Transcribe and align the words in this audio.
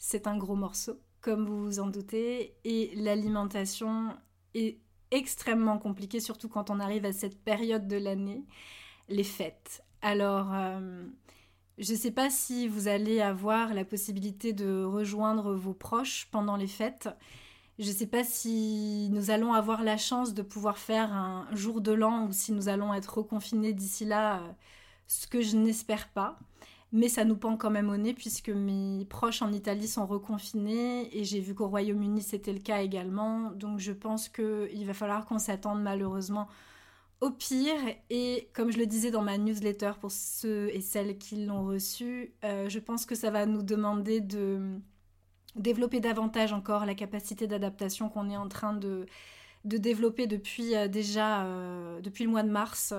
c'est 0.00 0.26
un 0.26 0.36
gros 0.36 0.56
morceau, 0.56 0.98
comme 1.20 1.44
vous 1.44 1.62
vous 1.62 1.78
en 1.78 1.86
doutez, 1.86 2.56
et 2.64 2.90
l'alimentation 2.96 4.16
est 4.54 4.78
extrêmement 5.10 5.78
compliquée, 5.78 6.20
surtout 6.20 6.48
quand 6.48 6.70
on 6.70 6.80
arrive 6.80 7.04
à 7.04 7.12
cette 7.12 7.38
période 7.44 7.86
de 7.86 7.98
l'année, 7.98 8.44
les 9.08 9.24
fêtes. 9.24 9.84
Alors, 10.00 10.54
euh, 10.54 11.04
je 11.76 11.92
ne 11.92 11.98
sais 11.98 12.10
pas 12.10 12.30
si 12.30 12.66
vous 12.66 12.88
allez 12.88 13.20
avoir 13.20 13.74
la 13.74 13.84
possibilité 13.84 14.54
de 14.54 14.82
rejoindre 14.82 15.52
vos 15.52 15.74
proches 15.74 16.28
pendant 16.30 16.56
les 16.56 16.66
fêtes. 16.66 17.10
Je 17.78 17.88
ne 17.88 17.92
sais 17.92 18.06
pas 18.06 18.24
si 18.24 19.10
nous 19.12 19.30
allons 19.30 19.52
avoir 19.52 19.82
la 19.84 19.98
chance 19.98 20.32
de 20.32 20.42
pouvoir 20.42 20.78
faire 20.78 21.12
un 21.12 21.46
jour 21.52 21.82
de 21.82 21.92
l'an 21.92 22.26
ou 22.26 22.32
si 22.32 22.52
nous 22.52 22.68
allons 22.70 22.94
être 22.94 23.18
reconfinés 23.18 23.74
d'ici 23.74 24.06
là, 24.06 24.38
euh, 24.40 24.52
ce 25.08 25.26
que 25.26 25.42
je 25.42 25.56
n'espère 25.56 26.08
pas 26.08 26.38
mais 26.92 27.08
ça 27.08 27.24
nous 27.24 27.36
pend 27.36 27.56
quand 27.56 27.70
même 27.70 27.88
au 27.88 27.96
nez 27.96 28.14
puisque 28.14 28.48
mes 28.48 29.04
proches 29.04 29.42
en 29.42 29.52
Italie 29.52 29.86
sont 29.86 30.06
reconfinés 30.06 31.16
et 31.16 31.24
j'ai 31.24 31.40
vu 31.40 31.54
qu'au 31.54 31.68
Royaume-Uni 31.68 32.20
c'était 32.22 32.52
le 32.52 32.58
cas 32.58 32.82
également. 32.82 33.52
Donc 33.52 33.78
je 33.78 33.92
pense 33.92 34.28
qu'il 34.28 34.84
va 34.86 34.94
falloir 34.94 35.24
qu'on 35.26 35.38
s'attende 35.38 35.82
malheureusement 35.82 36.48
au 37.20 37.30
pire. 37.30 37.78
Et 38.10 38.48
comme 38.54 38.72
je 38.72 38.78
le 38.78 38.86
disais 38.86 39.10
dans 39.12 39.22
ma 39.22 39.38
newsletter 39.38 39.92
pour 40.00 40.10
ceux 40.10 40.68
et 40.74 40.80
celles 40.80 41.16
qui 41.18 41.46
l'ont 41.46 41.64
reçu, 41.64 42.34
euh, 42.44 42.68
je 42.68 42.78
pense 42.80 43.06
que 43.06 43.14
ça 43.14 43.30
va 43.30 43.46
nous 43.46 43.62
demander 43.62 44.20
de 44.20 44.78
développer 45.56 46.00
davantage 46.00 46.52
encore 46.52 46.86
la 46.86 46.94
capacité 46.94 47.46
d'adaptation 47.46 48.08
qu'on 48.08 48.30
est 48.30 48.36
en 48.36 48.48
train 48.48 48.74
de 48.74 49.06
de 49.66 49.76
développer 49.76 50.26
depuis 50.26 50.74
euh, 50.74 50.88
déjà 50.88 51.44
euh, 51.44 52.00
depuis 52.00 52.24
le 52.24 52.30
mois 52.30 52.42
de 52.42 52.50
mars 52.50 52.94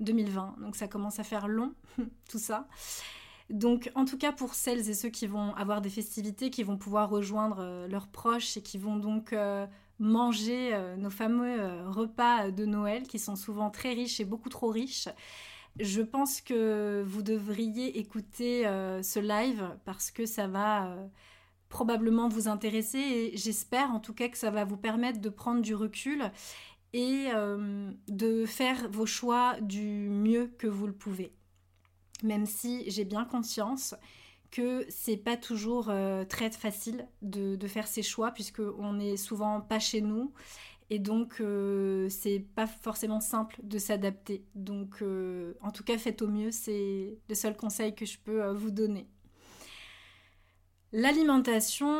2020. 0.00 0.56
Donc 0.62 0.74
ça 0.74 0.88
commence 0.88 1.20
à 1.20 1.24
faire 1.24 1.46
long 1.46 1.74
tout 2.28 2.38
ça. 2.38 2.66
Donc 3.50 3.92
en 3.94 4.04
tout 4.04 4.18
cas 4.18 4.32
pour 4.32 4.54
celles 4.54 4.90
et 4.90 4.94
ceux 4.94 5.08
qui 5.08 5.26
vont 5.26 5.54
avoir 5.54 5.80
des 5.80 5.90
festivités, 5.90 6.50
qui 6.50 6.64
vont 6.64 6.76
pouvoir 6.76 7.08
rejoindre 7.10 7.58
euh, 7.60 7.86
leurs 7.86 8.08
proches 8.08 8.56
et 8.56 8.62
qui 8.62 8.76
vont 8.76 8.96
donc 8.96 9.32
euh, 9.32 9.66
manger 10.00 10.74
euh, 10.74 10.96
nos 10.96 11.10
fameux 11.10 11.84
repas 11.86 12.50
de 12.50 12.64
Noël 12.64 13.04
qui 13.04 13.20
sont 13.20 13.36
souvent 13.36 13.70
très 13.70 13.92
riches 13.92 14.18
et 14.18 14.24
beaucoup 14.24 14.48
trop 14.48 14.68
riches, 14.68 15.08
je 15.78 16.02
pense 16.02 16.40
que 16.40 17.04
vous 17.06 17.22
devriez 17.22 17.98
écouter 17.98 18.64
ce 19.02 19.20
live 19.20 19.76
parce 19.84 20.10
que 20.10 20.24
ça 20.24 20.48
va 20.48 20.96
probablement 21.68 22.28
vous 22.28 22.48
intéresser 22.48 22.98
et 22.98 23.36
j'espère 23.36 23.90
en 23.90 24.00
tout 24.00 24.14
cas 24.14 24.28
que 24.28 24.38
ça 24.38 24.50
va 24.50 24.64
vous 24.64 24.78
permettre 24.78 25.20
de 25.20 25.28
prendre 25.28 25.60
du 25.60 25.74
recul 25.74 26.30
et 26.94 27.26
de 28.08 28.46
faire 28.46 28.88
vos 28.90 29.04
choix 29.04 29.60
du 29.60 30.08
mieux 30.08 30.46
que 30.58 30.66
vous 30.66 30.86
le 30.86 30.94
pouvez 30.94 31.34
même 32.22 32.46
si 32.46 32.88
j'ai 32.90 33.04
bien 33.04 33.24
conscience 33.24 33.94
que 34.50 34.86
c'est 34.88 35.16
pas 35.16 35.36
toujours 35.36 35.88
euh, 35.90 36.24
très 36.24 36.50
facile 36.50 37.06
de, 37.22 37.58
faire 37.66 37.86
ses 37.86 38.02
choix 38.02 38.30
puisque 38.30 38.62
on 38.78 38.94
n'est 38.94 39.16
souvent 39.16 39.60
pas 39.60 39.78
chez 39.78 40.00
nous 40.00 40.32
et 40.88 40.98
donc 40.98 41.40
euh, 41.40 42.08
c'est 42.08 42.46
pas 42.54 42.66
forcément 42.66 43.20
simple 43.20 43.56
de 43.62 43.78
s'adapter. 43.78 44.44
Donc 44.54 45.02
euh, 45.02 45.54
en 45.62 45.72
tout 45.72 45.84
cas 45.84 45.98
faites 45.98 46.22
au 46.22 46.28
mieux, 46.28 46.52
c'est 46.52 47.18
le 47.28 47.34
seul 47.34 47.56
conseil 47.56 47.94
que 47.94 48.06
je 48.06 48.18
peux 48.18 48.48
vous 48.52 48.70
donner. 48.70 49.08
L'alimentation, 50.92 51.98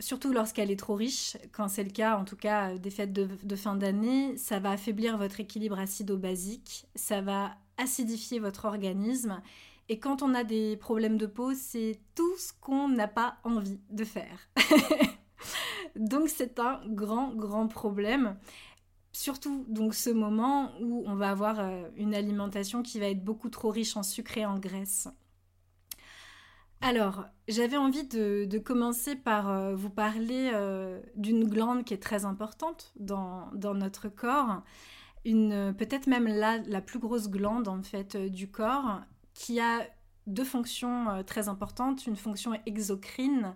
surtout 0.00 0.32
lorsqu'elle 0.32 0.70
est 0.70 0.78
trop 0.78 0.94
riche, 0.94 1.36
quand 1.52 1.68
c'est 1.68 1.84
le 1.84 1.90
cas 1.90 2.16
en 2.16 2.24
tout 2.24 2.36
cas 2.36 2.78
des 2.78 2.90
fêtes 2.90 3.12
de, 3.12 3.28
de 3.42 3.56
fin 3.56 3.76
d'année, 3.76 4.36
ça 4.38 4.58
va 4.58 4.70
affaiblir 4.70 5.18
votre 5.18 5.38
équilibre 5.38 5.78
acido-basique, 5.78 6.86
ça 6.94 7.20
va 7.20 7.58
acidifier 7.78 8.38
votre 8.38 8.66
organisme. 8.66 9.40
Et 9.88 9.98
quand 9.98 10.22
on 10.22 10.34
a 10.34 10.44
des 10.44 10.76
problèmes 10.76 11.16
de 11.16 11.26
peau, 11.26 11.54
c'est 11.54 11.98
tout 12.14 12.36
ce 12.36 12.52
qu'on 12.60 12.88
n'a 12.88 13.08
pas 13.08 13.38
envie 13.44 13.80
de 13.90 14.04
faire. 14.04 14.50
donc 15.96 16.28
c'est 16.28 16.58
un 16.58 16.80
grand, 16.88 17.34
grand 17.34 17.68
problème. 17.68 18.36
Surtout 19.12 19.64
donc 19.68 19.94
ce 19.94 20.10
moment 20.10 20.72
où 20.80 21.02
on 21.06 21.14
va 21.14 21.30
avoir 21.30 21.60
euh, 21.60 21.88
une 21.96 22.14
alimentation 22.14 22.82
qui 22.82 23.00
va 23.00 23.06
être 23.06 23.24
beaucoup 23.24 23.48
trop 23.48 23.70
riche 23.70 23.96
en 23.96 24.02
sucre 24.02 24.36
et 24.36 24.44
en 24.44 24.58
graisse. 24.58 25.08
Alors, 26.80 27.24
j'avais 27.48 27.76
envie 27.76 28.04
de, 28.04 28.58
commencer 28.58 29.16
par 29.16 29.48
euh, 29.48 29.74
vous 29.74 29.90
parler 29.90 30.50
euh, 30.54 31.00
d'une 31.16 31.48
glande 31.48 31.84
qui 31.84 31.94
est 31.94 32.02
très 32.02 32.24
importante 32.24 32.92
dans, 33.00 33.50
dans 33.54 33.74
notre 33.74 34.08
corps 34.08 34.62
une 35.24 35.74
peut-être 35.76 36.06
même 36.06 36.26
la, 36.26 36.80
plus 36.80 36.98
grosse 36.98 37.28
glande 37.28 37.68
en 37.68 37.82
fait 37.82 38.14
euh, 38.14 38.28
du 38.28 38.50
corps 38.50 39.00
qui 39.34 39.60
a 39.60 39.86
deux 40.26 40.44
fonctions 40.44 41.10
euh, 41.10 41.22
très 41.22 41.48
importantes, 41.48 42.06
une 42.06 42.16
fonction 42.16 42.52
exocrine 42.66 43.54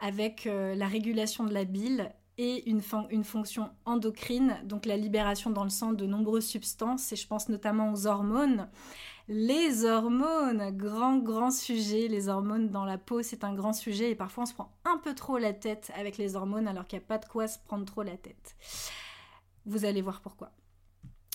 avec 0.00 0.46
euh, 0.46 0.74
la 0.74 0.86
régulation 0.86 1.44
de 1.44 1.52
la 1.52 1.64
bile 1.64 2.12
et 2.38 2.68
une, 2.68 2.80
une, 3.10 3.24
fonction 3.24 3.70
endocrine, 3.84 4.56
donc 4.64 4.86
la 4.86 4.96
libération 4.96 5.50
dans 5.50 5.64
le 5.64 5.70
sang 5.70 5.92
de 5.92 6.06
nombreuses 6.06 6.46
substances, 6.46 7.12
et 7.12 7.16
je 7.16 7.26
pense 7.26 7.48
notamment 7.48 7.92
aux 7.92 8.06
hormones. 8.06 8.68
Les 9.28 9.84
hormones, 9.84 10.70
grand, 10.76 11.18
grand 11.18 11.50
sujet, 11.50 12.08
les 12.08 12.28
hormones 12.28 12.70
dans 12.70 12.84
la 12.84 12.98
peau, 12.98 13.22
c'est 13.22 13.44
un 13.44 13.54
grand 13.54 13.74
sujet, 13.74 14.10
et 14.10 14.14
parfois 14.14 14.44
on 14.44 14.46
se 14.46 14.54
prend 14.54 14.72
un 14.84 14.96
peu 14.96 15.14
trop 15.14 15.38
la 15.38 15.52
tête 15.52 15.92
avec 15.94 16.16
les 16.16 16.34
hormones 16.34 16.66
alors 16.66 16.86
qu'il 16.86 16.98
n'y 16.98 17.04
a 17.04 17.06
pas 17.06 17.18
de 17.18 17.26
quoi 17.26 17.46
se 17.46 17.58
prendre 17.58 17.84
trop 17.84 18.02
la 18.02 18.16
tête. 18.16 18.56
Vous 19.66 19.84
allez 19.84 20.02
voir 20.02 20.20
pourquoi. 20.20 20.50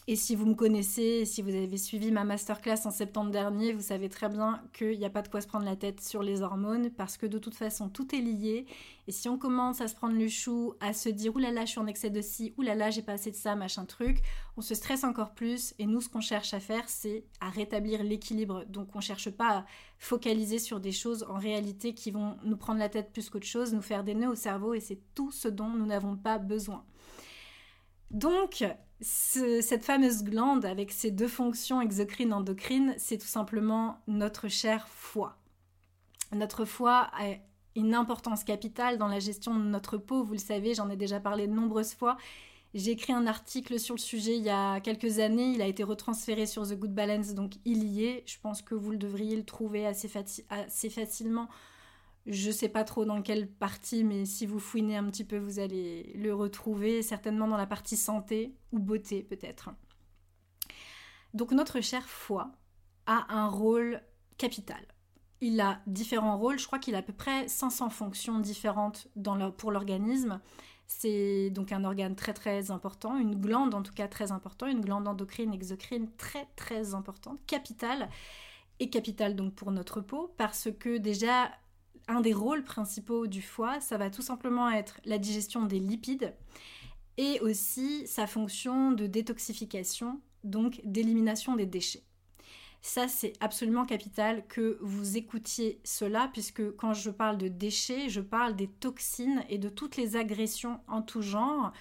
Et 0.10 0.16
si 0.16 0.36
vous 0.36 0.46
me 0.46 0.56
connaissez, 0.56 1.26
si 1.26 1.42
vous 1.42 1.54
avez 1.54 1.76
suivi 1.76 2.14
ma 2.14 2.24
masterclass 2.24 2.86
en 2.86 2.92
septembre 2.92 3.30
dernier, 3.30 3.74
vous 3.74 3.82
savez 3.82 4.08
très 4.08 4.30
bien 4.30 4.64
qu'il 4.72 4.98
n'y 4.98 5.04
a 5.04 5.10
pas 5.10 5.22
de 5.22 5.28
quoi 5.28 5.42
se 5.42 5.48
prendre 5.48 5.66
la 5.66 5.76
tête 5.76 6.00
sur 6.00 6.24
les 6.24 6.42
hormones 6.42 6.92
parce 6.92 7.18
que 7.18 7.26
de 7.26 7.38
toute 7.38 7.56
façon 7.56 7.90
tout 7.90 8.16
est 8.16 8.22
lié. 8.22 8.68
Et 9.10 9.12
si 9.12 9.28
on 9.28 9.38
commence 9.38 9.82
à 9.82 9.90
se 9.90 9.96
prendre 9.96 10.18
le 10.18 10.30
chou, 10.30 10.76
à 10.80 10.94
se 10.94 11.10
dire 11.10 11.36
oulala 11.36 11.66
je 11.66 11.72
suis 11.72 11.80
en 11.82 11.88
excès 11.88 12.10
de 12.10 12.22
ci, 12.22 12.54
oulala 12.58 12.90
j'ai 12.90 13.02
pas 13.02 13.12
assez 13.14 13.32
de 13.32 13.36
ça, 13.36 13.56
machin 13.56 13.84
truc, 13.84 14.22
on 14.56 14.62
se 14.62 14.76
stresse 14.76 15.04
encore 15.04 15.34
plus. 15.34 15.76
Et 15.78 15.86
nous 15.86 16.00
ce 16.00 16.08
qu'on 16.08 16.22
cherche 16.22 16.54
à 16.54 16.62
faire 16.62 16.88
c'est 16.88 17.26
à 17.42 17.50
rétablir 17.50 18.02
l'équilibre. 18.02 18.64
Donc 18.70 18.96
on 18.96 19.02
cherche 19.02 19.30
pas 19.30 19.50
à 19.50 19.66
focaliser 19.98 20.60
sur 20.60 20.80
des 20.80 20.94
choses 20.94 21.26
en 21.28 21.38
réalité 21.38 21.94
qui 21.94 22.12
vont 22.12 22.38
nous 22.46 22.56
prendre 22.56 22.80
la 22.80 22.88
tête 22.88 23.12
plus 23.12 23.30
qu'autre 23.30 23.46
chose, 23.46 23.74
nous 23.74 23.82
faire 23.82 24.06
des 24.06 24.16
nœuds 24.16 24.30
au 24.30 24.36
cerveau 24.36 24.74
et 24.74 24.80
c'est 24.80 25.02
tout 25.16 25.32
ce 25.32 25.50
dont 25.50 25.68
nous 25.70 25.86
n'avons 25.86 26.16
pas 26.16 26.38
besoin. 26.38 26.86
Donc, 28.12 28.64
cette 29.02 29.86
fameuse 29.86 30.24
glande 30.24 30.66
avec 30.66 30.92
ses 30.92 31.12
deux 31.12 31.28
fonctions 31.28 31.82
exocrine-endocrine, 31.82 32.96
c'est 32.98 33.18
tout 33.18 33.28
simplement 33.28 34.00
notre 34.08 34.48
cher 34.48 34.88
foie. 34.88 35.38
Notre 36.34 36.66
foie 36.66 37.10
a 37.14 37.36
une 37.76 37.94
importance 37.94 38.44
capitale 38.44 38.98
dans 38.98 39.08
la 39.08 39.20
gestion 39.20 39.56
de 39.56 39.64
notre 39.64 39.98
peau, 39.98 40.24
vous 40.24 40.34
le 40.34 40.40
savez, 40.40 40.74
j'en 40.74 40.90
ai 40.90 40.96
déjà 40.96 41.20
parlé 41.20 41.48
de 41.48 41.54
nombreuses 41.54 41.94
fois. 41.94 42.18
J'ai 42.74 42.92
écrit 42.92 43.14
un 43.14 43.28
article 43.28 43.80
sur 43.80 43.96
le 43.96 44.00
sujet 44.00 44.36
il 44.36 44.44
y 44.44 44.50
a 44.50 44.80
quelques 44.82 45.20
années, 45.20 45.52
il 45.52 45.62
a 45.62 45.68
été 45.68 45.84
retransféré 45.84 46.46
sur 46.46 46.68
The 46.68 46.74
Good 46.74 46.94
Balance, 46.94 47.34
donc 47.34 47.54
il 47.66 47.84
y 47.84 48.04
est. 48.06 48.24
Je 48.26 48.38
pense 48.42 48.62
que 48.62 48.76
vous 48.76 48.92
le 48.92 48.98
devriez 48.98 49.36
le 49.36 49.46
trouver 49.46 49.86
assez 49.86 50.10
facilement 50.90 51.50
je 52.28 52.52
sais 52.52 52.70
pas 52.70 52.84
trop 52.84 53.06
dans 53.06 53.22
quelle 53.22 53.50
partie, 53.50 54.04
mais 54.04 54.26
si 54.26 54.46
vous 54.46 54.60
fouinez 54.60 54.98
un 54.98 55.06
petit 55.06 55.24
peu, 55.24 55.38
vous 55.38 55.60
allez 55.60 56.14
le 56.16 56.34
retrouver, 56.36 57.02
certainement 57.02 57.48
dans 57.48 57.58
la 57.58 57.68
partie 57.68 57.98
santé 57.98 58.54
ou 58.72 58.80
beauté 58.80 59.24
peut-être. 59.24 59.70
Donc 61.34 61.52
notre 61.52 61.82
cher 61.82 62.04
foie 62.08 62.52
a 63.06 63.34
un 63.34 63.48
rôle 63.48 64.02
capital. 64.38 64.86
il 65.42 65.60
a 65.62 65.82
différents 65.88 66.38
rôles. 66.38 66.60
Je 66.60 66.68
crois 66.68 66.80
qu'il 66.80 66.96
a 66.96 67.00
à 67.00 67.02
peu 67.02 67.14
près 67.14 67.48
500 67.48 67.90
fonctions 67.90 68.40
différentes 68.40 69.08
pour 69.58 69.72
l'organisme. 69.72 70.40
C'est 70.88 71.50
donc 71.50 71.72
un 71.72 71.84
organe 71.84 72.16
très 72.16 72.34
très 72.34 72.72
important, 72.72 73.18
une 73.18 73.36
glande 73.36 73.74
en 73.74 73.84
tout 73.84 73.94
cas 73.94 74.08
très 74.08 74.32
importante, 74.32 74.72
une 74.72 74.82
glande 74.82 75.08
endocrine, 75.08 75.54
exocrine 75.54 76.10
très 76.16 76.48
très 76.56 76.94
importante, 76.94 77.46
capitale, 77.46 78.10
et 78.80 78.90
capitale 78.90 79.36
donc 79.36 79.54
pour 79.54 79.72
notre 79.72 80.00
peau, 80.00 80.34
parce 80.38 80.70
que 80.80 80.98
déjà 80.98 81.52
un 82.08 82.22
des 82.22 82.34
rôles 82.34 82.64
principaux 82.64 83.28
du 83.28 83.42
foie, 83.42 83.80
ça 83.80 83.98
va 83.98 84.10
tout 84.10 84.22
simplement 84.22 84.70
être 84.70 85.00
la 85.06 85.18
digestion 85.18 85.66
des 85.66 85.80
lipides 85.80 86.34
et 87.18 87.40
aussi 87.42 88.06
sa 88.08 88.28
fonction 88.28 88.92
de 88.92 89.08
détoxification, 89.08 90.22
donc 90.44 90.80
d'élimination 90.84 91.56
des 91.56 91.66
déchets. 91.66 92.04
Ça, 92.82 93.08
c'est 93.08 93.34
absolument 93.40 93.86
capital 93.86 94.46
que 94.48 94.78
vous 94.82 95.18
écoutiez 95.18 95.82
cela, 95.84 96.30
puisque 96.32 96.76
quand 96.78 96.94
je 96.94 97.10
parle 97.10 97.38
de 97.38 97.48
déchets, 97.48 98.08
je 98.08 98.22
parle 98.22 98.56
des 98.56 98.68
toxines 98.68 99.44
et 99.50 99.58
de 99.58 99.68
toutes 99.68 99.98
les 99.98 100.16
agressions 100.16 100.80
en 100.88 101.02
tout 101.02 101.22
genre 101.22 101.74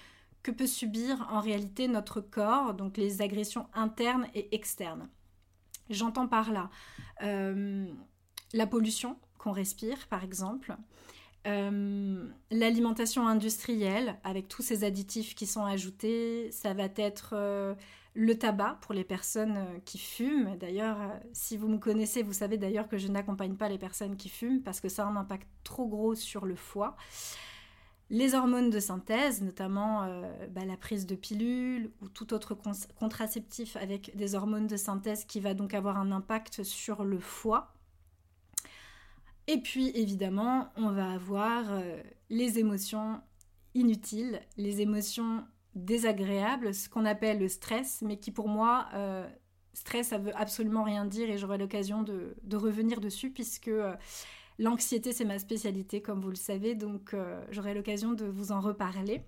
que 0.43 0.51
peut 0.51 0.67
subir 0.67 1.27
en 1.31 1.39
réalité 1.39 1.87
notre 1.87 2.19
corps, 2.19 2.73
donc 2.73 2.97
les 2.97 3.21
agressions 3.21 3.67
internes 3.73 4.27
et 4.33 4.53
externes. 4.55 5.07
J'entends 5.89 6.27
par 6.27 6.51
là 6.51 6.69
euh, 7.21 7.85
la 8.53 8.67
pollution 8.67 9.17
qu'on 9.37 9.51
respire, 9.51 10.07
par 10.07 10.23
exemple, 10.23 10.75
euh, 11.47 12.27
l'alimentation 12.51 13.25
industrielle 13.27 14.17
avec 14.23 14.49
tous 14.49 14.61
ces 14.61 14.83
additifs 14.83 15.33
qui 15.33 15.45
sont 15.45 15.63
ajoutés, 15.63 16.51
ça 16.51 16.73
va 16.73 16.89
être 16.97 17.29
euh, 17.33 17.73
le 18.15 18.37
tabac 18.37 18.79
pour 18.81 18.93
les 18.93 19.05
personnes 19.05 19.55
euh, 19.57 19.79
qui 19.85 19.97
fument. 19.97 20.57
D'ailleurs, 20.57 20.97
si 21.31 21.55
vous 21.55 21.69
me 21.69 21.77
connaissez, 21.77 22.21
vous 22.21 22.33
savez 22.33 22.57
d'ailleurs 22.57 22.89
que 22.89 22.97
je 22.97 23.07
n'accompagne 23.07 23.55
pas 23.55 23.69
les 23.69 23.77
personnes 23.77 24.17
qui 24.17 24.27
fument 24.27 24.61
parce 24.61 24.81
que 24.81 24.89
ça 24.89 25.03
a 25.03 25.07
un 25.07 25.15
impact 25.15 25.47
trop 25.63 25.87
gros 25.87 26.15
sur 26.15 26.45
le 26.45 26.55
foie. 26.55 26.97
Les 28.09 28.35
hormones 28.35 28.69
de 28.69 28.79
synthèse, 28.79 29.41
notamment 29.41 30.07
bah, 30.51 30.63
la 30.63 30.77
prise 30.77 31.05
de 31.05 31.15
pilules 31.15 31.91
ou 32.01 32.07
tout 32.07 32.33
autre 32.33 32.57
contraceptif 32.97 33.75
avec 33.75 34.15
des 34.15 34.33
hormones 34.33 34.67
de 34.67 34.77
synthèse 34.77 35.25
qui 35.25 35.41
va 35.41 35.53
donc 35.53 35.73
avoir 35.73 35.97
un 35.97 36.13
impact 36.13 36.63
sur 36.63 37.03
le 37.03 37.19
foie. 37.19 37.73
Et 39.47 39.57
puis 39.61 39.91
évidemment, 39.95 40.69
on 40.75 40.91
va 40.91 41.11
avoir 41.11 41.63
les 42.29 42.59
émotions 42.59 43.21
inutiles, 43.73 44.41
les 44.57 44.81
émotions 44.81 45.43
désagréable, 45.77 46.73
ce 46.73 46.89
qu'on 46.89 47.05
appelle 47.05 47.39
le 47.39 47.47
stress, 47.47 48.01
mais 48.01 48.17
qui 48.17 48.31
pour 48.31 48.49
moi, 48.49 48.87
euh, 48.93 49.27
stress, 49.73 50.07
ça 50.09 50.17
veut 50.17 50.35
absolument 50.35 50.83
rien 50.83 51.05
dire 51.05 51.29
et 51.29 51.37
j'aurai 51.37 51.57
l'occasion 51.57 52.03
de, 52.03 52.35
revenir 52.55 52.99
dessus 52.99 53.29
puisque 53.29 53.67
euh, 53.67 53.95
l'anxiété, 54.57 55.13
c'est 55.13 55.25
ma 55.25 55.39
spécialité, 55.39 56.01
comme 56.01 56.19
vous 56.19 56.29
le 56.29 56.35
savez, 56.35 56.75
donc 56.75 57.13
euh, 57.13 57.43
j'aurai 57.51 57.73
l'occasion 57.73 58.13
de 58.13 58.25
vous 58.25 58.51
en 58.51 58.59
reparler. 58.59 59.21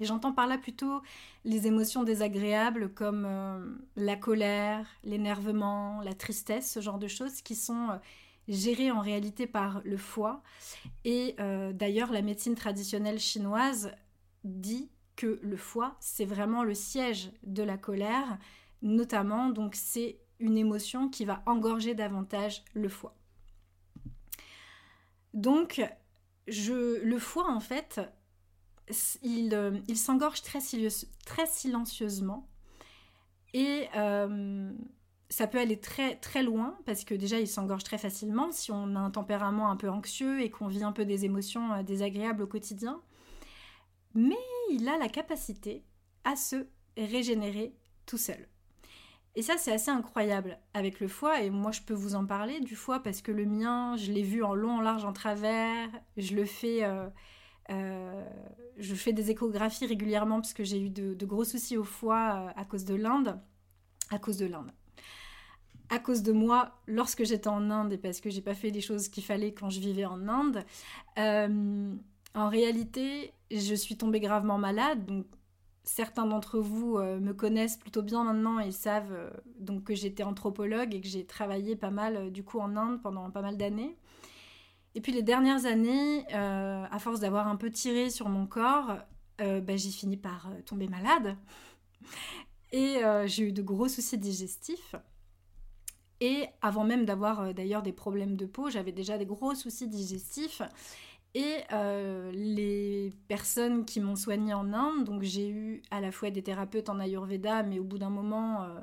Et 0.00 0.04
j'entends 0.04 0.32
par 0.32 0.48
là 0.48 0.58
plutôt 0.58 1.00
les 1.44 1.68
émotions 1.68 2.02
désagréables 2.02 2.92
comme 2.92 3.78
la 3.94 4.16
colère, 4.16 4.88
l'énervement, 5.04 6.00
la 6.00 6.14
tristesse, 6.14 6.72
ce 6.72 6.80
genre 6.80 6.98
de 6.98 7.06
choses 7.06 7.42
qui 7.42 7.54
sont 7.54 8.00
gérées 8.48 8.90
en 8.90 9.00
réalité 9.00 9.46
par 9.46 9.80
le 9.84 9.96
foie. 9.96 10.42
Et 11.04 11.36
d'ailleurs, 11.72 12.12
la 12.12 12.22
médecine 12.22 12.54
traditionnelle 12.54 13.18
chinoise 13.18 13.92
dit 14.44 14.90
que 15.16 15.38
le 15.42 15.56
foie, 15.56 15.96
c'est 16.00 16.24
vraiment 16.24 16.64
le 16.64 16.74
siège 16.74 17.30
de 17.44 17.62
la 17.62 17.78
colère, 17.78 18.38
notamment, 18.82 19.48
donc 19.48 19.74
c'est 19.74 20.18
une 20.40 20.58
émotion 20.58 21.08
qui 21.08 21.24
va 21.24 21.42
engorger 21.46 21.94
davantage 21.94 22.64
le 22.74 22.88
foie. 22.88 23.16
Donc, 25.32 25.82
je, 26.46 27.02
le 27.02 27.18
foie, 27.18 27.50
en 27.50 27.60
fait, 27.60 28.00
il, 29.22 29.54
euh, 29.54 29.80
s'engorge 29.94 30.42
très, 30.42 30.60
très, 31.24 31.46
silencieusement 31.46 32.48
et 33.52 33.88
euh, 33.96 34.72
ça 35.34 35.46
peut 35.46 35.58
aller 35.58 35.78
très, 35.78 36.16
très 36.16 36.42
loin 36.42 36.76
parce 36.86 37.04
que 37.04 37.14
déjà, 37.14 37.40
il 37.40 37.48
s'engorge 37.48 37.84
très 37.84 37.98
facilement 37.98 38.50
si 38.52 38.72
on 38.72 38.94
a 38.96 39.00
un 39.00 39.10
tempérament 39.10 39.70
un 39.70 39.76
peu 39.76 39.90
anxieux 39.90 40.40
et 40.40 40.50
qu'on 40.50 40.68
vit 40.68 40.84
un 40.84 40.92
peu 40.92 41.04
des 41.04 41.24
émotions 41.24 41.72
euh, 41.72 41.82
désagréables 41.82 42.42
au 42.42 42.46
quotidien 42.46 43.00
mais 44.14 44.38
il 44.70 44.88
a 44.88 44.96
la 44.96 45.08
capacité 45.08 45.84
à 46.24 46.36
se 46.36 46.66
régénérer 46.96 47.74
tout 48.06 48.18
seul. 48.18 48.48
Et 49.36 49.42
ça, 49.42 49.56
c'est 49.58 49.72
assez 49.72 49.90
incroyable 49.90 50.58
avec 50.74 51.00
le 51.00 51.08
foie, 51.08 51.42
et 51.42 51.50
moi, 51.50 51.72
je 51.72 51.80
peux 51.80 51.94
vous 51.94 52.14
en 52.14 52.24
parler 52.24 52.60
du 52.60 52.76
foie 52.76 53.00
parce 53.00 53.20
que 53.20 53.32
le 53.32 53.44
mien, 53.44 53.96
je 53.96 54.12
l'ai 54.12 54.22
vu 54.22 54.44
en 54.44 54.54
long, 54.54 54.76
en 54.76 54.80
large, 54.80 55.04
en 55.04 55.12
travers. 55.12 55.88
Je 56.16 56.36
le 56.36 56.44
fais, 56.44 56.84
euh, 56.84 57.08
euh, 57.70 58.24
je 58.78 58.94
fais 58.94 59.12
des 59.12 59.32
échographies 59.32 59.86
régulièrement 59.86 60.36
parce 60.36 60.54
que 60.54 60.62
j'ai 60.62 60.80
eu 60.80 60.88
de, 60.88 61.26
gros 61.26 61.42
soucis 61.42 61.76
au 61.76 61.82
foie 61.82 62.52
à 62.54 62.64
cause 62.64 62.84
de 62.84 62.94
l'Inde, 62.94 63.40
à 64.10 64.20
cause 64.20 64.36
de 64.36 64.46
l'Inde, 64.46 64.70
à 65.94 65.98
cause 65.98 66.22
de 66.22 66.32
moi 66.32 66.72
lorsque 66.86 67.24
j'étais 67.24 67.48
en 67.48 67.70
Inde 67.70 67.92
et 67.92 67.98
parce 67.98 68.20
que 68.20 68.30
j'ai 68.30 68.42
pas 68.42 68.54
fait 68.54 68.70
les 68.70 68.80
choses 68.80 69.08
qu'il 69.08 69.22
fallait 69.22 69.52
quand 69.52 69.70
je 69.70 69.80
vivais 69.80 70.04
en 70.04 70.28
Inde. 70.28 70.64
en 71.16 72.48
réalité, 72.48 73.32
je 73.50 73.74
suis 73.74 73.96
tombée 73.96 74.20
gravement 74.20 74.58
malade, 74.58 75.06
donc 75.06 75.26
certains 75.84 76.26
d'entre 76.26 76.58
vous 76.58 76.96
euh, 76.96 77.20
me 77.20 77.32
connaissent 77.32 77.76
plutôt 77.76 78.02
bien 78.02 78.24
maintenant 78.24 78.58
et 78.58 78.72
savent 78.72 79.12
euh, 79.12 79.30
donc 79.60 79.84
que 79.84 79.94
j'étais 79.94 80.22
anthropologue 80.22 80.94
et 80.94 81.00
que 81.00 81.06
j'ai 81.06 81.24
travaillé 81.26 81.76
pas 81.76 81.90
mal 81.90 82.16
euh, 82.16 82.30
du 82.30 82.42
coup 82.42 82.58
en 82.58 82.74
Inde 82.76 83.00
pendant 83.02 83.30
pas 83.30 83.42
mal 83.42 83.56
d'années. 83.56 83.96
Et 84.96 85.00
puis 85.00 85.12
les 85.12 85.22
dernières 85.22 85.66
années, 85.66 86.24
à 86.32 86.98
force 87.00 87.18
d'avoir 87.18 87.48
un 87.48 87.56
peu 87.56 87.68
tiré 87.68 88.10
sur 88.10 88.28
mon 88.28 88.46
corps, 88.46 88.98
bah, 89.38 89.76
j'ai 89.76 89.90
fini 89.90 90.16
par 90.16 90.48
tomber 90.66 90.86
malade 90.86 91.36
et 92.70 93.00
j'ai 93.24 93.48
eu 93.48 93.52
de 93.52 93.60
gros 93.60 93.88
soucis 93.88 94.18
digestifs. 94.18 94.94
Et 96.24 96.46
avant 96.62 96.84
même 96.84 97.04
d'avoir 97.04 97.52
d'ailleurs 97.52 97.82
des 97.82 97.92
problèmes 97.92 98.34
de 98.34 98.46
peau, 98.46 98.70
j'avais 98.70 98.92
déjà 98.92 99.18
des 99.18 99.26
gros 99.26 99.54
soucis 99.54 99.88
digestifs. 99.88 100.62
Et 101.34 101.56
euh, 101.70 102.32
les 102.32 103.12
personnes 103.28 103.84
qui 103.84 104.00
m'ont 104.00 104.16
soignée 104.16 104.54
en 104.54 104.72
Inde, 104.72 105.04
donc 105.04 105.22
j'ai 105.22 105.50
eu 105.50 105.82
à 105.90 106.00
la 106.00 106.10
fois 106.12 106.30
des 106.30 106.42
thérapeutes 106.42 106.88
en 106.88 106.98
Ayurveda, 106.98 107.62
mais 107.62 107.78
au 107.78 107.84
bout 107.84 107.98
d'un 107.98 108.08
moment, 108.08 108.62
euh, 108.62 108.80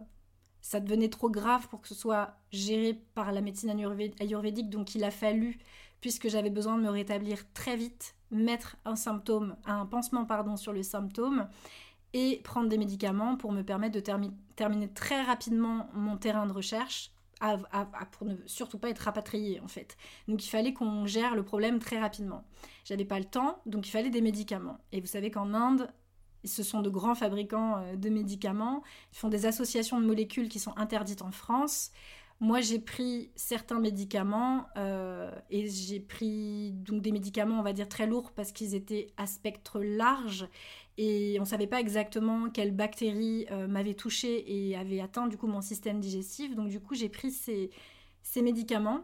ça 0.61 0.79
devenait 0.79 1.09
trop 1.09 1.31
grave 1.31 1.67
pour 1.67 1.81
que 1.81 1.88
ce 1.88 1.95
soit 1.95 2.35
géré 2.51 3.01
par 3.15 3.31
la 3.31 3.41
médecine 3.41 3.71
ayurvédique, 4.19 4.69
donc 4.69 4.93
il 4.93 5.03
a 5.03 5.09
fallu, 5.09 5.57
puisque 5.99 6.29
j'avais 6.29 6.51
besoin 6.51 6.77
de 6.77 6.83
me 6.83 6.91
rétablir 6.91 7.51
très 7.53 7.75
vite, 7.75 8.13
mettre 8.29 8.77
un 8.85 8.95
symptôme, 8.95 9.55
un 9.65 9.88
pansement 9.88 10.25
pardon, 10.25 10.57
sur 10.57 10.73
le 10.73 10.83
symptôme 10.83 11.48
et 12.13 12.39
prendre 12.43 12.69
des 12.69 12.77
médicaments 12.77 13.36
pour 13.36 13.51
me 13.51 13.63
permettre 13.63 13.95
de 13.95 14.29
terminer 14.55 14.93
très 14.93 15.24
rapidement 15.24 15.88
mon 15.95 16.17
terrain 16.17 16.45
de 16.45 16.53
recherche 16.53 17.12
pour 18.12 18.27
ne 18.27 18.36
surtout 18.45 18.77
pas 18.77 18.89
être 18.89 19.00
rapatrié 19.00 19.60
en 19.60 19.67
fait. 19.67 19.98
Donc 20.27 20.45
il 20.45 20.50
fallait 20.50 20.74
qu'on 20.74 21.05
gère 21.05 21.36
le 21.36 21.43
problème 21.43 21.79
très 21.79 22.00
rapidement. 22.00 22.43
J'avais 22.86 23.05
pas 23.05 23.19
le 23.19 23.25
temps, 23.25 23.62
donc 23.65 23.88
il 23.88 23.91
fallait 23.91 24.10
des 24.10 24.21
médicaments. 24.21 24.79
Et 24.91 25.01
vous 25.01 25.07
savez 25.07 25.31
qu'en 25.31 25.53
Inde, 25.53 25.89
ce 26.43 26.63
sont 26.63 26.81
de 26.81 26.89
grands 26.89 27.15
fabricants 27.15 27.77
euh, 27.77 27.95
de 27.95 28.10
médicaments. 28.10 28.83
Ils 29.13 29.17
font 29.17 29.29
des 29.29 29.45
associations 29.45 30.00
de 30.00 30.05
molécules 30.05 30.50
qui 30.50 30.60
sont 30.60 30.75
interdites 30.77 31.21
en 31.21 31.31
France. 31.31 31.91
Moi, 32.39 32.60
j'ai 32.60 32.79
pris 32.79 33.31
certains 33.36 33.79
médicaments 33.79 34.65
euh, 34.75 35.31
et 35.51 35.69
j'ai 35.69 36.00
pris 36.00 36.71
donc 36.71 37.03
des 37.03 37.12
médicaments, 37.12 37.60
on 37.60 37.62
va 37.62 37.71
dire 37.71 37.88
très 37.88 38.07
lourds 38.07 38.31
parce 38.31 38.51
qu'ils 38.51 38.74
étaient 38.74 39.13
à 39.17 39.27
spectre 39.27 39.79
large 39.79 40.48
et 41.03 41.38
on 41.39 41.41
ne 41.41 41.48
savait 41.48 41.65
pas 41.65 41.79
exactement 41.79 42.51
quelle 42.51 42.72
bactérie 42.72 43.48
euh, 43.50 43.67
m'avait 43.67 43.96
touché 43.96 44.43
et 44.46 44.77
avait 44.77 45.01
atteint 45.01 45.25
du 45.25 45.36
coup 45.36 45.48
mon 45.48 45.62
système 45.62 46.00
digestif. 46.00 46.55
Donc 46.55 46.70
du 46.70 46.79
coup 46.79 46.93
j'ai 46.93 47.10
pris 47.10 47.31
ces, 47.31 47.72
médicaments 48.39 49.03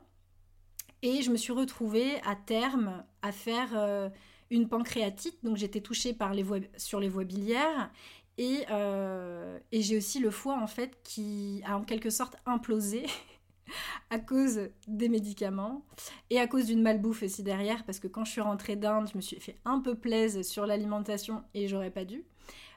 et 1.01 1.24
je 1.24 1.32
me 1.32 1.38
suis 1.38 1.54
retrouvée 1.54 2.22
à 2.24 2.36
terme 2.36 3.04
à 3.24 3.32
faire 3.32 3.70
euh, 3.75 4.10
une 4.51 4.70
pancréatite. 4.70 5.44
Donc 5.44 5.58
j'étais 5.58 5.82
touchée 5.82 6.13
par 6.13 6.36
les 6.36 6.44
voies, 6.44 6.60
sur 6.77 7.00
les 7.00 7.10
voies 7.10 7.24
biliaires 7.24 7.89
et, 8.38 8.66
euh, 8.70 9.58
et 9.72 9.82
j'ai 9.82 9.98
aussi 9.98 10.20
le 10.20 10.30
foie 10.30 10.62
en 10.62 10.68
fait 10.68 11.00
qui 11.04 11.63
a 11.66 11.77
en 11.77 11.84
quelque 11.84 12.12
sorte 12.12 12.36
implosé 12.46 13.08
à 14.10 14.20
cause 14.20 14.70
des 14.88 15.10
médicaments 15.10 15.86
et 16.30 16.40
à 16.40 16.48
cause 16.48 16.66
d'une 16.66 16.82
malbouffe 16.82 17.24
aussi 17.24 17.44
derrière 17.44 17.86
parce 17.86 18.00
que 18.00 18.08
quand 18.08 18.26
je 18.26 18.32
suis 18.32 18.42
rentrée 18.42 18.76
d'Inde, 18.76 19.10
je 19.12 19.18
me 19.18 19.22
suis 19.22 19.40
fait 19.40 19.58
un 19.66 19.80
peu 19.80 19.96
plaise 19.96 20.42
sur 20.48 20.66
l'alimentation 20.66 21.44
et 21.54 21.68
j'aurais 21.68 21.92
pas 21.92 22.06
dû. 22.06 22.26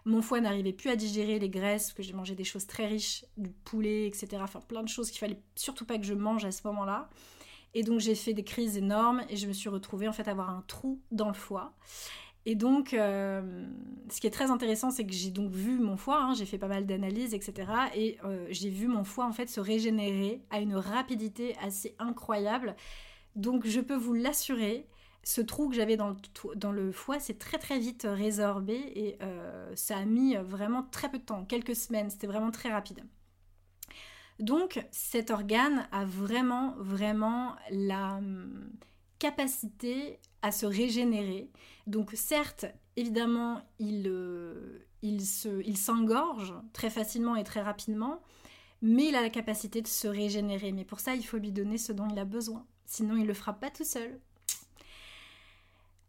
Mon 0.07 0.23
foie 0.23 0.41
n'arrivait 0.41 0.73
plus 0.73 0.91
à 0.91 0.97
digérer 0.97 1.39
les 1.39 1.51
graisses 1.51 1.85
parce 1.85 1.95
que 1.95 2.03
j'ai 2.03 2.15
mangé 2.15 2.35
des 2.35 2.45
choses 2.45 2.67
très 2.67 2.87
riches, 2.87 3.25
du 3.37 3.51
poulet, 3.51 4.07
etc. 4.07 4.29
Enfin 4.41 4.61
plein 4.61 4.83
de 4.83 4.89
choses 4.89 5.11
qu'il 5.11 5.19
fallait 5.19 5.41
surtout 5.57 5.85
pas 5.85 5.99
que 5.99 6.05
je 6.05 6.15
mange 6.15 6.45
à 6.45 6.53
ce 6.53 6.67
moment-là. 6.67 7.11
Et 7.75 7.83
donc 7.83 8.01
j'ai 8.01 8.15
fait 8.15 8.33
des 8.33 8.45
crises 8.45 8.77
énormes 8.77 9.23
et 9.29 9.37
je 9.37 9.47
me 9.47 9.53
suis 9.53 9.69
retrouvée 9.69 10.09
en 10.09 10.13
fait 10.13 10.27
avoir 10.27 10.51
un 10.51 10.65
trou 10.67 11.01
dans 11.11 11.29
le 11.29 11.35
foie. 11.35 11.75
Et 12.47 12.55
donc, 12.55 12.95
euh, 12.95 13.67
ce 14.11 14.21
qui 14.21 14.27
est 14.27 14.31
très 14.31 14.51
intéressant, 14.51 14.91
c'est 14.91 15.05
que 15.05 15.13
j'ai 15.13 15.31
donc 15.31 15.53
vu 15.53 15.79
mon 15.79 15.97
foie, 15.97 16.23
hein, 16.23 16.35
j'ai 16.35 16.47
fait 16.47 16.59
pas 16.59 16.69
mal 16.69 16.87
d'analyses, 16.87 17.35
etc. 17.35 17.71
Et 17.95 18.17
euh, 18.25 18.47
j'ai 18.51 18.71
vu 18.71 18.89
mon 18.89 19.05
foie 19.05 19.27
en 19.27 19.33
fait 19.33 19.49
se 19.49 19.61
régénérer 19.61 20.43
à 20.51 20.61
une 20.61 20.75
rapidité 20.75 21.55
assez 21.63 21.95
incroyable. 21.99 22.77
Donc, 23.37 23.67
je 23.67 23.81
peux 23.81 23.95
vous 23.95 24.15
l'assurer, 24.15 24.89
ce 25.23 25.43
trou 25.43 25.69
que 25.69 25.75
j'avais 25.75 25.99
dans, 25.99 26.17
le, 26.73 26.93
foie 26.93 27.21
s'est 27.21 27.35
très 27.35 27.59
très 27.59 27.79
vite 27.79 28.07
résorbé 28.09 28.75
et 28.95 29.19
euh, 29.23 29.71
ça 29.77 29.99
a 29.99 30.05
mis 30.07 30.35
vraiment 30.37 30.83
très 30.83 31.11
peu 31.11 31.19
de 31.19 31.25
temps, 31.25 31.45
quelques 31.45 31.77
semaines, 31.77 32.09
c'était 32.09 32.27
vraiment 32.27 32.51
très 32.51 32.73
rapide. 32.73 33.05
Donc, 34.39 34.83
cet 34.91 35.31
organe 35.31 35.87
a 35.93 36.07
vraiment, 36.07 36.75
vraiment 36.79 37.55
la 37.71 38.15
hum, 38.15 38.71
capacité 39.19 40.19
à 40.43 40.53
se 40.53 40.67
régénérer. 40.67 41.51
Donc 41.87 42.13
certes, 42.15 42.67
évidemment, 42.97 43.63
il, 43.79 44.05
euh, 44.07 44.87
il, 45.03 45.77
s'engorge 45.77 46.55
très 46.73 46.91
facilement 46.91 47.37
et 47.37 47.45
très 47.45 47.63
rapidement, 47.63 48.21
mais 48.83 49.09
il 49.09 49.17
a 49.17 49.23
la 49.23 49.31
capacité 49.31 49.83
de 49.83 49.89
se 49.89 50.09
régénérer. 50.09 50.73
Mais 50.73 50.85
pour 50.85 51.01
ça, 51.01 51.15
il 51.15 51.25
faut 51.25 51.39
lui 51.39 51.53
donner 51.53 51.79
ce 51.79 51.93
dont 51.93 52.09
il 52.09 52.19
a 52.19 52.25
besoin. 52.25 52.67
Sinon, 52.87 53.17
il 53.17 53.23
ne 53.23 53.29
le 53.29 53.35
fera 53.35 53.53
pas 53.53 53.71
tout 53.71 53.85
seul. 53.85 54.21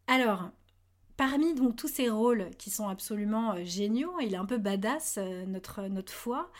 Alors, 0.08 0.50
parmi 1.18 1.54
donc 1.54 1.76
tous 1.76 1.88
ces 1.88 2.10
rôles 2.10 2.50
qui 2.58 2.70
sont 2.70 2.88
absolument 2.88 3.54
euh, 3.54 3.64
géniaux, 3.64 4.20
il 4.22 4.34
est 4.34 4.38
un 4.38 4.46
peu 4.46 4.58
badass, 4.58 5.16
euh, 5.18 5.46
notre, 5.46 5.84
notre 5.84 6.12
foie, 6.12 6.52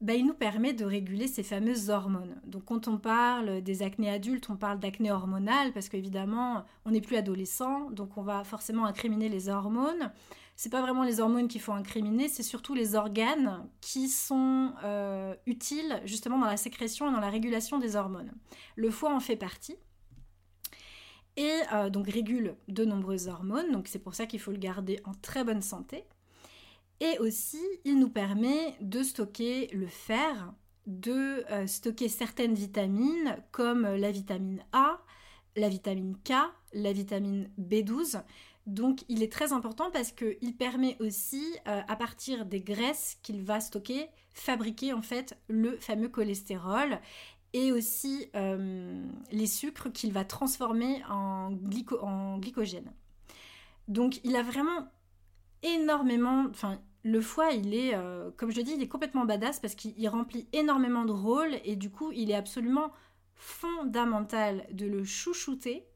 bah, 0.00 0.14
il 0.14 0.26
nous 0.26 0.34
permet 0.34 0.74
de 0.74 0.84
réguler 0.84 1.26
ces 1.26 1.42
fameuses 1.42 1.88
hormones. 1.88 2.40
Donc 2.44 2.66
quand 2.66 2.86
on 2.86 2.98
parle 2.98 3.62
des 3.62 3.82
acnés 3.82 4.10
adultes, 4.10 4.50
on 4.50 4.56
parle 4.56 4.78
d'acné 4.78 5.10
hormonale 5.10 5.72
parce 5.72 5.88
qu'évidemment, 5.88 6.64
on 6.84 6.90
n'est 6.90 7.00
plus 7.00 7.16
adolescent, 7.16 7.90
donc 7.90 8.18
on 8.18 8.22
va 8.22 8.44
forcément 8.44 8.84
incriminer 8.84 9.28
les 9.28 9.48
hormones. 9.48 10.12
C'est 10.54 10.70
pas 10.70 10.82
vraiment 10.82 11.02
les 11.02 11.20
hormones 11.20 11.48
qu'il 11.48 11.60
faut 11.60 11.72
incriminer, 11.72 12.28
c'est 12.28 12.42
surtout 12.42 12.74
les 12.74 12.94
organes 12.94 13.66
qui 13.80 14.08
sont 14.08 14.72
euh, 14.84 15.34
utiles 15.46 16.00
justement 16.04 16.38
dans 16.38 16.46
la 16.46 16.56
sécrétion 16.56 17.08
et 17.08 17.12
dans 17.12 17.20
la 17.20 17.30
régulation 17.30 17.78
des 17.78 17.96
hormones. 17.96 18.32
Le 18.74 18.90
foie 18.90 19.14
en 19.14 19.20
fait 19.20 19.36
partie 19.36 19.76
et 21.36 21.60
euh, 21.72 21.90
donc 21.90 22.08
régule 22.08 22.56
de 22.68 22.84
nombreuses 22.84 23.28
hormones, 23.28 23.70
donc 23.70 23.88
c'est 23.88 23.98
pour 23.98 24.14
ça 24.14 24.26
qu'il 24.26 24.40
faut 24.40 24.50
le 24.50 24.58
garder 24.58 25.00
en 25.04 25.12
très 25.12 25.44
bonne 25.44 25.62
santé. 25.62 26.04
Et 27.00 27.18
aussi, 27.18 27.62
il 27.84 27.98
nous 27.98 28.08
permet 28.08 28.74
de 28.80 29.02
stocker 29.02 29.68
le 29.72 29.86
fer, 29.86 30.52
de 30.86 31.44
euh, 31.50 31.66
stocker 31.66 32.08
certaines 32.08 32.54
vitamines 32.54 33.36
comme 33.52 33.82
la 33.82 34.10
vitamine 34.10 34.64
A, 34.72 35.02
la 35.56 35.68
vitamine 35.68 36.16
K, 36.24 36.32
la 36.72 36.92
vitamine 36.92 37.50
B12. 37.60 38.22
Donc 38.66 39.04
il 39.08 39.22
est 39.22 39.30
très 39.30 39.52
important 39.52 39.90
parce 39.92 40.10
qu'il 40.10 40.56
permet 40.56 40.96
aussi, 41.00 41.44
euh, 41.68 41.80
à 41.86 41.96
partir 41.96 42.46
des 42.46 42.60
graisses 42.60 43.18
qu'il 43.22 43.42
va 43.42 43.60
stocker, 43.60 44.08
fabriquer 44.32 44.92
en 44.92 45.02
fait 45.02 45.38
le 45.48 45.76
fameux 45.78 46.08
cholestérol 46.08 46.98
et 47.52 47.72
aussi 47.72 48.28
euh, 48.34 49.02
les 49.30 49.46
sucres 49.46 49.92
qu'il 49.92 50.12
va 50.12 50.24
transformer 50.24 51.02
en 51.08 51.52
glycogène. 51.52 52.92
Donc 53.88 54.20
il 54.24 54.34
a 54.34 54.42
vraiment 54.42 54.88
énormément. 55.74 56.46
Enfin, 56.50 56.80
le 57.02 57.20
foie, 57.20 57.52
il 57.52 57.74
est, 57.74 57.94
euh, 57.94 58.30
comme 58.36 58.50
je 58.50 58.60
dis, 58.60 58.72
il 58.72 58.82
est 58.82 58.88
complètement 58.88 59.24
badass 59.24 59.60
parce 59.60 59.74
qu'il 59.74 60.08
remplit 60.08 60.48
énormément 60.52 61.04
de 61.04 61.12
rôles 61.12 61.56
et 61.64 61.76
du 61.76 61.90
coup, 61.90 62.10
il 62.12 62.30
est 62.30 62.34
absolument 62.34 62.92
fondamental 63.34 64.66
de 64.72 64.86
le 64.86 65.04
chouchouter 65.04 65.86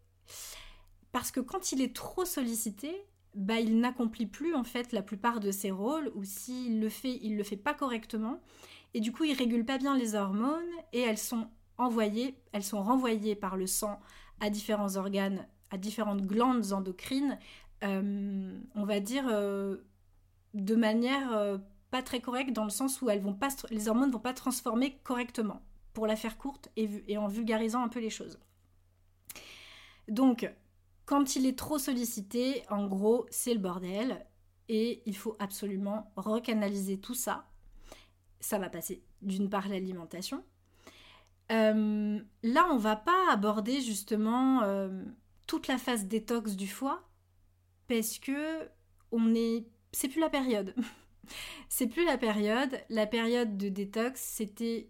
parce 1.13 1.31
que 1.31 1.41
quand 1.41 1.73
il 1.73 1.81
est 1.81 1.95
trop 1.95 2.25
sollicité, 2.25 2.95
bah, 3.35 3.61
il 3.61 3.81
n'accomplit 3.81 4.27
plus 4.27 4.55
en 4.55 4.65
fait 4.65 4.93
la 4.93 5.03
plupart 5.03 5.41
de 5.41 5.51
ses 5.51 5.71
rôles 5.71 6.11
ou 6.15 6.25
s'il 6.25 6.81
le 6.81 6.89
fait, 6.89 7.19
il 7.23 7.37
le 7.37 7.45
fait 7.45 7.57
pas 7.57 7.75
correctement 7.75 8.41
et 8.95 9.01
du 9.01 9.13
coup, 9.13 9.25
il 9.25 9.35
régule 9.35 9.65
pas 9.65 9.79
bien 9.79 9.97
les 9.97 10.15
hormones 10.15 10.63
et 10.93 11.01
elles 11.01 11.19
sont 11.19 11.49
envoyées, 11.79 12.37
elles 12.53 12.65
sont 12.65 12.83
renvoyées 12.83 13.37
par 13.37 13.57
le 13.57 13.67
sang 13.67 14.01
à 14.41 14.51
différents 14.51 14.97
organes, 14.97 15.47
à 15.71 15.79
différentes 15.79 16.23
glandes 16.23 16.73
endocrines 16.73 17.39
on 17.83 18.85
va 18.85 19.01
dire, 19.01 19.25
euh, 19.29 19.79
de 20.55 20.75
manière 20.75 21.33
euh, 21.33 21.59
pas 21.91 22.03
très 22.03 22.21
correcte 22.21 22.53
dans 22.53 22.65
le 22.65 22.71
sens 22.71 23.01
où 23.03 23.11
elles 23.11 23.21
vont 23.21 23.35
pas, 23.35 23.49
les 23.71 23.89
hormones 23.89 24.11
vont 24.11 24.19
pas 24.19 24.35
transformer 24.35 24.99
correctement, 25.03 25.63
pour 25.93 26.07
la 26.07 26.17
faire 26.17 26.39
courte 26.39 26.71
et, 26.77 26.89
et 27.09 27.17
en 27.17 27.29
vulgarisant 27.29 27.83
un 27.83 27.89
peu 27.89 28.01
les 28.01 28.11
choses. 28.11 28.39
Donc, 30.09 30.51
quand 31.07 31.37
il 31.37 31.47
est 31.47 31.59
trop 31.59 31.79
sollicité, 31.79 32.63
en 32.69 32.87
gros, 32.87 33.27
c'est 33.31 33.55
le 33.55 33.61
bordel 33.61 34.27
et 34.69 35.03
il 35.07 35.17
faut 35.17 35.37
absolument 35.39 36.13
recanaliser 36.17 37.01
tout 37.01 37.15
ça. 37.15 37.49
Ça 38.41 38.59
va 38.59 38.71
passer 38.71 39.03
d'une 39.23 39.51
part 39.51 39.69
l'alimentation. 39.69 40.45
là, 41.49 42.67
on 42.71 42.77
va 42.77 42.97
pas 42.97 43.33
aborder 43.33 43.81
justement 43.81 44.63
toute 45.47 45.67
la 45.67 45.79
phase 45.79 46.07
détox 46.07 46.55
du 46.55 46.69
foie 46.69 47.10
parce 47.91 48.21
que 48.21 48.69
on 49.11 49.35
est 49.35 49.67
c'est 49.91 50.09
plus 50.09 50.21
la 50.21 50.31
période. 50.31 50.75
c'est 51.69 51.89
plus 51.89 52.05
la 52.05 52.17
période. 52.17 52.81
La 52.89 53.07
période 53.07 53.57
de 53.57 53.69
détox, 53.69 54.21
c'était 54.21 54.89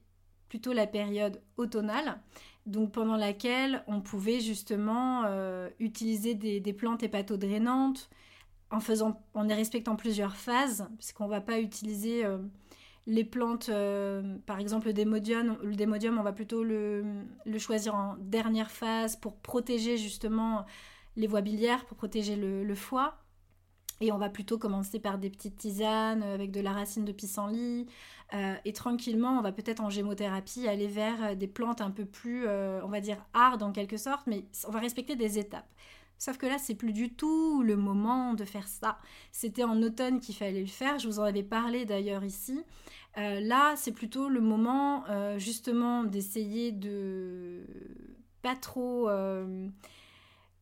plutôt 0.51 0.75
la 0.75 0.87
période 0.87 1.41
automnale, 1.57 2.21
donc 2.67 2.93
pendant 2.93 3.17
laquelle 3.17 3.85
on 3.87 4.03
pouvait 4.03 4.41
justement 4.41 5.23
euh, 5.25 5.71
utiliser 5.79 6.35
des, 6.35 6.73
plantes 6.73 7.03
hépatodrénantes 7.03 8.11
en 8.71 8.81
faisant, 8.81 9.23
en 9.33 9.45
les 9.45 9.55
respectant 9.55 9.97
plusieurs 9.97 10.37
phases, 10.37 10.87
parce 10.99 11.13
qu'on 11.13 11.29
va 11.29 11.41
pas 11.41 11.61
utiliser 11.61 12.25
euh, 12.25 12.39
les 13.07 13.25
plantes, 13.25 13.69
euh, 13.69 14.37
par 14.45 14.59
exemple 14.59 14.89
le 14.89 14.93
démodium, 14.93 15.57
le 15.63 15.77
démodium, 15.77 16.19
on 16.19 16.23
va 16.23 16.33
plutôt 16.33 16.65
le, 16.65 17.05
choisir 17.59 17.95
en 17.95 18.17
dernière 18.19 18.73
phase 18.73 19.17
pour 19.17 19.37
protéger 19.37 19.97
justement 19.97 20.67
les 21.21 21.27
voies 21.27 21.43
biliaires 21.43 21.85
pour 21.85 21.97
protéger 21.97 22.35
le, 22.35 22.75
foie. 22.75 23.19
Et 24.01 24.13
on 24.13 24.19
va 24.19 24.31
plutôt 24.31 24.57
commencer 24.57 24.99
par 24.99 25.19
des 25.19 25.29
petites 25.29 25.59
tisanes 25.59 26.23
avec 26.23 26.51
de 26.51 26.61
la 26.61 26.73
racine 26.73 27.05
de 27.05 27.13
pissenlit. 27.13 27.87
Euh, 28.33 28.55
et 28.65 28.73
tranquillement, 28.73 29.39
on 29.39 29.43
va 29.43 29.53
peut-être 29.53 29.81
en 29.81 29.91
gémothérapie 29.91 30.67
aller 30.67 30.87
vers 30.87 31.23
euh, 31.23 31.35
des 31.35 31.49
plantes 31.49 31.83
un 31.83 31.91
peu 31.91 32.07
plus, 32.07 32.47
euh, 32.47 32.81
on 32.83 32.89
va 32.89 33.01
dire, 33.01 33.19
hard 33.35 33.63
en 33.63 33.73
quelque 33.73 33.99
sorte, 33.99 34.27
mais 34.27 34.47
on 34.67 34.71
va 34.71 34.81
respecter 34.81 35.17
des 35.17 35.39
étapes. 35.39 35.69
Sauf 36.17 36.39
que 36.39 36.47
là, 36.47 36.57
c'est 36.59 36.75
plus 36.75 36.93
du 36.93 37.13
tout 37.13 37.63
le 37.63 37.77
moment 37.77 38.33
de 38.35 38.45
faire 38.45 38.69
ça. 38.69 38.99
C'était 39.33 39.65
en 39.65 39.83
automne 39.83 40.21
qu'il 40.21 40.35
fallait 40.35 40.61
le 40.61 40.67
faire. 40.67 40.99
Je 40.99 41.07
vous 41.07 41.19
en 41.19 41.25
avais 41.25 41.43
parlé 41.43 41.85
d'ailleurs 41.85 42.25
ici. 42.25 42.63
là, 43.17 43.75
c'est 43.77 43.93
plutôt 43.93 44.29
le 44.29 44.43
moment 44.43 45.05
justement 45.39 46.05
d'essayer 46.05 46.73
de 46.73 47.65
pas 48.43 48.55
trop 48.55 49.09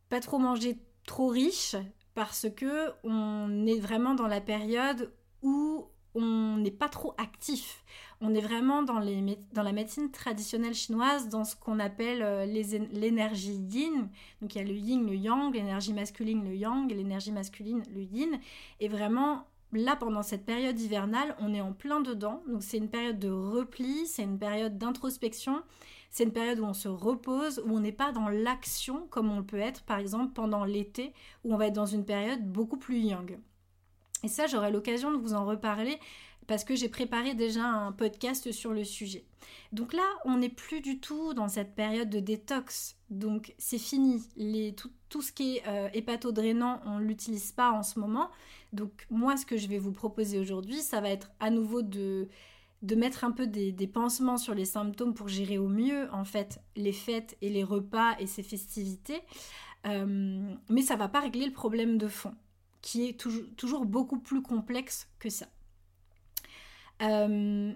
pas 0.08 0.20
trop 0.20 0.38
manger 0.38 0.78
trop 1.06 1.28
riche 1.28 1.76
parce 2.14 2.46
que 2.54 2.90
on 3.04 3.66
est 3.66 3.78
vraiment 3.78 4.14
dans 4.14 4.26
la 4.26 4.40
période 4.40 5.12
où 5.42 5.86
on 6.14 6.56
n'est 6.56 6.70
pas 6.70 6.88
trop 6.88 7.14
actif. 7.18 7.84
On 8.20 8.34
est 8.34 8.40
vraiment 8.40 8.82
dans, 8.82 8.98
la 8.98 9.72
médecine 9.72 10.10
traditionnelle 10.10 10.74
chinoise, 10.74 11.28
dans 11.28 11.44
ce 11.44 11.54
qu'on 11.54 11.78
appelle 11.78 12.22
euh, 12.22 12.44
l'énergie 12.44 13.54
yin. 13.54 14.08
Donc 14.42 14.54
il 14.54 14.58
y 14.58 14.60
a 14.60 14.64
le 14.64 14.74
yin, 14.74 15.06
le 15.06 15.14
yang, 15.14 15.54
l'énergie 15.54 15.92
masculine, 15.92 16.44
le 16.44 16.56
yang, 16.56 16.90
l'énergie 16.90 17.30
masculine, 17.30 17.84
le 17.94 18.02
yin. 18.02 18.40
Et 18.80 18.88
vraiment, 18.88 19.46
là, 19.72 19.94
pendant 19.94 20.22
cette 20.22 20.44
période 20.44 20.80
hivernale, 20.80 21.36
on 21.38 21.54
est 21.54 21.60
en 21.60 21.72
plein 21.72 22.00
dedans. 22.00 22.42
Donc 22.48 22.64
c'est 22.64 22.78
une 22.78 22.88
période 22.88 23.20
de 23.20 23.30
repli, 23.30 24.06
c'est 24.06 24.24
une 24.24 24.38
période 24.38 24.78
d'introspection. 24.78 25.62
C'est 26.10 26.24
une 26.24 26.32
période 26.32 26.58
où 26.60 26.64
on 26.64 26.74
se 26.74 26.88
repose, 26.88 27.62
où 27.66 27.76
on 27.76 27.80
n'est 27.80 27.92
pas 27.92 28.12
dans 28.12 28.28
l'action 28.28 29.06
comme 29.10 29.30
on 29.30 29.42
peut 29.42 29.58
être 29.58 29.82
par 29.82 29.98
exemple 29.98 30.32
pendant 30.32 30.64
l'été, 30.64 31.12
où 31.44 31.54
on 31.54 31.56
va 31.56 31.66
être 31.66 31.74
dans 31.74 31.86
une 31.86 32.04
période 32.04 32.44
beaucoup 32.50 32.78
plus 32.78 32.98
young. 32.98 33.38
Et 34.24 34.28
ça, 34.28 34.46
j'aurai 34.46 34.70
l'occasion 34.70 35.12
de 35.12 35.16
vous 35.16 35.34
en 35.34 35.44
reparler 35.44 35.98
parce 36.48 36.64
que 36.64 36.74
j'ai 36.74 36.88
préparé 36.88 37.34
déjà 37.34 37.62
un 37.62 37.92
podcast 37.92 38.50
sur 38.52 38.72
le 38.72 38.82
sujet. 38.82 39.24
Donc 39.72 39.92
là, 39.92 40.02
on 40.24 40.38
n'est 40.38 40.48
plus 40.48 40.80
du 40.80 40.98
tout 40.98 41.34
dans 41.34 41.46
cette 41.46 41.74
période 41.74 42.08
de 42.08 42.20
détox. 42.20 42.96
Donc 43.10 43.54
c'est 43.58 43.78
fini. 43.78 44.22
Les, 44.36 44.74
tout, 45.08 45.22
ce 45.22 45.30
qui 45.30 45.58
est 45.58 45.68
euh, 45.68 45.88
hépatodrénant, 45.92 46.80
on 46.86 46.98
ne 46.98 47.04
l'utilise 47.04 47.52
pas 47.52 47.70
en 47.70 47.82
ce 47.82 48.00
moment. 48.00 48.30
Donc 48.72 49.06
moi, 49.10 49.36
ce 49.36 49.44
que 49.44 49.58
je 49.58 49.68
vais 49.68 49.78
vous 49.78 49.92
proposer 49.92 50.38
aujourd'hui, 50.38 50.78
ça 50.78 51.00
va 51.02 51.10
être 51.10 51.30
à 51.38 51.50
nouveau 51.50 51.82
de 51.82 52.28
de 52.82 52.94
mettre 52.94 53.24
un 53.24 53.32
peu 53.32 53.46
des, 53.46 53.72
pansements 53.86 54.36
sur 54.36 54.54
les 54.54 54.64
symptômes 54.64 55.14
pour 55.14 55.28
gérer 55.28 55.58
au 55.58 55.68
mieux 55.68 56.08
en 56.12 56.24
fait 56.24 56.60
les 56.76 56.92
fêtes 56.92 57.36
et 57.42 57.50
les 57.50 57.64
repas 57.64 58.16
et 58.18 58.26
ces 58.26 58.42
festivités. 58.42 59.20
Euh, 59.86 60.54
mais 60.68 60.82
ça 60.82 60.96
va 60.96 61.08
pas 61.08 61.20
régler 61.20 61.46
le 61.46 61.52
problème 61.52 61.98
de 61.98 62.08
fond, 62.08 62.34
qui 62.82 63.08
est 63.08 63.18
toujours, 63.18 63.86
beaucoup 63.86 64.18
plus 64.18 64.42
complexe 64.42 65.08
que 65.18 65.30
ça. 65.30 65.46
Euh, 67.02 67.72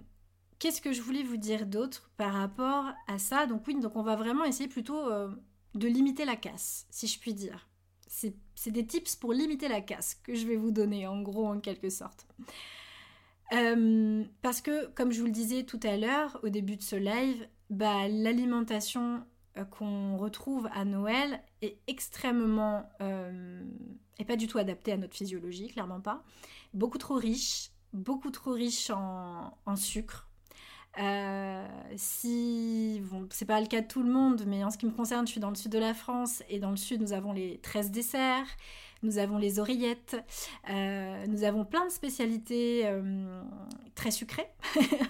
qu'est-ce 0.59 0.81
que 0.81 0.93
je 0.93 1.03
voulais 1.03 1.23
vous 1.23 1.37
dire 1.37 1.67
d'autre 1.67 2.11
par 2.17 2.33
rapport 2.33 2.93
à 3.09 3.19
ça? 3.19 3.47
Donc 3.47 3.67
oui, 3.67 3.77
on 3.95 4.03
va 4.03 4.17
vraiment 4.17 4.45
essayer 4.45 4.69
plutôt 4.69 5.09
euh, 5.11 5.29
de 5.75 5.89
limiter 5.89 6.25
la 6.25 6.37
casse, 6.37 6.87
si 6.91 7.07
je 7.07 7.19
puis 7.19 7.35
dire. 7.35 7.69
C'est 8.07 8.71
des 8.71 8.87
tips 8.87 9.17
pour 9.17 9.33
limiter 9.33 9.69
la 9.69 9.81
casse 9.81 10.15
que 10.23 10.35
je 10.35 10.47
vais 10.47 10.57
vous 10.57 10.71
donner, 10.71 11.07
en 11.07 11.23
gros, 11.23 11.47
en 11.47 11.59
quelque 11.59 11.89
sorte. 11.89 12.27
Euh, 13.53 14.25
parce 14.41 14.61
que, 14.61 14.87
comme 14.89 15.13
je 15.13 15.21
vous 15.21 15.27
le 15.27 15.33
disais 15.33 15.65
tout 15.65 15.81
à 15.83 15.97
l'heure, 15.97 16.41
au 16.43 16.49
début 16.49 16.77
de 16.77 16.83
ce 16.83 16.97
live, 16.97 17.47
bah, 17.71 18.09
l'alimentation 18.09 19.23
euh, 19.59 19.65
qu'on 19.65 20.17
retrouve 20.17 20.69
à 20.73 20.85
Noël 20.85 21.41
est 21.61 21.79
extrêmement... 21.87 22.89
Euh, 23.01 23.63
et 24.19 24.25
pas 24.25 24.37
du 24.37 24.47
tout 24.47 24.59
adaptée 24.59 24.93
à 24.93 24.97
notre 24.97 25.15
physiologie, 25.15 25.69
clairement 25.69 26.01
pas. 26.01 26.23
Beaucoup 26.75 26.99
trop 26.99 27.15
riche, 27.15 27.71
beaucoup 27.93 28.31
trop 28.31 28.53
riche 28.53 28.91
en, 28.91 29.77
sucre, 29.77 30.29
si, 31.97 33.03
bon, 33.11 33.27
c'est 33.31 33.47
pas 33.47 33.61
le 33.61 33.67
cas 33.67 33.81
de 33.81 33.89
tout 33.89 34.03
le 34.03 34.11
monde, 34.11 34.45
mais 34.47 34.63
en 34.63 34.71
ce 34.71 34.79
qui 34.79 34.87
me 34.87 34.93
concerne, 34.93 35.27
je 35.27 35.33
suis 35.33 35.41
dans 35.41 35.49
le 35.49 35.57
sud 35.57 35.73
de 35.73 35.79
la 35.79 35.95
France 35.95 36.43
et 36.49 36.59
dans 36.59 36.71
le 36.71 36.77
sud, 36.77 37.01
nous 37.01 37.13
avons 37.13 37.33
les 37.33 37.59
13 37.59 37.91
desserts, 37.91 38.47
nous 39.03 39.19
avons 39.19 39.39
les 39.39 39.59
oreillettes, 39.59 40.17
euh, 40.71 41.27
nous 41.27 41.45
avons 41.45 41.65
plein 41.65 41.85
de 41.87 41.91
spécialités 41.91 42.83
euh, 42.87 43.43
très 43.95 44.11
sucrées 44.11 44.49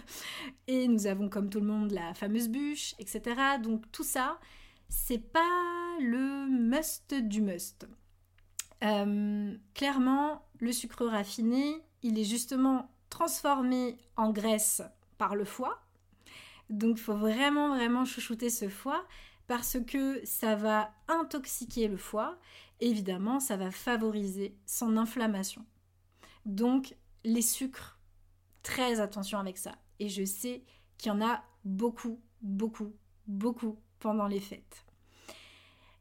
et 0.67 0.89
nous 0.89 1.07
avons, 1.07 1.29
comme 1.29 1.51
tout 1.51 1.61
le 1.61 1.67
monde, 1.67 1.91
la 1.91 2.15
fameuse 2.15 2.49
bûche, 2.49 2.95
etc. 2.99 3.23
Donc 3.63 3.91
tout 3.93 4.05
ça, 4.05 4.39
c'est 4.89 5.33
pas 5.33 5.97
le 6.01 6.49
must 6.49 7.15
du 7.15 7.41
must. 7.43 7.87
clairement, 9.75 10.47
le 10.59 10.73
sucre 10.73 11.07
raffiné, 11.07 11.83
il 12.03 12.19
est 12.19 12.25
justement 12.25 12.91
transformé 13.11 13.99
en 14.17 14.33
graisse 14.33 14.83
par 15.19 15.37
le 15.37 15.45
foie. 15.45 15.83
Donc 16.71 16.97
il 16.97 17.03
faut 17.03 17.17
vraiment 17.17 17.77
vraiment 17.77 18.05
chouchouter 18.05 18.49
ce 18.49 18.69
foie 18.69 19.05
parce 19.47 19.79
que 19.87 20.25
ça 20.25 20.57
va 20.57 20.91
intoxiquer 21.09 21.89
le 21.89 21.97
foie. 21.97 22.39
Évidemment, 22.83 23.39
ça 23.39 23.57
va 23.57 23.71
favoriser 23.71 24.59
son 24.67 24.97
inflammation. 24.97 25.65
Donc 26.47 26.97
les 27.23 27.41
sucres, 27.41 28.01
très 28.65 28.99
attention 28.99 29.39
avec 29.39 29.57
ça. 29.57 29.77
Et 30.01 30.09
je 30.09 30.25
sais 30.25 30.65
qu'il 30.99 31.13
y 31.13 31.15
en 31.15 31.23
a 31.23 31.45
beaucoup, 31.65 32.21
beaucoup, 32.41 32.93
beaucoup 33.29 33.79
pendant 34.01 34.27
les 34.27 34.41
fêtes. 34.41 34.85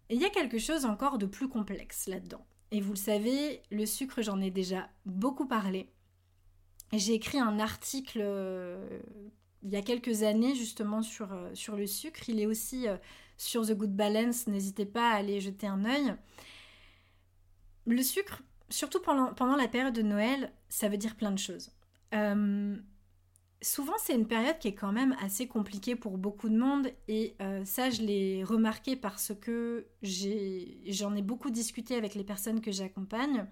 Et 0.09 0.15
il 0.15 0.21
y 0.21 0.25
a 0.25 0.31
quelque 0.31 0.57
chose 0.57 0.85
encore 0.85 1.19
de 1.19 1.27
plus 1.27 1.47
complexe 1.47 2.07
là-dedans. 2.07 2.45
Et 2.71 2.81
vous 2.81 2.93
le 2.93 2.97
savez, 2.97 3.61
le 3.69 3.85
sucre, 3.85 4.23
j'en 4.23 4.41
ai 4.41 4.49
déjà 4.49 4.89
beaucoup 5.05 5.47
parlé. 5.47 5.87
J'ai 6.93 7.13
écrit 7.13 7.37
un 7.37 7.59
article 7.59 8.21
euh, 8.23 8.99
il 9.61 9.69
y 9.69 9.75
a 9.75 9.83
quelques 9.83 10.23
années 10.23 10.55
justement 10.55 11.03
sur, 11.03 11.31
euh, 11.31 11.51
sur 11.53 11.75
le 11.75 11.85
sucre. 11.85 12.27
Il 12.27 12.39
est 12.39 12.47
aussi 12.47 12.87
euh, 12.87 12.97
sur 13.37 13.67
The 13.67 13.73
Good 13.73 13.95
Balance. 13.95 14.47
N'hésitez 14.47 14.87
pas 14.87 15.11
à 15.11 15.17
aller 15.17 15.39
jeter 15.41 15.67
un 15.67 15.85
œil. 15.85 16.15
Le 17.85 18.03
sucre, 18.03 18.41
surtout 18.69 18.99
pendant, 18.99 19.33
pendant 19.33 19.55
la 19.55 19.67
période 19.67 19.93
de 19.93 20.01
Noël, 20.01 20.51
ça 20.69 20.89
veut 20.89 20.97
dire 20.97 21.15
plein 21.15 21.31
de 21.31 21.39
choses. 21.39 21.71
souvent, 23.61 23.93
c'est 23.99 24.15
une 24.15 24.27
période 24.27 24.57
qui 24.59 24.67
est 24.69 24.75
quand 24.75 24.91
même 24.91 25.15
assez 25.21 25.47
compliquée 25.47 25.95
pour 25.95 26.17
beaucoup 26.17 26.49
de 26.49 26.57
monde. 26.57 26.89
Et 27.07 27.35
ça, 27.65 27.89
je 27.89 28.01
l'ai 28.01 28.43
remarqué 28.43 28.95
parce 28.95 29.33
que 29.39 29.87
j'en 30.03 31.15
ai 31.15 31.21
beaucoup 31.21 31.49
discuté 31.51 31.95
avec 31.95 32.15
les 32.15 32.23
personnes 32.23 32.61
que 32.61 32.71
j'accompagne 32.71 33.45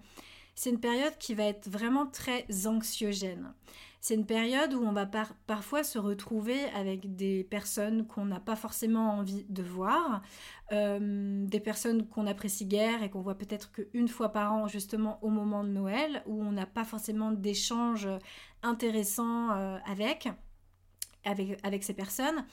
c'est 0.60 0.68
une 0.68 0.78
période 0.78 1.16
qui 1.18 1.32
va 1.32 1.44
être 1.44 1.70
vraiment 1.70 2.04
très 2.04 2.44
anxiogène. 2.66 3.54
C'est 4.02 4.14
une 4.14 4.26
période 4.26 4.74
où 4.74 4.82
on 4.82 4.92
va 4.92 5.08
parfois 5.46 5.82
se 5.82 5.98
retrouver 5.98 6.64
avec 6.76 7.16
des 7.16 7.44
personnes 7.44 8.06
qu'on 8.06 8.26
n'a 8.26 8.40
pas 8.40 8.56
forcément 8.56 9.12
envie 9.12 9.46
de 9.48 9.62
voir, 9.62 10.20
euh, 10.72 11.46
des 11.46 11.60
personnes 11.60 12.06
qu'on 12.06 12.26
apprécie 12.26 12.66
guère 12.66 13.02
et 13.02 13.08
qu'on 13.08 13.22
voit 13.22 13.38
peut-être 13.38 13.72
qu'une 13.72 14.06
fois 14.06 14.32
par 14.32 14.52
an, 14.52 14.68
justement 14.68 15.18
au 15.22 15.30
moment 15.30 15.64
de 15.64 15.70
Noël, 15.70 16.22
où 16.26 16.42
on 16.42 16.52
n'a 16.52 16.66
pas 16.66 16.84
forcément 16.84 17.32
d'échanges 17.32 18.10
intéressants 18.62 19.52
euh, 19.52 19.78
avec, 19.86 20.28
avec, 21.24 21.84
ces 21.84 21.94
personnes. 21.94 22.44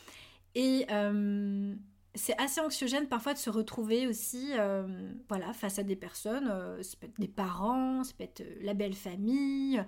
Et 0.56 0.86
euh, 0.92 1.76
c'est 2.18 2.38
assez 2.40 2.60
anxiogène 2.60 3.08
parfois 3.08 3.34
de 3.34 3.38
se 3.38 3.50
retrouver 3.50 4.08
aussi 4.08 4.52
euh, 4.54 5.14
voilà, 5.30 5.54
face 5.54 5.80
à 5.80 5.84
des 5.84 5.96
personnes, 5.96 6.50
euh, 6.50 6.82
ça 6.84 6.98
peut 7.00 7.08
être 7.08 7.20
des 7.20 7.28
parents, 7.28 8.04
ça 8.04 8.14
peut 8.18 8.24
être 8.24 8.42
euh, 8.42 8.58
la 8.62 8.74
belle 8.74 8.96
famille, 8.96 9.84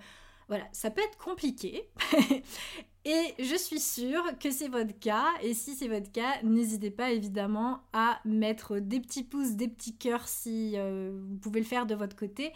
voilà, 0.48 0.66
ça 0.72 0.92
peut 0.92 1.02
être 1.02 1.18
compliqué. 1.18 1.90
et 3.06 3.34
je 3.40 3.56
suis 3.56 3.80
sûre 3.80 4.24
que 4.40 4.52
c'est 4.52 4.68
votre 4.68 4.98
cas, 5.00 5.28
et 5.42 5.54
si 5.54 5.76
c'est 5.76 5.88
votre 5.88 6.12
cas, 6.12 6.42
n'hésitez 6.44 6.92
pas 6.92 7.12
évidemment 7.12 7.82
à 7.94 8.20
mettre 8.26 8.80
des 8.80 9.00
petits 9.00 9.24
pouces, 9.24 9.52
des 9.52 9.68
petits 9.68 9.98
cœurs 9.98 10.28
si 10.28 10.76
vous 10.78 11.38
pouvez 11.38 11.60
le 11.60 11.66
faire 11.66 11.86
de 11.86 11.96
votre 11.96 12.16
côté. 12.16 12.52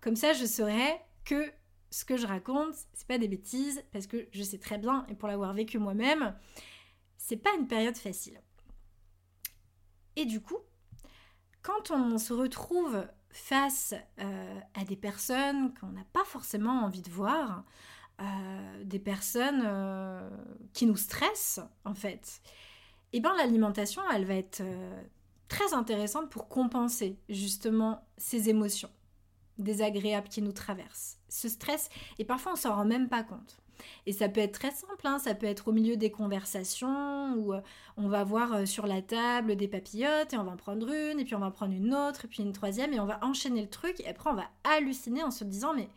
Comme 0.00 0.16
ça, 0.16 0.32
je 0.32 0.44
saurai 0.44 1.00
que 1.24 1.50
ce 1.90 2.04
que 2.04 2.16
je 2.16 2.26
raconte, 2.26 2.74
c'est 2.94 3.06
pas 3.06 3.18
des 3.18 3.28
bêtises, 3.28 3.82
parce 3.92 4.06
que 4.06 4.26
je 4.32 4.42
sais 4.42 4.58
très 4.58 4.78
bien, 4.78 5.06
et 5.08 5.14
pour 5.14 5.28
l'avoir 5.28 5.52
vécu 5.54 5.78
moi-même, 5.78 6.34
c'est 7.16 7.36
pas 7.36 7.54
une 7.58 7.68
période 7.68 7.96
facile. 7.96 8.40
Et 10.16 10.24
du 10.24 10.40
coup, 10.40 10.58
quand 11.62 11.90
on 11.90 12.18
se 12.18 12.32
retrouve 12.32 13.06
face 13.30 13.94
euh, 14.18 14.60
à 14.74 14.84
des 14.84 14.96
personnes 14.96 15.74
qu'on 15.74 15.88
n'a 15.88 16.04
pas 16.12 16.24
forcément 16.24 16.84
envie 16.84 17.02
de 17.02 17.10
voir, 17.10 17.64
euh, 18.20 18.84
des 18.84 18.98
personnes 18.98 19.62
euh, 19.64 20.30
qui 20.72 20.86
nous 20.86 20.96
stressent 20.96 21.60
en 21.84 21.94
fait, 21.94 22.40
et 23.12 23.18
eh 23.18 23.20
bien 23.20 23.36
l'alimentation, 23.36 24.02
elle 24.12 24.24
va 24.24 24.34
être 24.34 24.62
très 25.48 25.74
intéressante 25.74 26.28
pour 26.28 26.48
compenser 26.48 27.18
justement 27.28 28.06
ces 28.16 28.48
émotions 28.48 28.90
désagréables 29.58 30.28
qui 30.28 30.42
nous 30.42 30.52
traversent, 30.52 31.18
ce 31.28 31.48
stress, 31.48 31.88
et 32.18 32.24
parfois 32.24 32.52
on 32.52 32.56
s'en 32.56 32.74
rend 32.74 32.84
même 32.84 33.08
pas 33.08 33.22
compte. 33.22 33.58
Et 34.06 34.12
ça 34.12 34.28
peut 34.28 34.40
être 34.40 34.52
très 34.58 34.70
simple, 34.70 35.06
hein. 35.06 35.18
ça 35.18 35.34
peut 35.34 35.46
être 35.46 35.68
au 35.68 35.72
milieu 35.72 35.96
des 35.96 36.10
conversations 36.10 37.34
où 37.34 37.52
euh, 37.52 37.60
on 37.96 38.08
va 38.08 38.24
voir 38.24 38.52
euh, 38.52 38.66
sur 38.66 38.86
la 38.86 39.02
table 39.02 39.56
des 39.56 39.68
papillotes 39.68 40.32
et 40.32 40.38
on 40.38 40.44
va 40.44 40.52
en 40.52 40.56
prendre 40.56 40.88
une, 40.88 41.20
et 41.20 41.24
puis 41.24 41.34
on 41.34 41.40
va 41.40 41.46
en 41.46 41.52
prendre 41.52 41.74
une 41.74 41.94
autre, 41.94 42.24
et 42.24 42.28
puis 42.28 42.42
une 42.42 42.52
troisième, 42.52 42.92
et 42.92 43.00
on 43.00 43.06
va 43.06 43.18
enchaîner 43.24 43.62
le 43.62 43.68
truc, 43.68 44.00
et 44.00 44.08
après 44.08 44.30
on 44.30 44.34
va 44.34 44.48
halluciner 44.64 45.22
en 45.22 45.30
se 45.30 45.44
disant 45.44 45.74
mais 45.74 45.88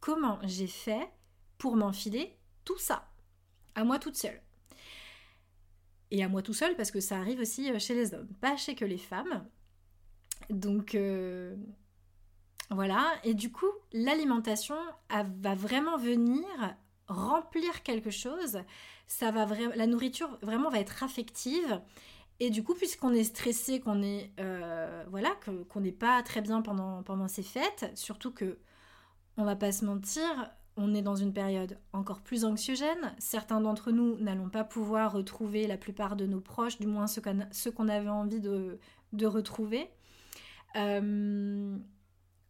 comment 0.00 0.38
j'ai 0.44 0.66
fait 0.66 1.08
pour 1.58 1.76
m'enfiler 1.76 2.36
tout 2.64 2.78
ça? 2.78 3.08
À 3.74 3.84
moi 3.84 3.98
toute 3.98 4.16
seule 4.16 4.40
et 6.10 6.22
à 6.22 6.28
moi 6.28 6.42
tout 6.42 6.52
seul 6.52 6.76
parce 6.76 6.90
que 6.90 7.00
ça 7.00 7.18
arrive 7.18 7.40
aussi 7.40 7.70
euh, 7.70 7.78
chez 7.78 7.94
les 7.94 8.12
hommes, 8.12 8.28
pas 8.40 8.56
chez 8.56 8.74
que 8.74 8.84
les 8.84 8.98
femmes. 8.98 9.46
Donc 10.50 10.96
voilà, 12.70 13.12
et 13.24 13.34
du 13.34 13.52
coup, 13.52 13.70
l'alimentation 13.92 14.76
va 15.10 15.54
vraiment 15.54 15.96
venir 15.96 16.44
remplir 17.08 17.82
quelque 17.82 18.10
chose, 18.10 18.60
ça 19.06 19.30
va 19.30 19.46
la 19.74 19.86
nourriture 19.86 20.38
vraiment 20.42 20.70
va 20.70 20.78
être 20.78 21.02
affective. 21.02 21.80
Et 22.40 22.50
du 22.50 22.64
coup, 22.64 22.74
puisqu'on 22.74 23.12
est 23.12 23.24
stressé, 23.24 23.80
qu'on 23.80 24.02
est 24.02 24.32
euh, 24.40 25.04
voilà, 25.10 25.30
qu'on 25.68 25.80
n'est 25.80 25.92
pas 25.92 26.22
très 26.22 26.40
bien 26.40 26.62
pendant 26.62 27.02
pendant 27.02 27.28
ces 27.28 27.42
fêtes, 27.42 27.90
surtout 27.94 28.32
que 28.32 28.58
on 29.36 29.44
va 29.44 29.56
pas 29.56 29.72
se 29.72 29.84
mentir, 29.84 30.50
on 30.76 30.94
est 30.94 31.02
dans 31.02 31.16
une 31.16 31.32
période 31.32 31.78
encore 31.92 32.20
plus 32.20 32.44
anxiogène. 32.44 33.14
Certains 33.18 33.60
d'entre 33.60 33.92
nous 33.92 34.16
n'allons 34.16 34.48
pas 34.48 34.64
pouvoir 34.64 35.12
retrouver 35.12 35.66
la 35.66 35.76
plupart 35.76 36.16
de 36.16 36.26
nos 36.26 36.40
proches, 36.40 36.78
du 36.78 36.86
moins 36.86 37.06
ceux 37.06 37.70
qu'on 37.70 37.88
avait 37.88 38.08
envie 38.08 38.40
de, 38.40 38.78
retrouver. 39.26 39.90
Euh, 40.76 41.76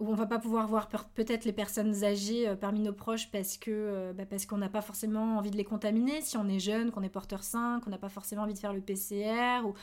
où 0.02 0.10
on 0.10 0.14
va 0.14 0.26
pas 0.26 0.40
pouvoir 0.40 0.66
voir 0.66 0.88
peut-être 1.14 1.44
les 1.44 1.52
personnes 1.52 2.02
âgées 2.02 2.48
euh, 2.48 2.56
parmi 2.56 2.80
nos 2.80 2.92
proches 2.92 3.30
parce 3.30 3.56
que 3.56 3.70
euh, 3.70 4.12
bah, 4.12 4.24
qu'on 4.48 4.58
n'a 4.58 4.68
pas 4.68 4.82
forcément 4.82 5.36
envie 5.38 5.52
de 5.52 5.56
les 5.56 5.64
contaminer. 5.64 6.20
Si 6.22 6.36
on 6.36 6.48
est 6.48 6.58
jeune, 6.58 6.90
qu'on 6.90 7.04
est 7.04 7.08
porteur 7.08 7.44
sain, 7.44 7.80
qu'on 7.84 7.90
n'a 7.90 7.98
pas 7.98 8.08
forcément 8.08 8.42
envie 8.42 8.52
de 8.52 8.58
faire 8.58 8.72
le 8.72 8.80
PCR 8.80 9.64
ou, 9.64 9.74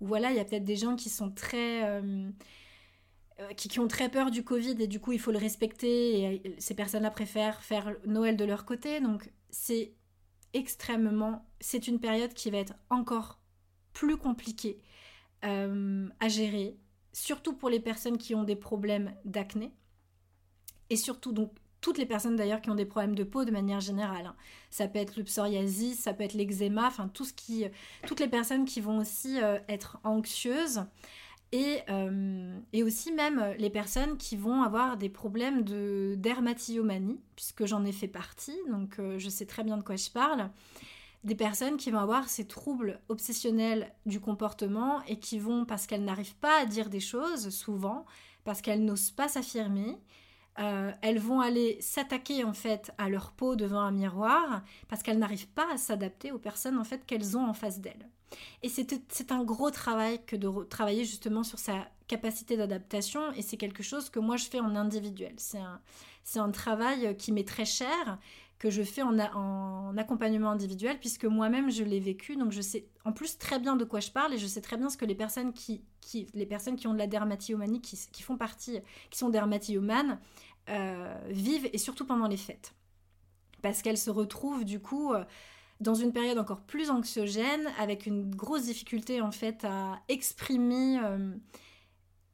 voilà, 0.00 0.30
il 0.30 0.36
y 0.36 0.38
a 0.38 0.44
peut-être 0.44 0.64
des 0.64 0.76
gens 0.76 0.94
qui 0.94 1.08
sont 1.08 1.28
très 1.32 1.88
euh, 1.88 2.30
qui, 3.56 3.80
ont 3.80 3.88
très 3.88 4.08
peur 4.08 4.30
du 4.30 4.44
Covid 4.44 4.76
et 4.80 4.86
du 4.86 5.00
coup 5.00 5.10
il 5.10 5.18
faut 5.18 5.32
le 5.32 5.38
respecter 5.38 6.20
et 6.22 6.56
ces 6.58 6.74
personnes-là 6.74 7.10
préfèrent 7.10 7.60
faire 7.60 7.96
Noël 8.06 8.36
de 8.36 8.44
leur 8.44 8.66
côté. 8.66 9.00
Donc 9.00 9.28
c'est 9.50 9.92
extrêmement 10.52 11.48
c'est 11.58 11.88
une 11.88 11.98
période 11.98 12.32
qui 12.32 12.48
va 12.50 12.58
être 12.58 12.74
encore 12.90 13.40
plus 13.92 14.16
compliquée 14.16 14.78
à 15.42 16.28
gérer 16.28 16.78
surtout 17.14 17.54
pour 17.54 17.70
les 17.70 17.80
personnes 17.80 18.18
qui 18.18 18.34
ont 18.34 18.44
des 18.44 18.56
problèmes 18.56 19.14
d'acné. 19.24 19.72
Et 20.90 20.96
surtout, 20.96 21.32
donc, 21.32 21.52
toutes 21.80 21.98
les 21.98 22.06
personnes 22.06 22.36
d'ailleurs 22.36 22.60
qui 22.60 22.70
ont 22.70 22.74
des 22.74 22.86
problèmes 22.86 23.14
de 23.14 23.24
peau 23.24 23.44
de 23.44 23.50
manière 23.50 23.80
générale. 23.80 24.26
Hein. 24.26 24.36
Ça 24.70 24.88
peut 24.88 24.98
être 24.98 25.16
le 25.16 25.24
psoriasis, 25.24 25.98
ça 25.98 26.14
peut 26.14 26.24
être 26.24 26.34
l'eczéma, 26.34 26.86
enfin 26.86 27.08
tout 27.08 27.24
ce 27.24 27.32
qui, 27.32 27.66
toutes 28.06 28.20
les 28.20 28.28
personnes 28.28 28.64
qui 28.64 28.80
vont 28.80 28.98
aussi 28.98 29.40
euh, 29.40 29.58
être 29.68 29.98
anxieuses 30.02 30.84
et, 31.52 31.80
euh, 31.90 32.58
et, 32.72 32.82
aussi 32.82 33.12
même 33.12 33.54
les 33.58 33.70
personnes 33.70 34.16
qui 34.16 34.34
vont 34.34 34.62
avoir 34.62 34.96
des 34.96 35.10
problèmes 35.10 35.62
de 35.62 36.14
dermatillomanie, 36.16 37.20
puisque 37.36 37.66
j'en 37.66 37.84
ai 37.84 37.92
fait 37.92 38.08
partie, 38.08 38.56
donc 38.70 38.98
euh, 38.98 39.18
je 39.18 39.28
sais 39.28 39.46
très 39.46 39.62
bien 39.62 39.76
de 39.76 39.82
quoi 39.82 39.96
je 39.96 40.10
parle 40.10 40.50
des 41.24 41.34
personnes 41.34 41.78
qui 41.78 41.90
vont 41.90 41.98
avoir 41.98 42.28
ces 42.28 42.46
troubles 42.46 43.00
obsessionnels 43.08 43.92
du 44.06 44.20
comportement 44.20 45.02
et 45.04 45.18
qui 45.18 45.38
vont, 45.38 45.64
parce 45.64 45.86
qu'elles 45.86 46.04
n'arrivent 46.04 46.36
pas 46.36 46.60
à 46.60 46.66
dire 46.66 46.90
des 46.90 47.00
choses 47.00 47.48
souvent, 47.48 48.04
parce 48.44 48.60
qu'elles 48.60 48.84
n'osent 48.84 49.10
pas 49.10 49.28
s'affirmer. 49.28 49.98
Euh, 50.60 50.92
elles 51.02 51.18
vont 51.18 51.40
aller 51.40 51.78
s'attaquer 51.80 52.44
en 52.44 52.52
fait 52.52 52.92
à 52.98 53.08
leur 53.08 53.32
peau 53.32 53.56
devant 53.56 53.80
un 53.80 53.90
miroir 53.90 54.62
parce 54.86 55.02
qu'elles 55.02 55.18
n'arrivent 55.18 55.48
pas 55.48 55.66
à 55.72 55.76
s'adapter 55.76 56.30
aux 56.30 56.38
personnes 56.38 56.78
en 56.78 56.84
fait 56.84 57.04
qu'elles 57.06 57.36
ont 57.36 57.44
en 57.44 57.54
face 57.54 57.80
d'elles. 57.80 58.08
Et 58.62 58.68
c'est 58.68 59.32
un 59.32 59.42
gros 59.42 59.70
travail 59.70 60.24
que 60.26 60.36
de 60.36 60.48
travailler 60.64 61.04
justement 61.04 61.42
sur 61.42 61.58
sa 61.58 61.88
capacité 62.06 62.56
d'adaptation 62.56 63.32
et 63.32 63.42
c'est 63.42 63.56
quelque 63.56 63.82
chose 63.82 64.10
que 64.10 64.20
moi 64.20 64.36
je 64.36 64.44
fais 64.44 64.60
en 64.60 64.76
individuel. 64.76 65.34
C'est 65.38 65.58
un, 65.58 65.80
un 66.36 66.50
travail 66.50 67.16
qui 67.16 67.32
m'est 67.32 67.48
très 67.48 67.64
cher 67.64 68.18
que 68.58 68.70
je 68.70 68.82
fais 68.82 69.02
en, 69.02 69.18
en 69.18 69.96
accompagnement 69.96 70.50
individuel 70.50 70.98
puisque 70.98 71.24
moi-même 71.24 71.70
je 71.70 71.84
l'ai 71.84 72.00
vécu. 72.00 72.36
Donc 72.36 72.52
je 72.52 72.60
sais 72.60 72.86
en 73.04 73.12
plus 73.12 73.38
très 73.38 73.58
bien 73.58 73.76
de 73.76 73.84
quoi 73.84 74.00
je 74.00 74.10
parle 74.10 74.34
et 74.34 74.38
je 74.38 74.46
sais 74.46 74.60
très 74.60 74.76
bien 74.76 74.88
ce 74.88 74.96
que 74.96 75.04
les 75.04 75.14
personnes 75.14 75.52
qui, 75.52 75.82
qui 76.00 76.26
les 76.34 76.46
personnes 76.46 76.76
qui 76.76 76.86
ont 76.86 76.92
de 76.92 76.98
la 76.98 77.06
dermatillomanie 77.06 77.80
qui, 77.80 77.98
qui 78.12 78.22
font 78.22 78.36
partie 78.36 78.80
qui 79.10 79.18
sont 79.18 79.28
dermatillomanes 79.28 80.18
euh, 80.70 81.14
vivent 81.28 81.68
et 81.72 81.78
surtout 81.78 82.06
pendant 82.06 82.28
les 82.28 82.36
fêtes. 82.36 82.74
Parce 83.62 83.82
qu'elles 83.82 83.98
se 83.98 84.10
retrouvent 84.10 84.64
du 84.64 84.80
coup 84.80 85.12
euh, 85.12 85.24
dans 85.80 85.94
une 85.94 86.12
période 86.12 86.38
encore 86.38 86.60
plus 86.60 86.90
anxiogène 86.90 87.68
avec 87.78 88.06
une 88.06 88.34
grosse 88.34 88.64
difficulté 88.64 89.20
en 89.20 89.32
fait 89.32 89.64
à 89.64 90.00
exprimer 90.08 90.98
euh, 91.02 91.34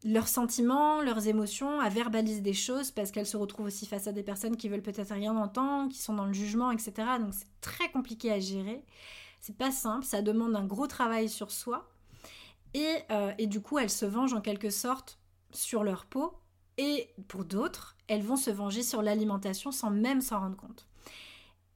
leurs 0.05 0.29
sentiments, 0.29 1.03
leurs 1.03 1.29
émotions, 1.29 1.81
à 1.81 1.89
verbaliser 1.89 2.41
des 2.41 2.55
choses 2.55 2.91
parce 2.91 3.11
qu'elles 3.11 3.27
se 3.27 3.37
retrouvent 3.37 3.67
aussi 3.67 3.87
face 3.87 4.07
à 4.07 4.13
des 4.13 4.23
personnes 4.23 4.57
qui 4.57 4.69
veulent 4.69 4.83
peut-être 4.83 5.13
rien 5.13 5.37
entendre, 5.37 5.91
qui 5.91 5.99
sont 5.99 6.15
dans 6.15 6.27
le 6.27 6.33
jugement, 6.33 6.71
etc. 6.71 6.93
Donc 7.21 7.35
c'est 7.35 7.61
très 7.61 7.91
compliqué 7.91 8.33
à 8.33 8.41
gérer. 8.41 8.83
C'est 9.41 9.57
pas 9.57 9.71
simple, 9.71 10.05
ça 10.05 10.23
demande 10.23 10.57
un 10.57 10.65
gros 10.65 10.87
travail 10.87 11.29
sur 11.29 11.51
soi. 11.51 11.89
Et, 12.73 12.97
euh, 13.11 13.33
et 13.39 13.47
du 13.47 13.61
coup, 13.61 13.79
elles 13.79 13.91
se 13.91 14.07
vengent 14.07 14.35
en 14.35 14.41
quelque 14.41 14.71
sorte 14.71 15.19
sur 15.53 15.83
leur 15.83 16.07
peau. 16.07 16.35
Et 16.79 17.09
pour 17.29 17.45
d'autres, 17.45 17.97
elles 18.09 18.23
vont 18.23 18.37
se 18.37 18.51
venger 18.51 18.83
sur 18.83 19.03
l'alimentation 19.03 19.73
sans 19.73 19.91
même 19.91 20.21
s'en 20.21 20.41
rendre 20.41 20.57
compte. 20.57 20.87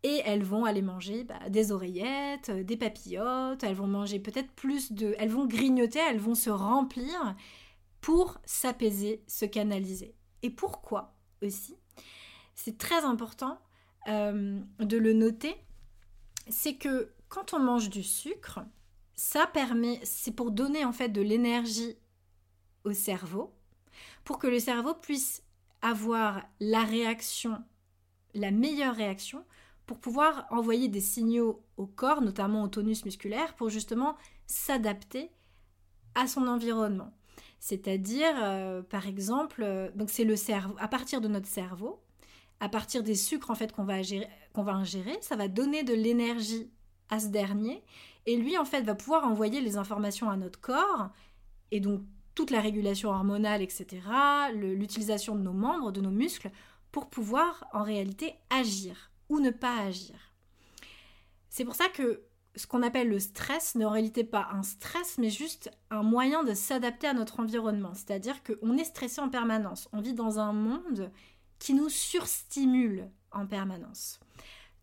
Et 0.02 0.22
elles 0.24 0.44
vont 0.44 0.64
aller 0.64 0.82
manger 0.82 1.24
bah, 1.24 1.48
des 1.48 1.72
oreillettes, 1.72 2.50
des 2.50 2.76
papillotes, 2.76 3.62
elles 3.62 3.74
vont 3.74 3.86
manger 3.86 4.18
peut-être 4.18 4.50
plus 4.52 4.92
de... 4.92 5.14
Elles 5.18 5.30
vont 5.30 5.46
grignoter, 5.46 5.98
elles 5.98 6.18
vont 6.18 6.34
se 6.34 6.50
remplir 6.50 7.34
pour 8.04 8.38
s'apaiser, 8.44 9.24
se 9.26 9.46
canaliser. 9.46 10.14
Et 10.42 10.50
pourquoi 10.50 11.16
aussi? 11.42 11.78
C'est 12.54 12.76
très 12.76 13.02
important 13.02 13.58
euh, 14.08 14.60
de 14.78 14.98
le 14.98 15.14
noter, 15.14 15.56
c'est 16.50 16.74
que 16.74 17.14
quand 17.30 17.54
on 17.54 17.60
mange 17.60 17.88
du 17.88 18.02
sucre, 18.02 18.60
ça 19.14 19.46
permet, 19.46 20.00
c'est 20.02 20.32
pour 20.32 20.50
donner 20.50 20.84
en 20.84 20.92
fait 20.92 21.08
de 21.08 21.22
l'énergie 21.22 21.96
au 22.84 22.92
cerveau, 22.92 23.54
pour 24.24 24.38
que 24.38 24.48
le 24.48 24.58
cerveau 24.60 24.92
puisse 24.92 25.42
avoir 25.80 26.42
la 26.60 26.84
réaction, 26.84 27.56
la 28.34 28.50
meilleure 28.50 28.96
réaction, 28.96 29.46
pour 29.86 29.98
pouvoir 29.98 30.46
envoyer 30.50 30.88
des 30.88 31.00
signaux 31.00 31.64
au 31.78 31.86
corps, 31.86 32.20
notamment 32.20 32.64
au 32.64 32.68
tonus 32.68 33.06
musculaire, 33.06 33.56
pour 33.56 33.70
justement 33.70 34.14
s'adapter 34.46 35.30
à 36.14 36.26
son 36.26 36.46
environnement. 36.48 37.14
C'est-à-dire, 37.64 38.34
euh, 38.42 38.82
par 38.82 39.06
exemple, 39.06 39.62
euh, 39.62 39.90
donc 39.94 40.10
c'est 40.10 40.24
le 40.24 40.36
cerveau, 40.36 40.74
à 40.78 40.86
partir 40.86 41.22
de 41.22 41.28
notre 41.28 41.46
cerveau, 41.46 41.98
à 42.60 42.68
partir 42.68 43.02
des 43.02 43.14
sucres 43.14 43.50
en 43.50 43.54
fait 43.54 43.72
qu'on 43.72 43.84
va, 43.84 44.02
qu'on 44.52 44.62
va 44.62 44.74
ingérer, 44.74 45.16
ça 45.22 45.34
va 45.34 45.48
donner 45.48 45.82
de 45.82 45.94
l'énergie 45.94 46.70
à 47.08 47.20
ce 47.20 47.28
dernier, 47.28 47.82
et 48.26 48.36
lui 48.36 48.58
en 48.58 48.66
fait 48.66 48.82
va 48.82 48.94
pouvoir 48.94 49.24
envoyer 49.26 49.62
les 49.62 49.78
informations 49.78 50.28
à 50.28 50.36
notre 50.36 50.60
corps, 50.60 51.08
et 51.70 51.80
donc 51.80 52.02
toute 52.34 52.50
la 52.50 52.60
régulation 52.60 53.08
hormonale, 53.08 53.62
etc., 53.62 54.02
l'utilisation 54.52 55.34
de 55.34 55.40
nos 55.40 55.54
membres, 55.54 55.90
de 55.90 56.02
nos 56.02 56.10
muscles, 56.10 56.50
pour 56.92 57.08
pouvoir 57.08 57.66
en 57.72 57.82
réalité 57.82 58.34
agir 58.50 59.10
ou 59.30 59.40
ne 59.40 59.48
pas 59.48 59.78
agir. 59.78 60.34
C'est 61.48 61.64
pour 61.64 61.76
ça 61.76 61.88
que 61.88 62.24
ce 62.56 62.66
qu'on 62.66 62.82
appelle 62.82 63.08
le 63.08 63.18
stress 63.18 63.74
n'est 63.74 63.84
en 63.84 63.90
réalité 63.90 64.24
pas 64.24 64.48
un 64.52 64.62
stress, 64.62 65.18
mais 65.18 65.30
juste 65.30 65.70
un 65.90 66.02
moyen 66.02 66.44
de 66.44 66.54
s'adapter 66.54 67.06
à 67.06 67.14
notre 67.14 67.40
environnement. 67.40 67.94
C'est-à-dire 67.94 68.42
qu'on 68.42 68.76
est 68.76 68.84
stressé 68.84 69.20
en 69.20 69.28
permanence. 69.28 69.88
On 69.92 70.00
vit 70.00 70.14
dans 70.14 70.38
un 70.38 70.52
monde 70.52 71.10
qui 71.58 71.74
nous 71.74 71.88
surstimule 71.88 73.10
en 73.32 73.46
permanence. 73.46 74.20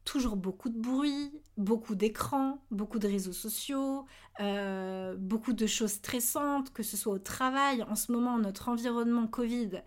Toujours 0.03 0.35
beaucoup 0.35 0.69
de 0.69 0.79
bruit, 0.79 1.31
beaucoup 1.57 1.95
d'écrans, 1.95 2.63
beaucoup 2.71 2.99
de 2.99 3.07
réseaux 3.07 3.33
sociaux, 3.33 4.05
euh, 4.39 5.15
beaucoup 5.15 5.53
de 5.53 5.67
choses 5.67 5.91
stressantes, 5.91 6.73
que 6.73 6.83
ce 6.83 6.97
soit 6.97 7.13
au 7.13 7.19
travail. 7.19 7.83
En 7.83 7.95
ce 7.95 8.11
moment, 8.11 8.37
notre 8.39 8.67
environnement 8.67 9.27
Covid, 9.27 9.83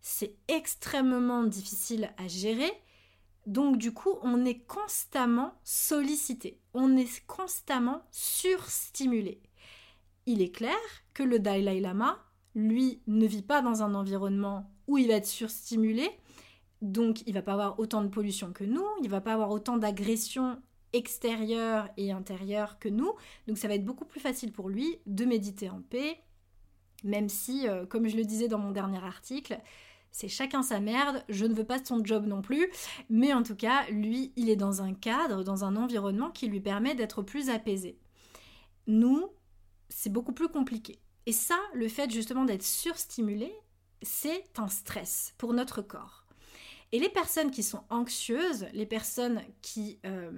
c'est 0.00 0.34
extrêmement 0.48 1.44
difficile 1.44 2.12
à 2.18 2.26
gérer 2.26 2.70
donc 3.46 3.76
du 3.76 3.92
coup, 3.92 4.14
on 4.22 4.44
est 4.44 4.60
constamment 4.66 5.54
sollicité, 5.64 6.60
on 6.72 6.96
est 6.96 7.26
constamment 7.26 8.02
surstimulé. 8.10 9.42
Il 10.26 10.40
est 10.40 10.50
clair 10.50 10.76
que 11.12 11.22
le 11.22 11.38
Dalai 11.38 11.80
Lama, 11.80 12.18
lui, 12.54 13.02
ne 13.06 13.26
vit 13.26 13.42
pas 13.42 13.60
dans 13.60 13.82
un 13.82 13.94
environnement 13.94 14.70
où 14.86 14.98
il 14.98 15.08
va 15.08 15.14
être 15.14 15.26
surstimulé, 15.26 16.08
donc 16.80 17.22
il 17.26 17.34
va 17.34 17.42
pas 17.42 17.52
avoir 17.52 17.78
autant 17.78 18.02
de 18.02 18.08
pollution 18.08 18.52
que 18.52 18.64
nous, 18.64 18.86
il 19.02 19.10
va 19.10 19.20
pas 19.20 19.34
avoir 19.34 19.50
autant 19.50 19.76
d'agressions 19.76 20.60
extérieures 20.92 21.88
et 21.96 22.12
intérieures 22.12 22.78
que 22.78 22.88
nous, 22.88 23.12
donc 23.48 23.58
ça 23.58 23.68
va 23.68 23.74
être 23.74 23.84
beaucoup 23.84 24.04
plus 24.04 24.20
facile 24.20 24.52
pour 24.52 24.68
lui 24.68 24.98
de 25.06 25.24
méditer 25.24 25.68
en 25.68 25.82
paix, 25.82 26.20
même 27.02 27.28
si, 27.28 27.68
euh, 27.68 27.84
comme 27.84 28.06
je 28.08 28.16
le 28.16 28.24
disais 28.24 28.48
dans 28.48 28.58
mon 28.58 28.70
dernier 28.70 29.02
article, 29.02 29.58
c'est 30.14 30.28
chacun 30.28 30.62
sa 30.62 30.78
merde, 30.78 31.24
je 31.28 31.44
ne 31.44 31.54
veux 31.54 31.64
pas 31.64 31.84
son 31.84 32.04
job 32.04 32.24
non 32.24 32.40
plus, 32.40 32.70
mais 33.10 33.32
en 33.32 33.42
tout 33.42 33.56
cas, 33.56 33.84
lui, 33.90 34.32
il 34.36 34.48
est 34.48 34.54
dans 34.54 34.80
un 34.80 34.94
cadre, 34.94 35.42
dans 35.42 35.64
un 35.64 35.74
environnement 35.74 36.30
qui 36.30 36.46
lui 36.46 36.60
permet 36.60 36.94
d'être 36.94 37.20
plus 37.22 37.50
apaisé. 37.50 37.98
Nous, 38.86 39.28
c'est 39.88 40.12
beaucoup 40.12 40.32
plus 40.32 40.48
compliqué. 40.48 41.00
Et 41.26 41.32
ça, 41.32 41.58
le 41.74 41.88
fait 41.88 42.12
justement 42.12 42.44
d'être 42.44 42.62
surstimulé, 42.62 43.52
c'est 44.02 44.44
un 44.56 44.68
stress 44.68 45.34
pour 45.36 45.52
notre 45.52 45.82
corps. 45.82 46.24
Et 46.92 47.00
les 47.00 47.08
personnes 47.08 47.50
qui 47.50 47.64
sont 47.64 47.82
anxieuses, 47.90 48.68
les 48.72 48.86
personnes 48.86 49.42
qui 49.62 49.98
euh, 50.06 50.30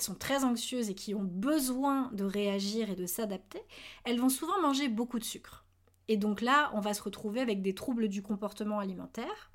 sont 0.00 0.16
très 0.16 0.42
anxieuses 0.42 0.90
et 0.90 0.96
qui 0.96 1.14
ont 1.14 1.22
besoin 1.22 2.10
de 2.12 2.24
réagir 2.24 2.90
et 2.90 2.96
de 2.96 3.06
s'adapter, 3.06 3.62
elles 4.02 4.18
vont 4.18 4.28
souvent 4.28 4.60
manger 4.60 4.88
beaucoup 4.88 5.20
de 5.20 5.24
sucre. 5.24 5.59
Et 6.08 6.16
donc 6.16 6.40
là, 6.40 6.70
on 6.74 6.80
va 6.80 6.94
se 6.94 7.02
retrouver 7.02 7.40
avec 7.40 7.62
des 7.62 7.74
troubles 7.74 8.08
du 8.08 8.22
comportement 8.22 8.78
alimentaire 8.78 9.50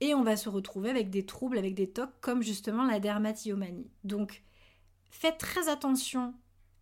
et 0.00 0.14
on 0.14 0.22
va 0.22 0.36
se 0.36 0.48
retrouver 0.48 0.90
avec 0.90 1.10
des 1.10 1.24
troubles, 1.24 1.58
avec 1.58 1.74
des 1.74 1.88
tocs 1.88 2.20
comme 2.20 2.42
justement 2.42 2.84
la 2.84 3.00
dermatillomanie. 3.00 3.90
Donc 4.04 4.42
faites 5.10 5.38
très 5.38 5.68
attention 5.68 6.34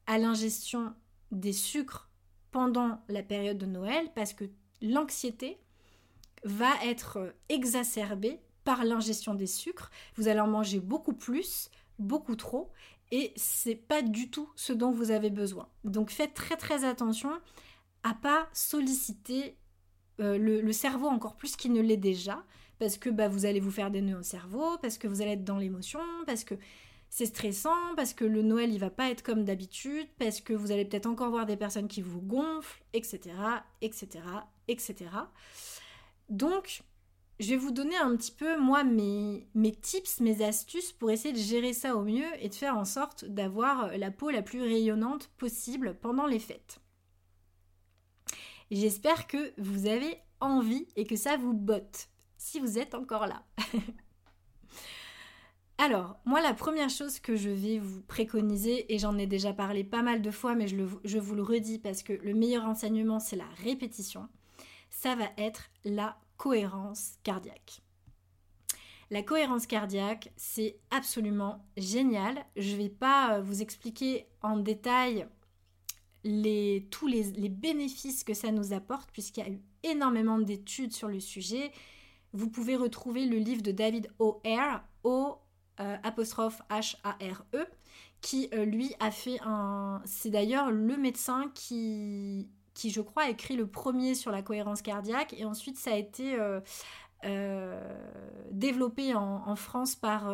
à 0.07 0.19
l'ingestion 0.19 0.95
des 1.31 1.53
sucres 1.53 2.11
pendant 2.51 3.03
la 3.09 3.23
période 3.23 3.59
de 3.59 3.67
Noël 3.67 4.11
parce 4.15 4.33
que 4.33 4.45
l'anxiété 4.81 5.59
va 6.45 6.71
être 6.85 7.35
exacerbée 7.49 8.41
par 8.65 8.85
l'ingestion 8.85 9.35
des 9.35 9.47
sucres. 9.47 9.91
Vous 10.17 10.29
allez 10.29 10.41
en 10.41 10.47
manger 10.47 10.81
beaucoup 10.81 11.15
plus, 11.15 11.71
beaucoup 11.99 12.37
trop, 12.37 12.71
et 13.11 13.33
c'est 13.37 13.75
pas 13.75 14.03
du 14.03 14.31
tout 14.31 14.51
ce 14.57 14.73
dont 14.73 14.91
vous 14.91 15.11
avez 15.11 15.31
besoin. 15.31 15.69
Donc 15.85 16.11
faites 16.11 16.35
très 16.35 16.57
très 16.57 16.85
attention 16.85 17.31
à 18.05 18.15
pas 18.15 18.49
solliciter 18.53 19.57
euh, 20.21 20.39
le, 20.39 20.73
cerveau 20.73 21.09
encore 21.09 21.35
plus 21.35 21.57
qu'il 21.57 21.73
ne 21.73 21.81
l'est 21.81 21.97
déjà, 21.97 22.45
parce 22.79 22.99
que 22.99 23.11
bah, 23.11 23.29
vous 23.29 23.47
allez 23.47 23.59
vous 23.59 23.71
faire 23.71 23.91
des 23.91 24.03
nœuds 24.03 24.19
au 24.19 24.23
cerveau, 24.23 24.79
parce 24.81 24.99
que 24.99 25.09
vous 25.09 25.23
allez 25.23 25.33
être 25.33 25.45
dans 25.45 25.59
l'émotion, 25.59 26.01
parce 26.27 26.45
que 26.45 26.55
c'est 27.09 27.27
stressant, 27.27 27.95
parce 27.97 28.13
que 28.13 28.25
le 28.25 28.43
Noël 28.43 28.73
il 28.73 28.79
va 28.79 28.91
pas 28.91 29.11
être 29.11 29.23
comme 29.23 29.45
d'habitude, 29.45 30.07
parce 30.19 30.41
que 30.41 30.53
vous 30.53 30.71
allez 30.71 30.85
peut-être 30.85 31.07
encore 31.07 31.31
voir 31.31 31.47
des 31.47 31.57
personnes 31.57 31.89
qui 31.89 32.03
vous 32.03 32.21
gonflent, 32.21 32.83
etc., 32.93 33.35
etc., 33.81 34.21
etc. 34.69 34.97
Donc, 36.29 36.83
je 37.41 37.51
vais 37.51 37.57
vous 37.57 37.73
donner 37.73 37.97
un 37.97 38.15
petit 38.17 38.33
peu, 38.33 38.59
moi, 38.61 38.85
mes, 38.85 39.49
mes 39.55 39.73
tips, 39.73 40.21
mes 40.21 40.45
astuces 40.45 40.93
pour 40.93 41.11
essayer 41.11 41.33
de 41.33 41.39
gérer 41.39 41.73
ça 41.73 41.97
au 41.97 42.03
mieux 42.03 42.29
et 42.39 42.49
de 42.49 42.55
faire 42.55 42.77
en 42.77 42.85
sorte 42.85 43.25
d'avoir 43.25 43.97
la 43.97 44.11
peau 44.11 44.31
la 44.31 44.43
plus 44.43 44.63
rayonnante 44.63 45.29
possible 45.39 45.97
pendant 46.01 46.27
les 46.27 46.39
fêtes. 46.39 46.81
J'espère 48.75 49.29
que 49.29 49.53
vous 49.57 49.87
avez 49.87 50.21
envie 50.41 50.89
et 50.97 51.07
que 51.07 51.15
ça 51.15 51.37
vous 51.37 51.53
botte, 51.53 52.09
si 52.39 52.59
vous 52.59 52.77
êtes 52.77 52.97
encore 52.97 53.29
là. 53.29 53.45
Alors, 55.79 56.17
moi, 56.25 56.43
la 56.43 56.55
première 56.55 56.91
chose 56.91 57.21
que 57.21 57.37
je 57.37 57.51
vais 57.51 57.79
vous 57.79 58.03
préconiser, 58.03 58.93
et 58.93 58.99
j'en 58.99 59.17
ai 59.17 59.29
déjà 59.29 59.53
parlé 59.53 59.85
pas 59.85 60.03
mal 60.03 60.23
de 60.23 60.31
fois, 60.33 60.57
mais 60.57 60.67
je, 60.67 61.19
vous 61.19 61.35
le 61.37 61.43
redis 61.45 61.79
parce 61.79 62.03
que 62.03 62.15
le 62.15 62.35
meilleur 62.35 62.65
enseignement, 62.65 63.21
c'est 63.21 63.37
la 63.37 63.47
répétition, 63.63 64.29
ça 64.91 65.15
va 65.15 65.27
être 65.39 65.71
la 65.85 66.19
cohérence 66.37 67.13
cardiaque. 67.23 67.81
La 69.13 69.23
cohérence 69.23 69.69
cardiaque, 69.69 70.33
c'est 70.37 70.81
absolument 70.91 71.65
génial. 71.77 72.45
Je 72.57 72.73
ne 72.73 72.83
vais 72.83 72.89
pas 72.89 73.37
euh, 73.37 73.41
vous 73.41 73.63
expliquer 73.63 74.27
en 74.43 74.57
détail 74.57 75.29
les, 76.25 76.89
tous 76.91 77.07
les, 77.07 77.49
bénéfices 77.49 78.25
que 78.25 78.35
ça 78.35 78.51
nous 78.51 78.73
apporte, 78.73 79.11
puisqu'il 79.13 79.41
y 79.41 79.47
a 79.47 79.51
eu 79.51 79.61
énormément 79.83 80.39
d'études 80.39 80.93
sur 80.93 81.09
le 81.09 81.21
sujet. 81.21 81.71
Vous 82.33 82.49
pouvez 82.49 82.77
retrouver 82.77 83.27
le 83.27 83.37
livre 83.37 83.63
de 83.63 83.71
David 83.71 84.11
O'Hare, 84.19 84.83
O 85.05 85.37
euh, 85.81 85.97
H-A-R-E, 86.03 87.67
qui 88.23 88.49
euh, 88.55 88.65
lui 88.65 88.95
a 89.01 89.11
fait 89.11 89.39
un... 89.45 90.01
C'est 90.07 90.31
d'ailleurs 90.31 90.71
le 90.71 90.97
médecin 90.97 91.51
qui, 91.55 92.49
qui, 92.73 92.91
je 92.91 93.03
crois, 93.03 93.25
a 93.25 93.29
écrit 93.29 93.57
le 93.57 93.67
premier 93.67 94.15
sur 94.15 94.33
la 94.33 94.43
cohérence 94.43 94.81
cardiaque, 94.83 95.35
et 95.35 95.45
ensuite 95.45 95.77
ça 95.77 95.93
a 95.93 95.97
été... 95.97 96.37
Euh, 96.39 96.61
développé 98.51 99.15
en, 99.15 99.57
France 99.57 99.95
par 99.95 100.31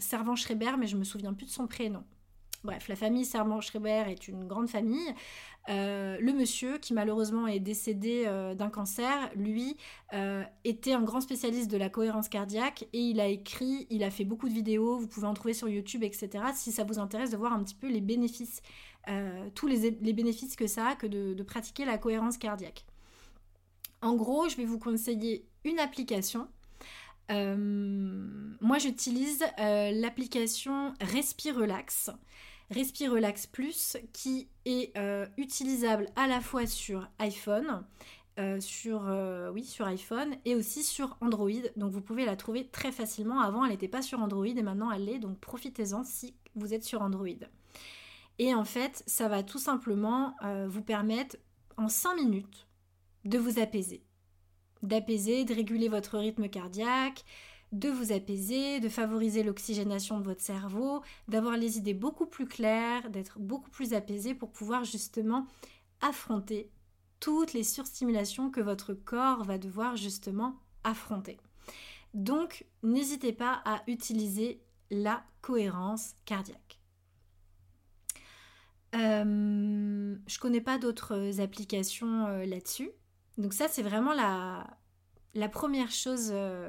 Servan-Schreiber, 0.00 0.72
mais 0.76 0.88
je 0.88 0.96
me 0.96 1.04
souviens 1.04 1.32
plus 1.32 1.46
de 1.46 1.52
son 1.52 1.68
prénom. 1.68 2.02
Bref, 2.64 2.86
la 2.86 2.94
famille 2.94 3.24
Servan-Schreiber 3.24 4.04
est 4.08 4.28
une 4.28 4.46
grande 4.46 4.68
famille. 4.68 5.12
Euh, 5.68 6.16
le 6.20 6.32
monsieur, 6.32 6.78
qui 6.78 6.92
malheureusement 6.92 7.46
est 7.46 7.60
décédé 7.60 8.24
euh, 8.26 8.54
d'un 8.54 8.70
cancer, 8.70 9.30
lui, 9.34 9.76
euh, 10.12 10.42
était 10.64 10.92
un 10.92 11.02
grand 11.02 11.20
spécialiste 11.20 11.70
de 11.70 11.76
la 11.76 11.88
cohérence 11.88 12.28
cardiaque 12.28 12.84
et 12.92 13.00
il 13.00 13.20
a 13.20 13.26
écrit, 13.26 13.86
il 13.90 14.04
a 14.04 14.10
fait 14.10 14.24
beaucoup 14.24 14.48
de 14.48 14.54
vidéos, 14.54 14.98
vous 14.98 15.08
pouvez 15.08 15.26
en 15.26 15.34
trouver 15.34 15.54
sur 15.54 15.68
YouTube, 15.68 16.04
etc. 16.04 16.44
Si 16.54 16.70
ça 16.70 16.84
vous 16.84 16.98
intéresse 17.00 17.30
de 17.30 17.36
voir 17.36 17.52
un 17.52 17.62
petit 17.62 17.74
peu 17.74 17.88
les 17.88 18.00
bénéfices, 18.00 18.62
tous 19.56 19.66
les, 19.66 19.90
bénéfices 19.90 20.54
que 20.54 20.68
ça 20.68 20.90
a 20.90 20.94
que 20.94 21.08
de, 21.08 21.42
pratiquer 21.42 21.84
la 21.84 21.98
cohérence 21.98 22.38
cardiaque. 22.38 22.84
En 24.00 24.14
gros, 24.14 24.48
je 24.48 24.56
vais 24.56 24.64
vous 24.64 24.78
conseiller 24.78 25.44
une 25.64 25.80
application. 25.80 26.46
moi, 27.28 28.78
j'utilise 28.78 29.44
l'application 29.58 30.94
Respire 31.00 31.56
Relax. 31.56 32.10
Respire 32.72 33.12
Relax 33.12 33.46
Plus 33.46 33.98
qui 34.12 34.48
est 34.64 34.96
euh, 34.96 35.26
utilisable 35.36 36.06
à 36.16 36.26
la 36.26 36.40
fois 36.40 36.66
sur 36.66 37.08
iPhone, 37.18 37.84
euh, 38.38 38.60
sur, 38.60 39.08
euh, 39.08 39.50
oui, 39.50 39.64
sur 39.64 39.86
iPhone 39.86 40.34
et 40.44 40.54
aussi 40.54 40.82
sur 40.82 41.16
Android. 41.20 41.50
Donc 41.76 41.92
vous 41.92 42.00
pouvez 42.00 42.24
la 42.24 42.34
trouver 42.34 42.66
très 42.66 42.90
facilement. 42.90 43.40
Avant, 43.40 43.64
elle 43.64 43.72
n'était 43.72 43.88
pas 43.88 44.00
sur 44.00 44.20
Android 44.20 44.46
et 44.46 44.62
maintenant 44.62 44.90
elle 44.90 45.04
l'est. 45.04 45.18
Donc 45.18 45.38
profitez-en 45.38 46.02
si 46.02 46.34
vous 46.54 46.72
êtes 46.72 46.84
sur 46.84 47.02
Android. 47.02 47.26
Et 48.38 48.54
en 48.54 48.64
fait, 48.64 49.02
ça 49.06 49.28
va 49.28 49.42
tout 49.42 49.58
simplement 49.58 50.34
vous 50.66 50.82
permettre 50.82 51.36
en 51.76 51.88
5 51.88 52.16
minutes 52.16 52.66
de 53.26 53.38
vous 53.38 53.60
apaiser. 53.60 54.02
D'apaiser, 54.82 55.44
de 55.44 55.54
réguler 55.54 55.88
votre 55.88 56.18
rythme 56.18 56.48
cardiaque, 56.48 57.24
de 57.72 57.88
vous 57.88 58.12
apaiser, 58.12 58.80
de 58.80 58.88
favoriser 58.88 59.42
l'oxygénation 59.42 60.20
de 60.20 60.24
votre 60.24 60.42
cerveau, 60.42 61.02
d'avoir 61.28 61.56
les 61.56 61.78
idées 61.78 61.94
beaucoup 61.94 62.26
plus 62.26 62.46
claires, 62.46 63.10
d'être 63.10 63.38
beaucoup 63.38 63.70
plus 63.70 63.94
apaisé 63.94 64.34
pour 64.34 64.50
pouvoir 64.50 64.84
justement 64.84 65.46
affronter 66.00 66.70
toutes 67.20 67.52
les 67.52 67.64
surstimulations 67.64 68.50
que 68.50 68.60
votre 68.60 68.94
corps 68.94 69.44
va 69.44 69.56
devoir 69.56 69.96
justement 69.96 70.56
affronter. 70.84 71.38
Donc, 72.14 72.66
n'hésitez 72.82 73.32
pas 73.32 73.62
à 73.64 73.82
utiliser 73.86 74.60
la 74.90 75.22
cohérence 75.40 76.14
cardiaque. 76.26 76.80
Euh, 78.94 80.16
je 80.26 80.38
connais 80.38 80.60
pas 80.60 80.78
d'autres 80.78 81.40
applications 81.40 82.26
euh, 82.26 82.44
là-dessus. 82.44 82.90
Donc 83.38 83.54
ça, 83.54 83.68
c'est 83.68 83.82
vraiment 83.82 84.12
la, 84.12 85.48
première 85.48 85.90
chose 85.90 86.30
euh, 86.32 86.68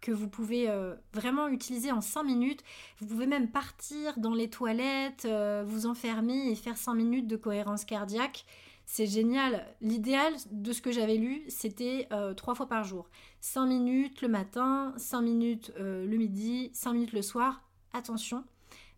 que 0.00 0.12
vous 0.12 0.28
pouvez 0.28 0.68
euh, 0.68 0.94
vraiment 1.12 1.48
utiliser 1.48 1.92
en 1.92 2.00
5 2.00 2.22
minutes. 2.22 2.62
Vous 3.00 3.06
pouvez 3.06 3.26
même 3.26 3.48
partir 3.48 4.18
dans 4.18 4.34
les 4.34 4.50
toilettes, 4.50 5.24
euh, 5.24 5.64
vous 5.66 5.86
enfermer 5.86 6.50
et 6.50 6.54
faire 6.54 6.76
5 6.76 6.94
minutes 6.94 7.26
de 7.26 7.36
cohérence 7.36 7.84
cardiaque. 7.84 8.44
C'est 8.86 9.06
génial. 9.06 9.66
L'idéal 9.80 10.32
de 10.50 10.72
ce 10.72 10.80
que 10.80 10.92
j'avais 10.92 11.16
lu, 11.16 11.42
c'était 11.48 12.08
3 12.08 12.52
euh, 12.52 12.54
fois 12.56 12.66
par 12.66 12.84
jour. 12.84 13.08
5 13.40 13.66
minutes 13.66 14.22
le 14.22 14.28
matin, 14.28 14.94
5 14.96 15.20
minutes 15.20 15.72
le 15.78 16.16
midi, 16.16 16.70
5 16.72 16.92
minutes 16.94 17.12
le 17.12 17.22
soir. 17.22 17.62
Attention 17.92 18.44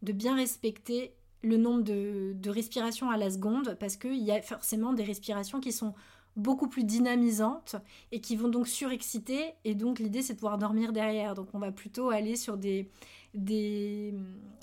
de 0.03 0.13
bien 0.13 0.35
respecter 0.35 1.13
le 1.43 1.57
nombre 1.57 1.83
de, 1.83 2.33
de 2.35 2.51
respirations 2.51 3.11
à 3.11 3.17
la 3.17 3.31
seconde 3.31 3.77
parce 3.81 3.97
qu'il 3.97 4.23
y 4.23 4.31
a 4.31 4.41
forcément 4.43 4.93
des 4.93 5.05
respirations 5.05 5.61
qui 5.61 5.73
sont 5.73 5.95
beaucoup 6.37 6.69
plus 6.69 6.85
dynamisantes 6.85 7.77
et 8.13 8.21
qui 8.21 8.37
vont 8.37 8.49
donc 8.49 8.69
surexciter. 8.69 9.55
Et 9.65 9.75
donc 9.75 9.99
l'idée 9.99 10.23
c'est 10.23 10.35
de 10.35 10.39
pouvoir 10.39 10.59
dormir 10.59 10.93
derrière. 10.93 11.35
Donc 11.35 11.49
on 11.55 11.59
va 11.59 11.73
plutôt 11.73 12.11
aller 12.11 12.37
sur 12.37 12.57
des, 12.57 12.91
des, 13.35 14.15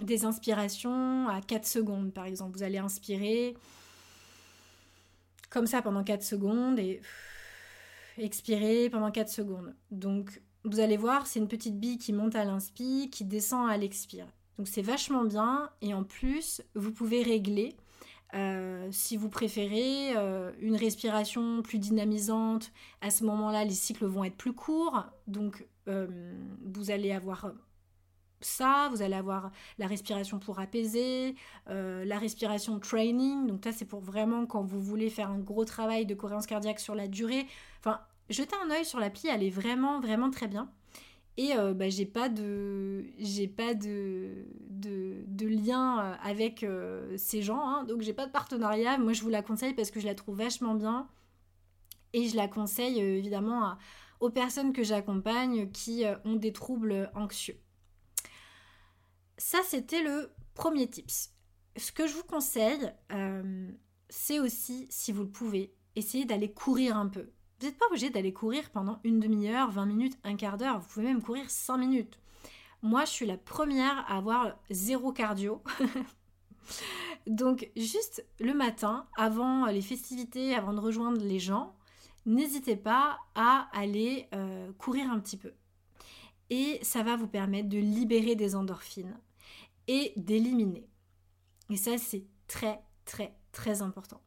des 0.01 0.25
inspirations 0.25 1.27
à 1.27 1.41
4 1.41 1.65
secondes 1.65 2.13
par 2.13 2.25
exemple. 2.25 2.57
Vous 2.57 2.63
allez 2.63 2.77
inspirer 2.77 3.55
comme 5.49 5.67
ça 5.67 5.81
pendant 5.81 6.03
4 6.03 6.23
secondes 6.23 6.79
et 6.79 7.01
expirer 8.17 8.89
pendant 8.89 9.11
4 9.11 9.29
secondes. 9.29 9.75
Donc 9.91 10.41
vous 10.63 10.79
allez 10.79 10.97
voir, 10.97 11.27
c'est 11.27 11.39
une 11.39 11.47
petite 11.47 11.79
bille 11.79 11.97
qui 11.97 12.11
monte 12.11 12.35
à 12.35 12.43
l'inspire, 12.43 13.09
qui 13.09 13.23
descend 13.23 13.69
à 13.69 13.77
l'expire. 13.77 14.27
Donc 14.57 14.67
c'est 14.67 14.81
vachement 14.81 15.23
bien 15.23 15.69
et 15.81 15.93
en 15.93 16.03
plus 16.03 16.61
vous 16.75 16.91
pouvez 16.91 17.21
régler 17.21 17.75
euh, 18.33 18.87
si 18.91 19.15
vous 19.15 19.29
préférez 19.29 20.15
euh, 20.15 20.51
une 20.59 20.75
respiration 20.75 21.61
plus 21.61 21.79
dynamisante, 21.79 22.71
à 23.01 23.09
ce 23.09 23.23
moment-là, 23.23 23.63
les 23.63 23.73
cycles 23.73 24.05
vont 24.05 24.23
être 24.23 24.35
plus 24.35 24.53
courts. 24.53 25.05
Donc, 25.27 25.65
euh, 25.87 26.33
vous 26.65 26.91
allez 26.91 27.11
avoir 27.11 27.53
ça, 28.39 28.89
vous 28.91 29.01
allez 29.01 29.15
avoir 29.15 29.51
la 29.79 29.87
respiration 29.87 30.37
pour 30.37 30.59
apaiser, 30.59 31.35
la 31.67 32.17
respiration 32.19 32.79
training. 32.79 33.47
Donc, 33.47 33.63
ça, 33.63 33.71
c'est 33.71 33.85
pour 33.85 34.01
vraiment 34.01 34.45
quand 34.45 34.63
vous 34.63 34.81
voulez 34.81 35.09
faire 35.09 35.31
un 35.31 35.39
gros 35.39 35.65
travail 35.65 36.05
de 36.05 36.13
cohérence 36.13 36.45
cardiaque 36.45 36.79
sur 36.79 36.93
la 36.93 37.07
durée. 37.07 37.47
Enfin, 37.79 37.99
jetez 38.29 38.55
un 38.63 38.69
œil 38.69 38.85
sur 38.85 38.99
l'appli, 38.99 39.29
elle 39.29 39.41
est 39.41 39.49
vraiment, 39.49 39.99
vraiment 39.99 40.29
très 40.29 40.47
bien. 40.47 40.69
Et 41.37 41.55
euh, 41.55 41.75
bah, 41.75 41.87
j'ai 41.89 42.07
pas 42.07 42.29
de 42.29 43.05
j'ai 43.19 43.47
pas 43.47 43.75
de, 43.75 44.47
de, 44.69 45.47
lien 45.47 45.99
euh, 45.99 46.15
avec 46.23 46.63
euh, 46.63 47.15
ces 47.15 47.43
gens, 47.43 47.61
hein. 47.61 47.83
donc 47.83 48.01
j'ai 48.01 48.13
pas 48.13 48.25
de 48.25 48.31
partenariat. 48.31 48.97
Moi 48.97 49.13
je 49.13 49.21
vous 49.21 49.29
la 49.29 49.43
conseille 49.43 49.75
parce 49.75 49.91
que 49.91 49.99
je 49.99 50.07
la 50.07 50.15
trouve 50.15 50.37
vachement 50.37 50.73
bien 50.73 51.07
et 52.13 52.27
je 52.27 52.35
la 52.35 52.47
conseille 52.47 52.99
évidemment 52.99 53.77
aux 54.19 54.31
personnes 54.31 54.73
que 54.73 54.83
j'accompagne 54.83 55.69
qui 55.71 56.03
ont 56.25 56.35
des 56.35 56.53
troubles 56.53 57.11
anxieux. 57.13 57.59
Ça 59.37 59.59
c'était 59.63 60.01
le 60.01 60.31
premier 60.55 60.89
tips. 60.89 61.33
Ce 61.75 61.91
que 61.91 62.07
je 62.07 62.13
vous 62.15 62.23
conseille, 62.23 62.91
c'est 64.09 64.39
aussi, 64.39 64.87
si 64.89 65.11
vous 65.11 65.21
le 65.21 65.29
pouvez, 65.29 65.75
essayer 65.95 66.25
d'aller 66.25 66.51
courir 66.51 66.97
un 66.97 67.07
peu. 67.07 67.29
Vous 67.59 67.65
n'êtes 67.65 67.77
pas 67.77 67.87
obligé 67.87 68.11
d'aller 68.11 68.33
courir 68.33 68.69
pendant 68.69 68.99
une 69.03 69.19
demi-heure, 69.19 69.71
20 69.71 69.85
minutes, 69.87 70.17
un 70.23 70.35
quart 70.35 70.57
d'heure. 70.57 70.79
Vous 70.79 70.87
pouvez 70.87 71.05
même 71.05 71.23
courir 71.23 71.49
5 71.49 71.77
minutes. 71.77 72.19
Moi, 72.83 73.03
je 73.05 73.11
suis 73.11 73.25
la 73.25 73.37
première 73.37 73.99
à 74.07 74.17
avoir 74.17 74.55
zéro 74.69 75.11
cardio. 75.11 75.63
Donc, 77.27 77.71
juste 77.75 78.23
le 78.39 78.53
matin, 78.53 79.07
avant 79.17 79.65
les 79.65 79.81
festivités, 79.81 80.53
avant 80.53 80.73
de 80.73 80.79
rejoindre 80.79 81.19
les 81.23 81.39
gens, 81.39 81.75
n'hésitez 82.27 82.75
pas 82.75 83.17
à 83.33 83.67
aller 83.73 84.27
euh, 84.35 84.71
courir 84.73 85.09
un 85.09 85.19
petit 85.19 85.37
peu. 85.37 85.53
Et 86.51 86.79
ça 86.83 87.01
va 87.01 87.15
vous 87.15 87.27
permettre 87.27 87.69
de 87.69 87.79
libérer 87.79 88.35
des 88.35 88.55
endorphines 88.55 89.17
et 89.87 90.13
d'éliminer. 90.15 90.87
Et 91.71 91.75
ça, 91.75 91.97
c'est 91.97 92.25
très, 92.47 92.79
très, 93.03 93.35
très 93.51 93.81
important. 93.81 94.21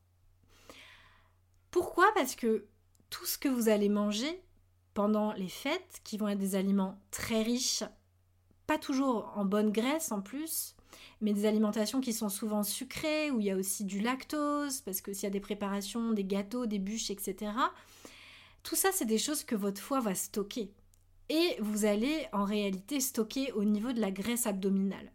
Pourquoi? 1.70 2.10
Parce 2.16 2.34
que 2.34 2.66
tout 3.10 3.26
ce 3.26 3.38
que 3.38 3.48
vous 3.48 3.68
allez 3.68 3.88
manger 3.88 4.42
pendant 4.94 5.32
les 5.32 5.48
fêtes, 5.48 6.00
qui 6.04 6.16
vont 6.16 6.28
être 6.28 6.38
des 6.38 6.54
aliments 6.54 6.98
très 7.10 7.42
riches, 7.42 7.84
pas 8.66 8.78
toujours 8.78 9.32
en 9.36 9.44
bonne 9.44 9.72
graisse 9.72 10.12
en 10.12 10.20
plus, 10.20 10.74
mais 11.20 11.32
des 11.32 11.46
alimentations 11.46 12.00
qui 12.00 12.12
sont 12.12 12.28
souvent 12.28 12.62
sucrées, 12.62 13.30
où 13.30 13.40
il 13.40 13.46
y 13.46 13.50
a 13.50 13.56
aussi 13.56 13.84
du 13.84 14.00
lactose, 14.00 14.80
parce 14.82 15.00
que 15.00 15.12
s'il 15.12 15.24
y 15.24 15.26
a 15.26 15.30
des 15.30 15.40
préparations, 15.40 16.12
des 16.12 16.24
gâteaux, 16.24 16.66
des 16.66 16.78
bûches, 16.78 17.10
etc. 17.10 17.52
Tout 18.62 18.76
ça, 18.76 18.90
c'est 18.92 19.06
des 19.06 19.18
choses 19.18 19.44
que 19.44 19.54
votre 19.54 19.80
foie 19.80 20.00
va 20.00 20.14
stocker. 20.14 20.72
Et 21.28 21.56
vous 21.60 21.84
allez 21.84 22.26
en 22.32 22.44
réalité 22.44 23.00
stocker 23.00 23.52
au 23.52 23.64
niveau 23.64 23.92
de 23.92 24.00
la 24.00 24.10
graisse 24.10 24.46
abdominale. 24.46 25.12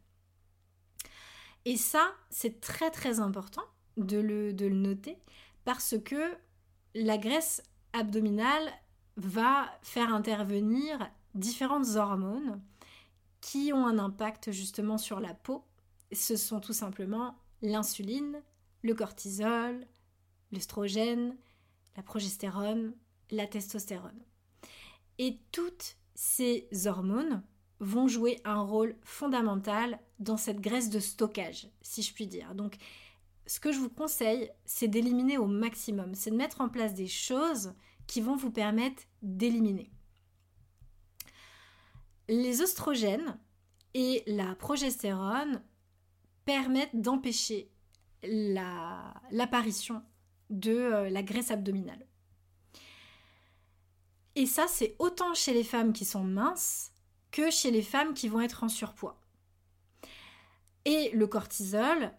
Et 1.65 1.77
ça, 1.77 2.13
c'est 2.29 2.61
très 2.61 2.91
très 2.91 3.19
important 3.19 3.63
de 3.97 4.17
le, 4.17 4.53
de 4.53 4.65
le 4.65 4.75
noter, 4.75 5.17
parce 5.65 5.95
que 6.03 6.37
la 6.93 7.17
graisse 7.17 7.61
abdominale 7.95 8.71
va 9.17 9.67
faire 9.81 10.13
intervenir 10.13 11.09
différentes 11.33 11.95
hormones 11.95 12.61
qui 13.41 13.71
ont 13.73 13.85
un 13.85 13.99
impact 13.99 14.51
justement 14.51 14.97
sur 14.97 15.19
la 15.19 15.33
peau. 15.33 15.63
Ce 16.11 16.35
sont 16.35 16.59
tout 16.59 16.73
simplement 16.73 17.35
l'insuline, 17.61 18.41
le 18.81 18.93
cortisol, 18.93 19.85
l'estrogène, 20.51 21.35
la 21.95 22.03
progestérone, 22.03 22.93
la 23.31 23.47
testostérone. 23.47 24.21
Et 25.17 25.39
toutes 25.51 25.97
ces 26.13 26.67
hormones 26.85 27.43
vont 27.79 28.07
jouer 28.07 28.41
un 28.45 28.61
rôle 28.61 28.95
fondamental 29.03 29.99
dans 30.19 30.37
cette 30.37 30.61
graisse 30.61 30.89
de 30.89 30.99
stockage, 30.99 31.69
si 31.81 32.01
je 32.01 32.13
puis 32.13 32.27
dire. 32.27 32.55
Donc, 32.55 32.77
ce 33.47 33.59
que 33.59 33.71
je 33.71 33.79
vous 33.79 33.89
conseille, 33.89 34.49
c'est 34.65 34.87
d'éliminer 34.87 35.37
au 35.37 35.45
maximum, 35.45 36.15
c'est 36.15 36.31
de 36.31 36.35
mettre 36.35 36.61
en 36.61 36.69
place 36.69 36.93
des 36.93 37.07
choses 37.07 37.73
qui 38.07 38.21
vont 38.21 38.35
vous 38.35 38.51
permettre 38.51 39.03
d'éliminer. 39.21 39.91
Les 42.27 42.61
oestrogènes 42.61 43.37
et 43.93 44.23
la 44.27 44.55
progestérone 44.55 45.61
permettent 46.45 46.99
d'empêcher 46.99 47.71
l'apparition 48.23 50.03
de 50.49 50.71
euh, 50.71 51.09
la 51.09 51.23
graisse 51.23 51.51
abdominale. 51.51 52.05
Et 54.35 54.45
ça, 54.45 54.65
c'est 54.67 54.95
autant 54.99 55.33
chez 55.33 55.53
les 55.53 55.63
femmes 55.63 55.93
qui 55.93 56.05
sont 56.05 56.23
minces 56.23 56.91
que 57.31 57.49
chez 57.49 57.71
les 57.71 57.81
femmes 57.81 58.13
qui 58.13 58.27
vont 58.27 58.41
être 58.41 58.63
en 58.63 58.69
surpoids. 58.69 59.19
Et 60.83 61.09
le 61.11 61.25
cortisol, 61.25 62.11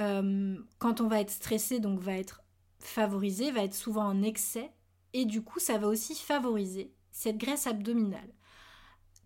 euh, 0.00 0.56
quand 0.78 1.00
on 1.00 1.08
va 1.08 1.20
être 1.20 1.30
stressé, 1.30 1.80
donc 1.80 2.00
va 2.00 2.14
être 2.14 2.42
favorisé, 2.78 3.50
va 3.50 3.64
être 3.64 3.74
souvent 3.74 4.06
en 4.06 4.22
excès, 4.22 4.72
et 5.12 5.24
du 5.24 5.42
coup, 5.42 5.58
ça 5.58 5.78
va 5.78 5.88
aussi 5.88 6.14
favoriser 6.14 6.92
cette 7.10 7.38
graisse 7.38 7.66
abdominale. 7.66 8.32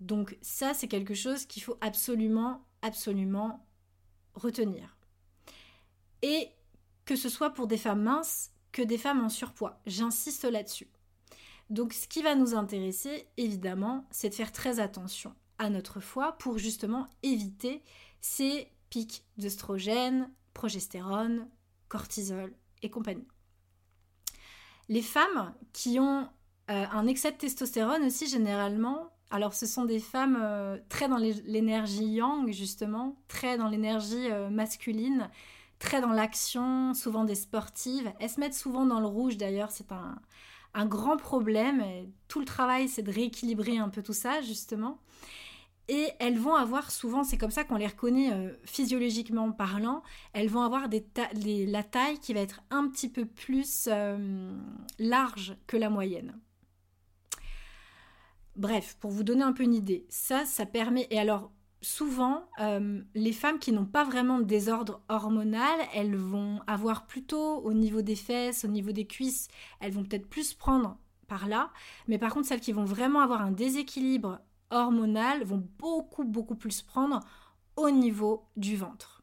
Donc 0.00 0.36
ça, 0.42 0.74
c'est 0.74 0.88
quelque 0.88 1.14
chose 1.14 1.46
qu'il 1.46 1.62
faut 1.62 1.78
absolument, 1.80 2.66
absolument 2.82 3.66
retenir. 4.34 4.96
Et 6.22 6.48
que 7.04 7.16
ce 7.16 7.28
soit 7.28 7.50
pour 7.50 7.66
des 7.66 7.76
femmes 7.76 8.02
minces 8.02 8.50
que 8.72 8.82
des 8.82 8.98
femmes 8.98 9.24
en 9.24 9.28
surpoids. 9.28 9.80
J'insiste 9.86 10.44
là-dessus. 10.44 10.88
Donc 11.70 11.92
ce 11.92 12.08
qui 12.08 12.22
va 12.22 12.34
nous 12.34 12.54
intéresser, 12.54 13.28
évidemment, 13.36 14.06
c'est 14.10 14.30
de 14.30 14.34
faire 14.34 14.52
très 14.52 14.80
attention 14.80 15.34
à 15.58 15.70
notre 15.70 16.00
foie 16.00 16.32
pour 16.32 16.58
justement 16.58 17.08
éviter 17.22 17.82
ces 18.20 18.68
pics 18.90 19.24
d'œstrogène, 19.36 20.30
progestérone, 20.54 21.48
cortisol 21.88 22.52
et 22.82 22.90
compagnie. 22.90 23.26
Les 24.92 25.00
femmes 25.00 25.54
qui 25.72 25.98
ont 25.98 26.28
euh, 26.68 26.84
un 26.92 27.06
excès 27.06 27.32
de 27.32 27.38
testostérone 27.38 28.04
aussi 28.04 28.26
généralement, 28.26 29.08
alors 29.30 29.54
ce 29.54 29.64
sont 29.64 29.86
des 29.86 30.00
femmes 30.00 30.38
euh, 30.38 30.76
très 30.90 31.08
dans 31.08 31.16
l'énergie 31.16 32.04
yang 32.04 32.52
justement, 32.52 33.16
très 33.26 33.56
dans 33.56 33.68
l'énergie 33.68 34.30
euh, 34.30 34.50
masculine, 34.50 35.30
très 35.78 36.02
dans 36.02 36.12
l'action, 36.12 36.92
souvent 36.92 37.24
des 37.24 37.36
sportives. 37.36 38.12
Elles 38.20 38.28
se 38.28 38.38
mettent 38.38 38.52
souvent 38.52 38.84
dans 38.84 39.00
le 39.00 39.06
rouge 39.06 39.38
d'ailleurs, 39.38 39.70
c'est 39.70 39.92
un, 39.92 40.84
grand 40.84 41.16
problème. 41.16 41.80
Et 41.80 42.10
tout 42.28 42.40
le 42.40 42.44
travail, 42.44 42.86
c'est 42.86 43.02
de 43.02 43.10
rééquilibrer 43.10 43.78
un 43.78 43.88
peu 43.88 44.02
tout 44.02 44.12
ça, 44.12 44.42
justement. 44.42 44.98
Et 45.88 46.08
elles 46.20 46.38
vont 46.38 46.54
avoir 46.54 46.90
souvent, 46.90 47.24
c'est 47.24 47.36
comme 47.36 47.50
ça 47.50 47.64
qu'on 47.64 47.76
les 47.76 47.86
reconnaît 47.86 48.32
euh, 48.32 48.52
physiologiquement 48.64 49.50
parlant, 49.52 50.02
elles 50.32 50.48
vont 50.48 50.62
avoir 50.62 50.88
la 50.88 51.82
taille 51.82 52.18
qui 52.20 52.34
va 52.34 52.40
être 52.40 52.62
un 52.70 52.88
petit 52.88 53.08
peu 53.08 53.26
plus 53.26 53.88
euh, 53.90 54.56
large 54.98 55.56
que 55.66 55.76
la 55.76 55.90
moyenne. 55.90 56.38
Bref, 58.54 58.96
pour 59.00 59.10
vous 59.10 59.24
donner 59.24 59.42
un 59.42 59.52
peu 59.52 59.64
une 59.64 59.74
idée, 59.74 60.06
ça, 60.08 60.44
ça 60.44 60.66
permet. 60.66 61.08
Et 61.10 61.18
alors, 61.18 61.50
souvent, 61.80 62.44
euh, 62.60 63.02
les 63.14 63.32
femmes 63.32 63.58
qui 63.58 63.72
n'ont 63.72 63.86
pas 63.86 64.04
vraiment 64.04 64.38
de 64.38 64.44
désordre 64.44 65.02
hormonal, 65.08 65.80
elles 65.94 66.16
vont 66.16 66.60
avoir 66.66 67.06
plutôt 67.06 67.56
au 67.56 67.72
niveau 67.72 68.02
des 68.02 68.14
fesses, 68.14 68.64
au 68.64 68.68
niveau 68.68 68.92
des 68.92 69.06
cuisses, 69.06 69.48
elles 69.80 69.92
vont 69.92 70.04
peut-être 70.04 70.28
plus 70.28 70.54
prendre 70.54 70.98
par 71.28 71.48
là. 71.48 71.70
Mais 72.08 72.18
par 72.18 72.32
contre, 72.32 72.46
celles 72.46 72.60
qui 72.60 72.72
vont 72.72 72.84
vraiment 72.84 73.20
avoir 73.20 73.42
un 73.42 73.52
déséquilibre 73.52 74.40
hormonal 74.72 75.44
vont 75.44 75.62
beaucoup, 75.78 76.24
beaucoup 76.24 76.56
plus 76.56 76.82
prendre 76.82 77.20
au 77.76 77.90
niveau 77.90 78.48
du 78.56 78.76
ventre. 78.76 79.22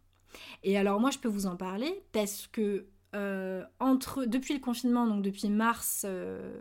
Et 0.64 0.78
alors 0.78 1.00
moi, 1.00 1.12
je 1.12 1.20
peux 1.20 1.28
vous 1.28 1.46
en 1.46 1.56
parler 1.56 2.04
parce 2.12 2.48
que 2.48 2.88
euh, 3.16 3.64
entre, 3.80 4.26
depuis 4.26 4.54
le 4.54 4.60
confinement, 4.60 5.08
donc 5.08 5.24
depuis 5.24 5.50
mars, 5.50 6.04
euh, 6.06 6.60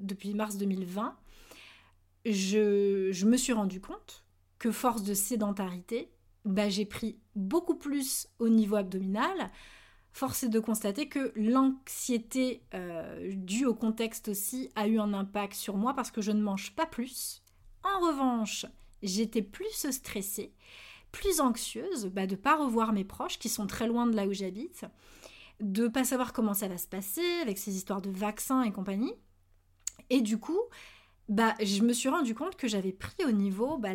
depuis 0.00 0.34
mars 0.34 0.56
2020, 0.56 1.16
je, 2.26 3.10
je 3.12 3.26
me 3.26 3.36
suis 3.36 3.52
rendu 3.52 3.80
compte 3.80 4.24
que 4.58 4.72
force 4.72 5.02
de 5.04 5.14
sédentarité, 5.14 6.10
bah, 6.44 6.68
j'ai 6.68 6.84
pris 6.84 7.18
beaucoup 7.34 7.76
plus 7.76 8.28
au 8.38 8.48
niveau 8.48 8.76
abdominal. 8.76 9.50
Force 10.12 10.42
est 10.42 10.48
de 10.48 10.58
constater 10.58 11.08
que 11.08 11.32
l'anxiété 11.36 12.62
euh, 12.74 13.32
due 13.36 13.66
au 13.66 13.74
contexte 13.74 14.28
aussi 14.28 14.70
a 14.74 14.88
eu 14.88 14.98
un 14.98 15.14
impact 15.14 15.54
sur 15.54 15.76
moi 15.76 15.94
parce 15.94 16.10
que 16.10 16.20
je 16.20 16.32
ne 16.32 16.42
mange 16.42 16.74
pas 16.74 16.86
plus. 16.86 17.39
En 17.84 18.06
revanche, 18.06 18.66
j'étais 19.02 19.42
plus 19.42 19.86
stressée, 19.90 20.52
plus 21.12 21.40
anxieuse 21.40 22.06
bah, 22.06 22.26
de 22.26 22.34
ne 22.34 22.40
pas 22.40 22.56
revoir 22.56 22.92
mes 22.92 23.04
proches 23.04 23.38
qui 23.38 23.48
sont 23.48 23.66
très 23.66 23.86
loin 23.86 24.06
de 24.06 24.14
là 24.14 24.26
où 24.26 24.32
j'habite, 24.32 24.84
de 25.60 25.84
ne 25.84 25.88
pas 25.88 26.04
savoir 26.04 26.32
comment 26.32 26.54
ça 26.54 26.68
va 26.68 26.78
se 26.78 26.86
passer 26.86 27.24
avec 27.42 27.58
ces 27.58 27.76
histoires 27.76 28.02
de 28.02 28.10
vaccins 28.10 28.62
et 28.62 28.72
compagnie. 28.72 29.14
Et 30.08 30.20
du 30.20 30.38
coup, 30.38 30.60
bah, 31.28 31.54
je 31.62 31.82
me 31.82 31.92
suis 31.92 32.08
rendu 32.08 32.34
compte 32.34 32.56
que 32.56 32.66
j'avais 32.66 32.92
pris 32.92 33.24
au 33.24 33.30
niveau 33.30 33.78
bah, 33.78 33.92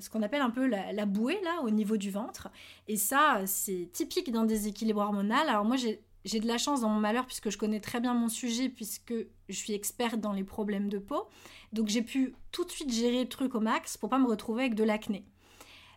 ce 0.00 0.10
qu'on 0.10 0.22
appelle 0.22 0.42
un 0.42 0.50
peu 0.50 0.66
la, 0.66 1.06
bouée, 1.06 1.40
là, 1.42 1.62
au 1.62 1.70
niveau 1.70 1.96
du 1.96 2.10
ventre. 2.10 2.48
Et 2.86 2.96
ça, 2.96 3.42
c'est 3.46 3.88
typique 3.92 4.30
d'un 4.30 4.44
déséquilibre 4.44 5.00
hormonal. 5.00 5.48
Alors 5.48 5.64
moi, 5.64 5.76
j'ai 5.76 6.04
de 6.24 6.46
la 6.46 6.58
chance 6.58 6.82
dans 6.82 6.88
mon 6.88 7.00
malheur 7.00 7.26
puisque 7.26 7.50
je 7.50 7.58
connais 7.58 7.80
très 7.80 8.00
bien 8.00 8.14
mon 8.14 8.28
sujet, 8.28 8.68
puisque 8.68 9.14
je 9.48 9.54
suis 9.54 9.72
experte 9.72 10.20
dans 10.20 10.32
les 10.32 10.44
problèmes 10.44 10.88
de 10.88 10.98
peau. 10.98 11.28
Donc 11.72 11.88
j'ai 11.88 12.02
pu 12.02 12.34
tout 12.52 12.64
de 12.64 12.70
suite 12.70 12.92
gérer 12.92 13.22
le 13.22 13.28
truc 13.28 13.54
au 13.54 13.60
max 13.60 13.96
pour 13.96 14.10
pas 14.10 14.18
me 14.18 14.28
retrouver 14.28 14.64
avec 14.64 14.74
de 14.74 14.84
l'acné. 14.84 15.24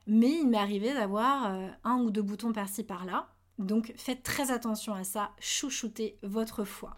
Mais 0.07 0.31
il 0.31 0.47
m'est 0.47 0.57
arrivé 0.57 0.93
d'avoir 0.93 1.53
euh, 1.53 1.67
un 1.83 1.97
ou 1.97 2.11
deux 2.11 2.21
boutons 2.21 2.53
par-ci 2.53 2.83
par-là. 2.83 3.29
Donc 3.59 3.93
faites 3.95 4.23
très 4.23 4.51
attention 4.51 4.93
à 4.93 5.03
ça, 5.03 5.31
chouchoutez 5.39 6.17
votre 6.23 6.63
foie. 6.63 6.97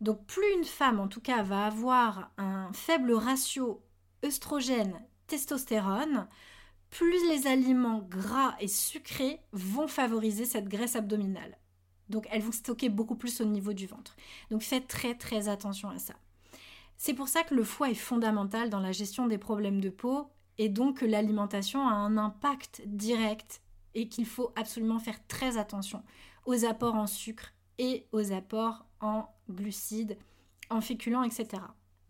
Donc 0.00 0.24
plus 0.26 0.50
une 0.56 0.64
femme 0.64 0.98
en 0.98 1.08
tout 1.08 1.20
cas 1.20 1.42
va 1.42 1.66
avoir 1.66 2.30
un 2.38 2.72
faible 2.72 3.12
ratio 3.12 3.82
œstrogène-testostérone, 4.22 6.26
plus 6.90 7.28
les 7.28 7.46
aliments 7.46 8.00
gras 8.00 8.54
et 8.60 8.68
sucrés 8.68 9.40
vont 9.52 9.88
favoriser 9.88 10.44
cette 10.44 10.68
graisse 10.68 10.96
abdominale. 10.96 11.56
Donc 12.10 12.26
elles 12.30 12.42
vont 12.42 12.52
stocker 12.52 12.88
beaucoup 12.88 13.14
plus 13.14 13.40
au 13.40 13.44
niveau 13.44 13.72
du 13.72 13.86
ventre. 13.86 14.16
Donc 14.50 14.62
faites 14.62 14.88
très 14.88 15.14
très 15.14 15.48
attention 15.48 15.88
à 15.88 15.98
ça. 15.98 16.14
C'est 16.96 17.14
pour 17.14 17.28
ça 17.28 17.42
que 17.44 17.54
le 17.54 17.64
foie 17.64 17.90
est 17.90 17.94
fondamental 17.94 18.68
dans 18.68 18.80
la 18.80 18.92
gestion 18.92 19.26
des 19.26 19.38
problèmes 19.38 19.80
de 19.80 19.88
peau 19.88 20.28
et 20.58 20.68
donc 20.68 20.98
que 20.98 21.06
l'alimentation 21.06 21.88
a 21.88 21.92
un 21.92 22.18
impact 22.18 22.82
direct 22.84 23.62
et 23.94 24.08
qu'il 24.08 24.26
faut 24.26 24.52
absolument 24.56 24.98
faire 24.98 25.26
très 25.26 25.56
attention 25.56 26.02
aux 26.44 26.64
apports 26.66 26.96
en 26.96 27.06
sucre 27.06 27.54
et 27.78 28.06
aux 28.12 28.32
apports 28.32 28.84
en 29.00 29.26
glucides, 29.48 30.18
en 30.68 30.80
féculents, 30.82 31.22
etc. 31.22 31.62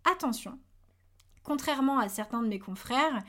Attention, 0.04 0.58
contrairement 1.44 2.00
à 2.00 2.08
certains 2.08 2.42
de 2.42 2.48
mes 2.48 2.58
confrères, 2.58 3.22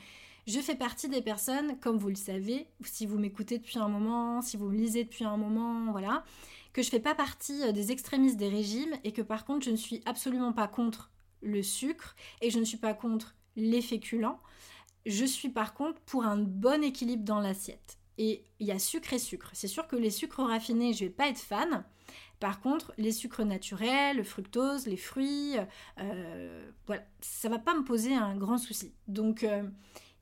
je 0.46 0.58
fais 0.58 0.74
partie 0.74 1.08
des 1.08 1.22
personnes, 1.22 1.78
comme 1.78 1.98
vous 1.98 2.08
le 2.08 2.16
savez, 2.16 2.66
si 2.82 3.06
vous 3.06 3.18
m'écoutez 3.18 3.58
depuis 3.58 3.78
un 3.78 3.88
moment, 3.88 4.42
si 4.42 4.56
vous 4.56 4.68
me 4.68 4.76
lisez 4.76 5.04
depuis 5.04 5.24
un 5.24 5.36
moment, 5.36 5.92
voilà, 5.92 6.24
que 6.72 6.82
je 6.82 6.88
ne 6.88 6.90
fais 6.90 7.00
pas 7.00 7.14
partie 7.14 7.62
euh, 7.62 7.72
des 7.72 7.92
extrémistes 7.92 8.36
des 8.36 8.48
régimes 8.48 8.94
et 9.04 9.12
que 9.12 9.22
par 9.22 9.44
contre 9.44 9.64
je 9.64 9.70
ne 9.70 9.76
suis 9.76 10.02
absolument 10.06 10.52
pas 10.52 10.68
contre 10.68 11.10
le 11.42 11.62
sucre 11.62 12.14
et 12.40 12.50
je 12.50 12.58
ne 12.58 12.64
suis 12.64 12.78
pas 12.78 12.94
contre 12.94 13.34
les 13.56 13.82
féculents. 13.82 14.40
Je 15.04 15.24
suis 15.24 15.48
par 15.48 15.74
contre 15.74 16.00
pour 16.02 16.24
un 16.24 16.36
bon 16.36 16.82
équilibre 16.82 17.24
dans 17.24 17.40
l'assiette. 17.40 17.98
Et 18.18 18.44
il 18.60 18.66
y 18.66 18.72
a 18.72 18.78
sucre 18.78 19.12
et 19.14 19.18
sucre. 19.18 19.50
C'est 19.52 19.68
sûr 19.68 19.88
que 19.88 19.96
les 19.96 20.10
sucres 20.10 20.42
raffinés, 20.42 20.92
je 20.92 21.04
ne 21.04 21.08
vais 21.08 21.14
pas 21.14 21.28
être 21.28 21.38
fan. 21.38 21.84
Par 22.40 22.60
contre, 22.60 22.92
les 22.98 23.12
sucres 23.12 23.44
naturels, 23.44 24.16
le 24.16 24.24
fructose, 24.24 24.86
les 24.86 24.96
fruits, 24.96 25.56
euh, 25.98 26.70
voilà, 26.86 27.02
ça 27.20 27.48
va 27.48 27.58
pas 27.58 27.74
me 27.74 27.84
poser 27.84 28.14
un 28.14 28.36
grand 28.36 28.58
souci. 28.58 28.92
Donc, 29.08 29.44
euh, 29.44 29.62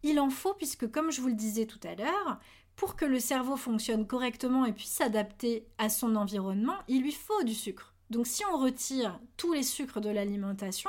il 0.03 0.21
en 0.21 0.31
faut, 0.31 0.55
puisque 0.55 0.91
comme 0.91 1.11
je 1.11 1.21
vous 1.21 1.29
le 1.29 1.35
disais 1.35 1.67
tout 1.67 1.81
à 1.83 1.95
l'heure, 1.95 2.41
pour 2.81 2.97
que 2.97 3.05
le 3.05 3.21
cerveau 3.21 3.59
fonctionne 3.59 4.07
correctement 4.07 4.65
et 4.65 4.73
puisse 4.73 4.93
s'adapter 4.93 5.67
à 5.77 5.91
son 5.91 6.17
environnement, 6.17 6.77
il 6.89 7.03
lui 7.03 7.13
faut 7.13 7.43
du 7.43 7.55
sucre. 7.55 7.95
Donc, 8.09 8.27
si 8.27 8.43
on 8.51 8.57
retire 8.57 9.21
tous 9.37 9.53
les 9.53 9.63
sucres 9.63 10.01
de 10.01 10.09
l'alimentation, 10.09 10.89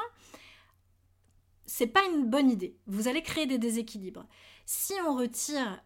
c'est 1.66 1.88
pas 1.88 2.06
une 2.06 2.30
bonne 2.30 2.50
idée. 2.50 2.78
Vous 2.88 3.10
allez 3.10 3.22
créer 3.22 3.46
des 3.46 3.58
déséquilibres. 3.58 4.26
Si 4.66 4.94
on 5.06 5.18
retire 5.18 5.84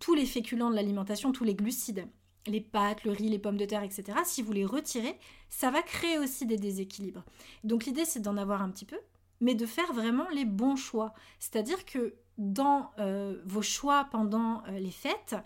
tous 0.00 0.14
les 0.14 0.26
féculents 0.26 0.70
de 0.70 0.74
l'alimentation, 0.74 1.30
tous 1.30 1.44
les 1.44 1.54
glucides, 1.54 2.08
les 2.48 2.60
pâtes, 2.60 3.04
le 3.04 3.12
riz, 3.12 3.28
les 3.28 3.38
pommes 3.38 3.56
de 3.56 3.64
terre, 3.64 3.84
etc., 3.84 4.18
si 4.24 4.42
vous 4.42 4.52
les 4.52 4.64
retirez, 4.64 5.16
ça 5.50 5.70
va 5.70 5.82
créer 5.82 6.18
aussi 6.18 6.46
des 6.46 6.56
déséquilibres. 6.56 7.22
Donc 7.62 7.84
l'idée, 7.84 8.04
c'est 8.04 8.18
d'en 8.18 8.36
avoir 8.38 8.60
un 8.60 8.70
petit 8.70 8.86
peu, 8.86 8.98
mais 9.44 9.54
de 9.54 9.66
faire 9.66 9.92
vraiment 9.92 10.26
les 10.30 10.46
bons 10.46 10.74
choix. 10.74 11.12
C'est-à-dire 11.38 11.84
que 11.84 12.14
dans 12.38 12.90
euh, 12.98 13.42
vos 13.44 13.60
choix 13.60 14.08
pendant 14.10 14.62
euh, 14.68 14.78
les 14.78 14.90
fêtes, 14.90 15.36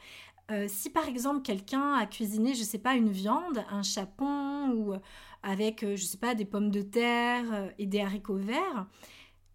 euh, 0.53 0.67
si 0.69 0.89
par 0.89 1.09
exemple 1.09 1.43
quelqu'un 1.43 1.95
a 1.95 2.07
cuisiné, 2.07 2.55
je 2.55 2.61
ne 2.61 2.65
sais 2.65 2.79
pas, 2.79 2.95
une 2.95 3.11
viande, 3.11 3.65
un 3.69 3.83
chapon 3.83 4.71
ou 4.71 4.95
avec, 5.43 5.81
je 5.81 5.91
ne 5.91 5.97
sais 5.97 6.17
pas, 6.17 6.37
des 6.37 6.45
pommes 6.45 6.71
de 6.71 6.81
terre 6.83 7.73
et 7.79 7.87
des 7.87 8.01
haricots 8.01 8.37
verts, 8.37 8.87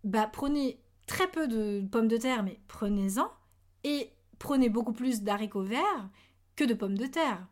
bah 0.03 0.29
prenez 0.31 0.77
très 1.07 1.27
peu 1.27 1.47
de 1.47 1.81
pommes 1.89 2.09
de 2.09 2.17
terre, 2.17 2.43
mais 2.43 2.59
prenez-en 2.67 3.31
et 3.85 4.11
prenez 4.39 4.67
beaucoup 4.67 4.93
plus 4.93 5.23
d'haricots 5.23 5.63
verts 5.63 6.09
que 6.57 6.65
de 6.65 6.73
pommes 6.73 6.97
de 6.97 7.07
terre. 7.07 7.47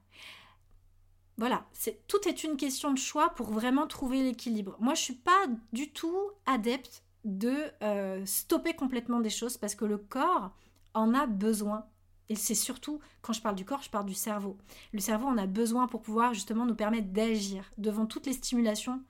Voilà, 1.37 1.65
tout 2.07 2.27
est 2.27 2.43
une 2.43 2.57
question 2.57 2.91
de 2.91 2.97
choix 2.97 3.29
pour 3.29 3.51
vraiment 3.51 3.87
trouver 3.87 4.21
l'équilibre. 4.21 4.75
Moi, 4.79 4.93
je 4.93 5.01
suis 5.01 5.15
pas 5.15 5.47
du 5.73 5.91
tout 5.91 6.17
adepte 6.45 7.03
de 7.25 7.55
euh, 7.83 8.25
stopper 8.25 8.73
complètement 8.73 9.19
des 9.19 9.29
choses 9.29 9.57
parce 9.57 9.75
que 9.75 9.85
le 9.85 9.97
corps 9.97 10.51
en 10.93 11.13
a 11.13 11.27
besoin. 11.27 11.85
Et 12.29 12.35
c'est 12.35 12.55
surtout, 12.55 12.99
quand 13.21 13.33
je 13.33 13.41
parle 13.41 13.55
du 13.55 13.65
corps, 13.65 13.81
je 13.81 13.89
parle 13.89 14.05
du 14.05 14.13
cerveau. 14.13 14.57
Le 14.93 14.99
cerveau 14.99 15.27
en 15.27 15.37
a 15.37 15.47
besoin 15.47 15.87
pour 15.87 16.01
pouvoir 16.01 16.33
justement 16.33 16.65
nous 16.65 16.75
permettre 16.75 17.09
d'agir 17.09 17.71
devant 17.77 18.05
toutes 18.05 18.25
les 18.25 18.33
stimulations 18.33 19.01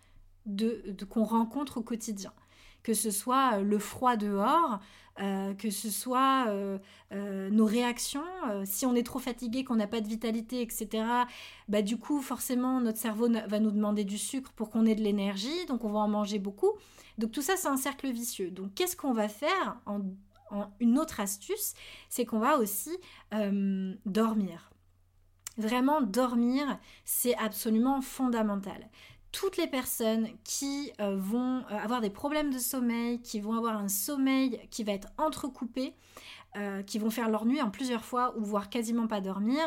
de, 0.46 0.96
qu'on 1.10 1.24
rencontre 1.24 1.78
au 1.78 1.84
quotidien. 1.84 2.34
Que 2.84 2.94
ce 2.94 3.12
soit 3.12 3.56
euh, 3.56 3.62
le 3.64 3.80
froid 3.80 4.16
dehors, 4.16 4.80
euh, 5.22 5.54
que 5.54 5.70
ce 5.70 5.90
soit 5.90 6.48
nos 7.12 7.66
réactions, 7.66 8.24
si 8.64 8.86
on 8.86 8.96
est 8.96 9.04
trop 9.04 9.20
fatigué, 9.20 9.64
qu'on 9.64 9.76
n'a 9.76 9.88
pas 9.88 10.02
de 10.02 10.08
vitalité, 10.08 10.62
etc. 10.62 11.04
Bah, 11.68 11.82
du 11.82 11.98
coup, 11.98 12.22
forcément, 12.22 12.80
notre 12.80 12.98
cerveau 12.98 13.28
va 13.30 13.60
nous 13.60 13.72
demander 13.72 14.06
du 14.06 14.18
sucre 14.18 14.52
pour 14.54 14.70
qu'on 14.70 14.86
ait 14.86 14.96
de 14.96 15.02
l'énergie, 15.02 15.66
donc 15.68 15.84
on 15.84 15.92
va 15.92 16.00
en 16.00 16.08
manger 16.08 16.40
beaucoup. 16.40 16.72
Donc 17.18 17.32
tout 17.32 17.42
ça, 17.42 17.56
c'est 17.56 17.68
un 17.68 17.78
cercle 17.78 18.12
vicieux. 18.12 18.52
Donc 18.52 18.74
qu'est-ce 18.74 18.96
qu'on 18.96 19.14
va 19.14 19.28
faire 19.28 19.78
en, 19.86 20.02
Une 20.80 20.98
autre 20.98 21.20
astuce, 21.20 21.74
c'est 22.10 22.26
qu'on 22.26 22.40
va 22.40 22.58
aussi 22.58 22.98
euh, 23.34 23.94
dormir. 24.06 24.72
Vraiment, 25.58 26.02
dormir, 26.02 26.80
c'est 27.06 27.36
absolument 27.38 28.02
fondamental 28.02 28.90
toutes 29.32 29.58
les 29.58 29.68
personnes 29.68 30.28
qui 30.44 30.92
euh, 31.00 31.16
vont 31.18 31.60
euh, 31.60 31.78
avoir 31.78 32.02
des 32.02 32.10
problèmes 32.10 32.54
de 32.54 32.60
sommeil, 32.60 33.22
qui 33.22 33.40
vont 33.40 33.54
avoir 33.54 33.78
un 33.78 33.88
sommeil 33.88 34.60
qui 34.70 34.84
va 34.84 34.94
être 34.94 35.10
entrecoupé, 35.18 35.94
qui 36.86 37.00
vont 37.00 37.10
faire 37.10 37.30
leur 37.30 37.46
nuit 37.46 37.62
en 37.62 37.70
plusieurs 37.70 38.04
fois 38.04 38.36
ou 38.38 38.44
voire 38.44 38.70
quasiment 38.70 39.08
pas 39.08 39.22
dormir, 39.22 39.62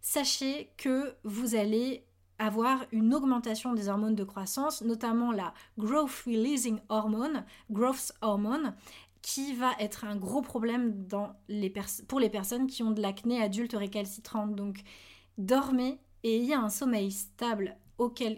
sachez 0.00 0.70
que 0.76 1.16
vous 1.24 1.56
allez 1.56 2.04
avoir 2.38 2.84
une 2.92 3.12
augmentation 3.12 3.74
des 3.74 3.88
hormones 3.88 4.14
de 4.14 4.22
croissance, 4.22 4.82
notamment 4.82 5.32
la 5.32 5.52
growth 5.76 6.22
releasing 6.26 6.78
hormone, 6.88 7.44
growth 7.70 8.12
hormone, 8.20 8.74
qui 9.22 9.52
va 9.54 9.72
être 9.80 10.04
un 10.04 10.16
gros 10.16 10.42
problème 10.42 11.06
pour 12.06 12.20
les 12.20 12.30
personnes 12.30 12.66
qui 12.66 12.82
ont 12.82 12.92
de 12.92 13.02
l'acné 13.02 13.42
adulte 13.42 13.74
récalcitrante. 13.74 14.54
Donc, 14.54 14.78
dormez 15.36 15.98
et 16.22 16.36
ayez 16.36 16.54
un 16.54 16.68
sommeil 16.68 17.10
stable 17.10 17.76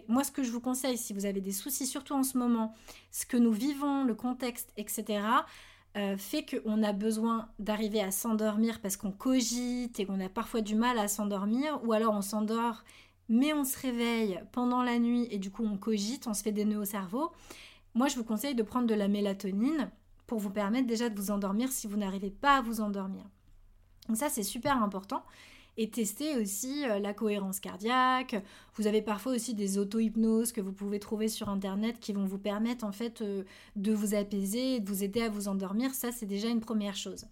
moi 0.07 0.23
ce 0.23 0.31
que 0.31 0.43
je 0.43 0.51
vous 0.51 0.59
conseille 0.59 0.97
si 0.97 1.13
vous 1.13 1.25
avez 1.25 1.41
des 1.41 1.51
soucis, 1.51 1.85
surtout 1.85 2.13
en 2.13 2.23
ce 2.23 2.37
moment, 2.37 2.73
ce 3.11 3.25
que 3.25 3.37
nous 3.37 3.51
vivons, 3.51 4.03
le 4.03 4.15
contexte, 4.15 4.71
etc., 4.77 5.23
euh, 5.97 6.15
fait 6.15 6.45
qu'on 6.45 6.83
a 6.83 6.93
besoin 6.93 7.49
d'arriver 7.59 8.01
à 8.01 8.11
s'endormir 8.11 8.79
parce 8.79 8.95
qu'on 8.95 9.11
cogite 9.11 9.99
et 9.99 10.05
qu'on 10.05 10.21
a 10.21 10.29
parfois 10.29 10.61
du 10.61 10.73
mal 10.73 10.97
à 10.97 11.09
s'endormir, 11.09 11.81
ou 11.83 11.91
alors 11.91 12.13
on 12.13 12.21
s'endort 12.21 12.83
mais 13.31 13.53
on 13.53 13.63
se 13.63 13.79
réveille 13.79 14.41
pendant 14.51 14.83
la 14.83 14.99
nuit 14.99 15.27
et 15.31 15.37
du 15.37 15.51
coup 15.51 15.65
on 15.65 15.77
cogite, 15.77 16.27
on 16.27 16.33
se 16.33 16.43
fait 16.43 16.51
des 16.51 16.65
nœuds 16.65 16.81
au 16.81 16.85
cerveau, 16.85 17.31
moi 17.93 18.09
je 18.09 18.17
vous 18.17 18.25
conseille 18.25 18.55
de 18.55 18.63
prendre 18.63 18.87
de 18.87 18.93
la 18.93 19.07
mélatonine 19.07 19.89
pour 20.27 20.39
vous 20.39 20.49
permettre 20.49 20.85
déjà 20.85 21.09
de 21.09 21.17
vous 21.17 21.31
endormir 21.31 21.71
si 21.71 21.87
vous 21.87 21.97
n'arrivez 21.97 22.29
pas 22.29 22.57
à 22.57 22.61
vous 22.61 22.81
endormir. 22.81 23.23
Donc 24.07 24.17
ça 24.17 24.29
c'est 24.29 24.43
super 24.43 24.83
important. 24.83 25.23
Et 25.77 25.89
tester 25.89 26.35
aussi 26.37 26.85
euh, 26.85 26.99
la 26.99 27.13
cohérence 27.13 27.59
cardiaque. 27.59 28.35
Vous 28.75 28.87
avez 28.87 29.01
parfois 29.01 29.33
aussi 29.33 29.53
des 29.53 29.77
auto-hypnoses 29.77 30.51
que 30.51 30.61
vous 30.61 30.73
pouvez 30.73 30.99
trouver 30.99 31.27
sur 31.27 31.49
internet 31.49 31.99
qui 31.99 32.13
vont 32.13 32.25
vous 32.25 32.37
permettre 32.37 32.85
en 32.85 32.91
fait 32.91 33.21
euh, 33.21 33.43
de 33.75 33.93
vous 33.93 34.13
apaiser, 34.13 34.79
de 34.79 34.87
vous 34.87 35.03
aider 35.03 35.21
à 35.21 35.29
vous 35.29 35.47
endormir. 35.47 35.93
Ça 35.93 36.11
c'est 36.11 36.25
déjà 36.25 36.49
une 36.49 36.59
première 36.59 36.95
chose. 36.95 37.25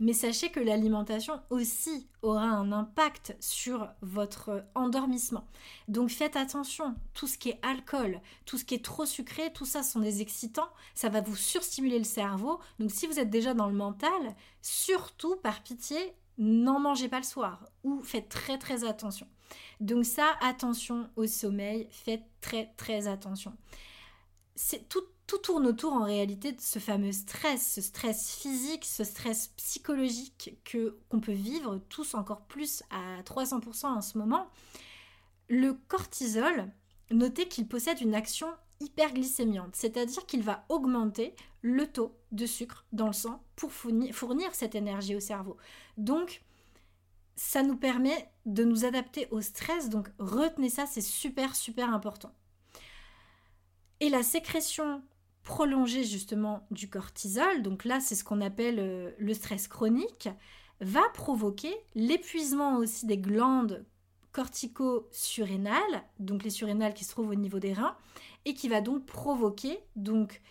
Mais 0.00 0.12
sachez 0.12 0.50
que 0.50 0.60
l'alimentation 0.60 1.40
aussi 1.50 2.06
aura 2.22 2.44
un 2.44 2.72
impact 2.72 3.36
sur 3.40 3.88
votre 4.02 4.64
endormissement. 4.74 5.46
Donc 5.88 6.10
faites 6.10 6.36
attention, 6.36 6.94
tout 7.12 7.26
ce 7.26 7.38
qui 7.38 7.50
est 7.50 7.60
alcool, 7.62 8.20
tout 8.44 8.58
ce 8.58 8.64
qui 8.64 8.74
est 8.74 8.84
trop 8.84 9.06
sucré, 9.06 9.52
tout 9.52 9.66
ça 9.66 9.82
sont 9.82 10.00
des 10.00 10.20
excitants, 10.20 10.68
ça 10.94 11.08
va 11.08 11.20
vous 11.20 11.36
surstimuler 11.36 11.98
le 11.98 12.04
cerveau. 12.04 12.58
Donc 12.78 12.90
si 12.90 13.06
vous 13.06 13.18
êtes 13.18 13.30
déjà 13.30 13.54
dans 13.54 13.68
le 13.68 13.74
mental, 13.74 14.34
surtout 14.62 15.36
par 15.36 15.62
pitié, 15.62 16.14
n'en 16.38 16.80
mangez 16.80 17.08
pas 17.08 17.18
le 17.18 17.24
soir 17.24 17.68
ou 17.82 18.02
faites 18.02 18.28
très 18.28 18.58
très 18.58 18.84
attention. 18.84 19.26
Donc 19.80 20.04
ça, 20.04 20.32
attention 20.40 21.08
au 21.16 21.26
sommeil, 21.26 21.86
faites 21.90 22.24
très 22.40 22.72
très 22.76 23.06
attention. 23.06 23.56
C'est 24.56 24.88
tout, 24.88 25.04
tout 25.26 25.38
tourne 25.38 25.66
autour 25.66 25.92
en 25.92 26.04
réalité 26.04 26.52
de 26.52 26.60
ce 26.60 26.78
fameux 26.78 27.12
stress, 27.12 27.74
ce 27.74 27.80
stress 27.80 28.34
physique, 28.36 28.84
ce 28.84 29.04
stress 29.04 29.48
psychologique 29.56 30.58
que 30.64 30.98
qu'on 31.08 31.20
peut 31.20 31.32
vivre 31.32 31.78
tous 31.88 32.14
encore 32.14 32.42
plus 32.42 32.82
à 32.90 33.22
300% 33.22 33.86
en 33.86 34.00
ce 34.00 34.18
moment. 34.18 34.48
Le 35.48 35.74
cortisol, 35.88 36.70
notez 37.10 37.48
qu'il 37.48 37.68
possède 37.68 38.00
une 38.00 38.14
action 38.14 38.48
hyperglycémiante, 38.80 39.74
c'est-à-dire 39.76 40.26
qu'il 40.26 40.42
va 40.42 40.64
augmenter 40.68 41.34
le 41.62 41.86
taux 41.86 42.16
de 42.32 42.46
sucre 42.46 42.84
dans 42.92 43.06
le 43.06 43.12
sang 43.12 43.42
pour 43.56 43.72
fournir, 43.72 44.54
cette 44.54 44.74
énergie 44.74 45.16
au 45.16 45.20
cerveau. 45.20 45.56
Donc, 45.96 46.42
ça 47.36 47.62
nous 47.62 47.76
permet 47.76 48.30
de 48.46 48.64
nous 48.64 48.84
adapter 48.84 49.28
au 49.30 49.40
stress, 49.40 49.88
donc 49.88 50.08
retenez 50.18 50.68
ça, 50.68 50.86
c'est 50.86 51.00
super 51.00 51.56
super 51.56 51.92
important. 51.92 52.32
Et 54.00 54.08
la 54.08 54.22
sécrétion 54.22 55.02
prolongée 55.42 56.04
justement 56.04 56.66
du 56.70 56.88
cortisol, 56.88 57.62
donc 57.62 57.84
là 57.84 58.00
c'est 58.00 58.14
ce 58.14 58.24
qu'on 58.24 58.40
appelle 58.40 58.78
euh, 58.78 59.10
le 59.18 59.34
stress 59.34 59.68
chronique, 59.68 60.28
va 60.80 61.02
provoquer 61.14 61.74
l'épuisement 61.94 62.76
aussi 62.76 63.06
des 63.06 63.18
glandes 63.18 63.84
cortico-surrénales, 64.34 66.02
donc 66.18 66.44
les 66.44 66.50
surrénales 66.50 66.92
qui 66.92 67.04
se 67.04 67.10
trouvent 67.10 67.30
au 67.30 67.34
niveau 67.34 67.58
des 67.58 67.72
reins, 67.72 67.96
et 68.44 68.52
qui 68.52 68.68
va 68.68 68.82
donc 68.82 69.06
provoquer 69.06 69.78
donc 69.96 70.42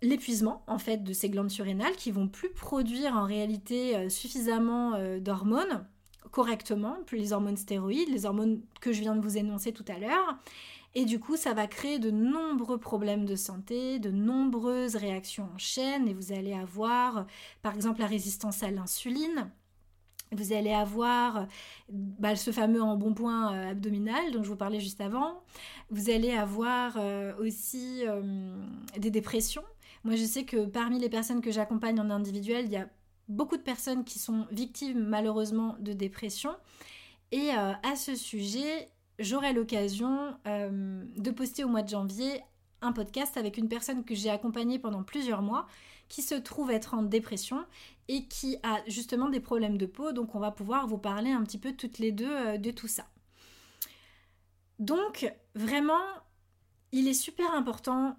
l'épuisement 0.00 0.62
en 0.66 0.78
fait 0.78 1.04
de 1.04 1.12
ces 1.12 1.28
glandes 1.28 1.50
surrénales 1.50 1.94
qui 1.96 2.10
vont 2.10 2.26
plus 2.26 2.50
produire 2.50 3.16
en 3.16 3.26
réalité 3.26 3.96
euh, 3.96 4.08
suffisamment 4.08 4.94
euh, 4.94 5.20
d'hormones 5.20 5.86
correctement, 6.30 6.96
plus 7.06 7.18
les 7.18 7.32
hormones 7.32 7.56
stéroïdes, 7.56 8.08
les 8.08 8.24
hormones 8.24 8.62
que 8.80 8.92
je 8.92 9.00
viens 9.00 9.16
de 9.16 9.20
vous 9.20 9.36
énoncer 9.36 9.72
tout 9.72 9.84
à 9.88 9.98
l'heure, 9.98 10.38
et 10.94 11.04
du 11.04 11.20
coup, 11.20 11.36
ça 11.36 11.54
va 11.54 11.66
créer 11.66 11.98
de 11.98 12.10
nombreux 12.10 12.78
problèmes 12.78 13.24
de 13.24 13.36
santé, 13.36 14.00
de 14.00 14.10
nombreuses 14.10 14.96
réactions 14.96 15.48
en 15.54 15.58
chaîne. 15.58 16.08
Et 16.08 16.14
vous 16.14 16.32
allez 16.32 16.52
avoir, 16.52 17.26
par 17.62 17.74
exemple, 17.74 18.00
la 18.00 18.06
résistance 18.06 18.64
à 18.64 18.70
l'insuline. 18.70 19.50
Vous 20.32 20.52
allez 20.52 20.72
avoir 20.72 21.48
bah, 21.88 22.36
ce 22.36 22.52
fameux 22.52 22.82
embonpoint 22.82 23.52
euh, 23.52 23.70
abdominal 23.72 24.30
dont 24.32 24.44
je 24.44 24.48
vous 24.48 24.56
parlais 24.56 24.78
juste 24.78 25.00
avant. 25.00 25.42
Vous 25.90 26.08
allez 26.08 26.30
avoir 26.30 26.96
euh, 26.96 27.32
aussi 27.38 28.04
euh, 28.06 28.54
des 28.96 29.10
dépressions. 29.10 29.64
Moi, 30.04 30.14
je 30.14 30.24
sais 30.24 30.44
que 30.44 30.66
parmi 30.66 31.00
les 31.00 31.08
personnes 31.08 31.40
que 31.40 31.50
j'accompagne 31.50 31.98
en 31.98 32.10
individuel, 32.10 32.66
il 32.66 32.72
y 32.72 32.76
a 32.76 32.88
beaucoup 33.28 33.56
de 33.56 33.62
personnes 33.62 34.04
qui 34.04 34.20
sont 34.20 34.46
victimes 34.52 35.04
malheureusement 35.04 35.76
de 35.80 35.92
dépression. 35.92 36.54
Et 37.32 37.50
à 37.50 37.94
ce 37.94 38.16
sujet, 38.16 38.88
j'aurai 39.20 39.52
l'occasion 39.52 40.34
de 40.46 41.30
poster 41.30 41.62
au 41.62 41.68
mois 41.68 41.82
de 41.82 41.88
janvier 41.88 42.40
un 42.82 42.92
podcast 42.92 43.36
avec 43.36 43.56
une 43.56 43.68
personne 43.68 44.04
que 44.04 44.16
j'ai 44.16 44.30
accompagnée 44.30 44.80
pendant 44.80 45.04
plusieurs 45.04 45.42
mois 45.42 45.66
qui 46.08 46.22
se 46.22 46.34
trouve 46.34 46.70
être 46.70 46.94
en 46.94 47.02
dépression 47.02 47.64
et 48.10 48.26
qui 48.26 48.56
a 48.64 48.82
justement 48.88 49.28
des 49.28 49.38
problèmes 49.38 49.78
de 49.78 49.86
peau. 49.86 50.10
Donc 50.10 50.34
on 50.34 50.40
va 50.40 50.50
pouvoir 50.50 50.88
vous 50.88 50.98
parler 50.98 51.30
un 51.30 51.44
petit 51.44 51.58
peu 51.58 51.72
toutes 51.74 52.00
les 52.00 52.10
deux 52.10 52.28
euh, 52.28 52.58
de 52.58 52.72
tout 52.72 52.88
ça. 52.88 53.06
Donc 54.80 55.32
vraiment, 55.54 56.02
il 56.90 57.06
est 57.06 57.14
super 57.14 57.54
important 57.54 58.16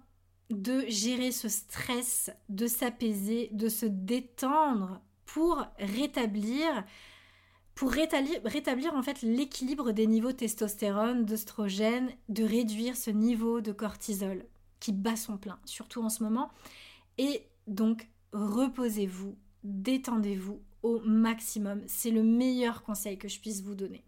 de 0.48 0.86
gérer 0.88 1.30
ce 1.30 1.50
stress, 1.50 2.30
de 2.48 2.66
s'apaiser, 2.66 3.50
de 3.52 3.68
se 3.68 3.84
détendre 3.84 5.02
pour 5.26 5.62
rétablir 5.78 6.84
pour 7.74 7.90
rétablir, 7.90 8.94
en 8.94 9.02
fait 9.02 9.22
l'équilibre 9.22 9.92
des 9.92 10.06
niveaux 10.06 10.32
testostérone, 10.32 11.24
d'œstrogène, 11.24 12.10
de 12.28 12.44
réduire 12.44 12.96
ce 12.96 13.10
niveau 13.10 13.60
de 13.62 13.72
cortisol 13.72 14.44
qui 14.78 14.92
bat 14.92 15.16
son 15.16 15.38
plein, 15.38 15.58
surtout 15.64 16.02
en 16.02 16.10
ce 16.10 16.22
moment. 16.22 16.50
Et 17.16 17.46
donc, 17.66 18.08
reposez-vous, 18.32 19.36
détendez-vous 19.64 20.60
au 20.82 21.00
maximum. 21.00 21.82
C'est 21.86 22.10
le 22.10 22.22
meilleur 22.22 22.82
conseil 22.82 23.18
que 23.18 23.28
je 23.28 23.40
puisse 23.40 23.62
vous 23.62 23.74
donner. 23.74 24.04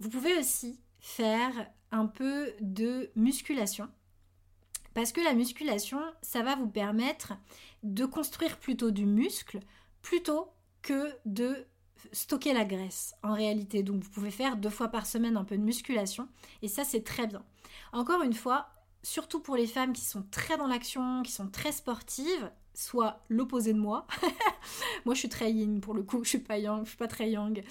Vous 0.00 0.10
pouvez 0.10 0.36
aussi 0.38 0.80
faire 1.00 1.52
un 1.90 2.06
peu 2.06 2.52
de 2.60 3.10
musculation. 3.16 3.88
Parce 4.94 5.12
que 5.12 5.20
la 5.20 5.34
musculation, 5.34 6.00
ça 6.22 6.42
va 6.42 6.56
vous 6.56 6.68
permettre 6.68 7.34
de 7.82 8.06
construire 8.06 8.58
plutôt 8.58 8.90
du 8.90 9.06
muscle 9.06 9.60
plutôt 10.02 10.48
que 10.82 11.12
de 11.26 11.66
stocker 12.12 12.52
la 12.52 12.64
graisse 12.64 13.14
en 13.22 13.34
réalité. 13.34 13.82
Donc 13.82 14.02
vous 14.02 14.10
pouvez 14.10 14.30
faire 14.30 14.56
deux 14.56 14.70
fois 14.70 14.88
par 14.88 15.06
semaine 15.06 15.36
un 15.36 15.44
peu 15.44 15.56
de 15.56 15.62
musculation 15.62 16.28
et 16.62 16.68
ça 16.68 16.84
c'est 16.84 17.02
très 17.02 17.26
bien. 17.26 17.44
Encore 17.92 18.22
une 18.22 18.32
fois, 18.32 18.68
surtout 19.02 19.40
pour 19.40 19.56
les 19.56 19.66
femmes 19.66 19.92
qui 19.92 20.04
sont 20.04 20.24
très 20.30 20.56
dans 20.56 20.66
l'action, 20.66 21.22
qui 21.22 21.32
sont 21.32 21.48
très 21.48 21.72
sportives, 21.72 22.50
soit 22.76 23.24
l'opposé 23.28 23.72
de 23.72 23.78
moi. 23.78 24.06
moi, 25.04 25.14
je 25.14 25.20
suis 25.20 25.28
très 25.28 25.52
yin 25.52 25.80
pour 25.80 25.94
le 25.94 26.02
coup, 26.02 26.22
je 26.24 26.30
suis 26.30 26.38
pas 26.38 26.58
yang, 26.58 26.84
je 26.84 26.90
suis 26.90 26.98
pas 26.98 27.08
très 27.08 27.30
yang. 27.30 27.64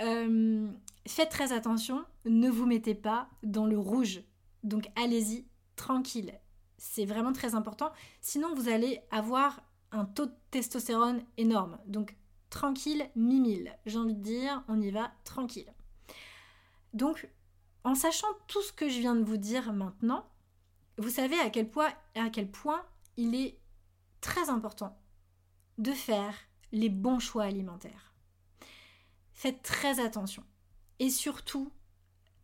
Euh, 0.00 0.68
faites 1.06 1.30
très 1.30 1.52
attention, 1.52 2.04
ne 2.24 2.48
vous 2.48 2.66
mettez 2.66 2.94
pas 2.94 3.28
dans 3.42 3.66
le 3.66 3.78
rouge. 3.78 4.22
Donc 4.62 4.90
allez-y 4.96 5.46
tranquille. 5.76 6.32
C'est 6.78 7.04
vraiment 7.04 7.32
très 7.32 7.54
important. 7.54 7.92
Sinon, 8.20 8.54
vous 8.54 8.68
allez 8.68 9.00
avoir 9.10 9.62
un 9.92 10.04
taux 10.04 10.26
de 10.26 10.34
testostérone 10.50 11.22
énorme. 11.36 11.78
Donc 11.86 12.16
tranquille, 12.50 13.08
mi 13.14 13.64
J'ai 13.84 13.98
envie 13.98 14.14
de 14.14 14.22
dire, 14.22 14.64
on 14.68 14.80
y 14.80 14.90
va 14.90 15.12
tranquille. 15.24 15.72
Donc, 16.92 17.28
en 17.84 17.94
sachant 17.94 18.26
tout 18.48 18.62
ce 18.62 18.72
que 18.72 18.88
je 18.88 19.00
viens 19.00 19.14
de 19.14 19.24
vous 19.24 19.36
dire 19.36 19.72
maintenant, 19.72 20.26
vous 20.98 21.10
savez 21.10 21.38
à 21.38 21.50
quel 21.50 21.68
point, 21.68 21.90
à 22.14 22.30
quel 22.30 22.50
point 22.50 22.82
il 23.16 23.34
est 23.34 23.58
très 24.26 24.50
important 24.50 24.98
de 25.78 25.92
faire 25.92 26.34
les 26.72 26.88
bons 26.88 27.20
choix 27.20 27.44
alimentaires. 27.44 28.12
Faites 29.32 29.62
très 29.62 30.00
attention. 30.04 30.42
Et 30.98 31.10
surtout, 31.10 31.70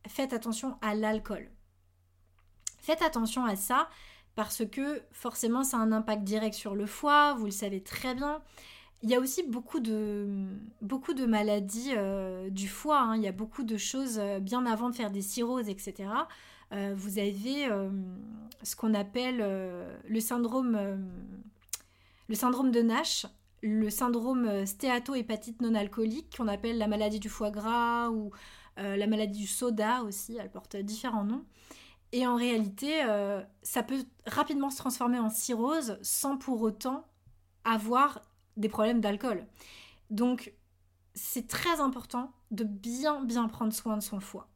faites 0.06 0.32
attention 0.32 0.78
à 0.80 0.94
l'alcool. 0.94 1.50
Faites 2.78 3.02
attention 3.02 3.44
à 3.44 3.56
ça 3.56 3.88
parce 4.36 4.64
que 4.64 5.02
forcément 5.10 5.64
ça 5.64 5.78
a 5.78 5.80
un 5.80 5.90
impact 5.90 6.22
direct 6.22 6.54
sur 6.54 6.76
le 6.76 6.86
foie, 6.86 7.34
vous 7.34 7.46
le 7.46 7.50
savez 7.50 7.82
très 7.82 8.14
bien. 8.14 8.42
Il 9.02 9.10
y 9.10 9.16
a 9.16 9.20
aussi 9.20 9.42
beaucoup 9.42 9.80
de, 9.80 10.46
beaucoup 10.80 11.14
de 11.14 11.26
maladies 11.26 11.94
euh, 11.96 12.48
du 12.48 12.68
foie, 12.68 13.00
hein. 13.00 13.16
il 13.16 13.22
y 13.22 13.26
a 13.26 13.32
beaucoup 13.32 13.64
de 13.64 13.76
choses 13.76 14.20
euh, 14.20 14.38
bien 14.38 14.64
avant 14.66 14.88
de 14.90 14.94
faire 14.94 15.10
des 15.10 15.22
cirrhoses, 15.22 15.68
etc. 15.68 16.08
Euh, 16.70 16.94
vous 16.96 17.18
avez 17.18 17.68
ce 18.62 18.76
qu'on 18.76 18.94
appelle 18.94 19.38
le 20.06 20.20
syndrome 20.20 20.78
le 22.32 22.36
syndrome 22.36 22.70
de 22.70 22.80
Nash, 22.80 23.26
le 23.60 23.90
syndrome 23.90 24.64
stéato-hépatite 24.64 25.60
non 25.60 25.74
alcoolique, 25.74 26.34
qu'on 26.34 26.48
appelle 26.48 26.78
la 26.78 26.88
maladie 26.88 27.20
du 27.20 27.28
foie 27.28 27.50
gras 27.50 28.08
ou 28.08 28.30
euh, 28.78 28.96
la 28.96 29.06
maladie 29.06 29.40
du 29.40 29.46
soda 29.46 30.02
aussi, 30.02 30.38
elle 30.40 30.50
porte 30.50 30.74
différents 30.76 31.24
noms. 31.24 31.44
Et 32.10 32.26
en 32.26 32.34
réalité, 32.34 33.04
euh, 33.04 33.42
ça 33.62 33.82
peut 33.82 34.02
rapidement 34.26 34.70
se 34.70 34.78
transformer 34.78 35.18
en 35.18 35.28
cirrhose 35.28 35.98
sans 36.00 36.38
pour 36.38 36.62
autant 36.62 37.06
avoir 37.64 38.22
des 38.56 38.70
problèmes 38.70 39.02
d'alcool. 39.02 39.46
Donc, 40.08 40.54
c'est 41.12 41.48
très 41.48 41.80
important 41.80 42.32
de 42.50 42.64
bien 42.64 43.22
bien 43.22 43.46
prendre 43.46 43.74
soin 43.74 43.98
de 43.98 44.02
son 44.02 44.20
foie. 44.20 44.48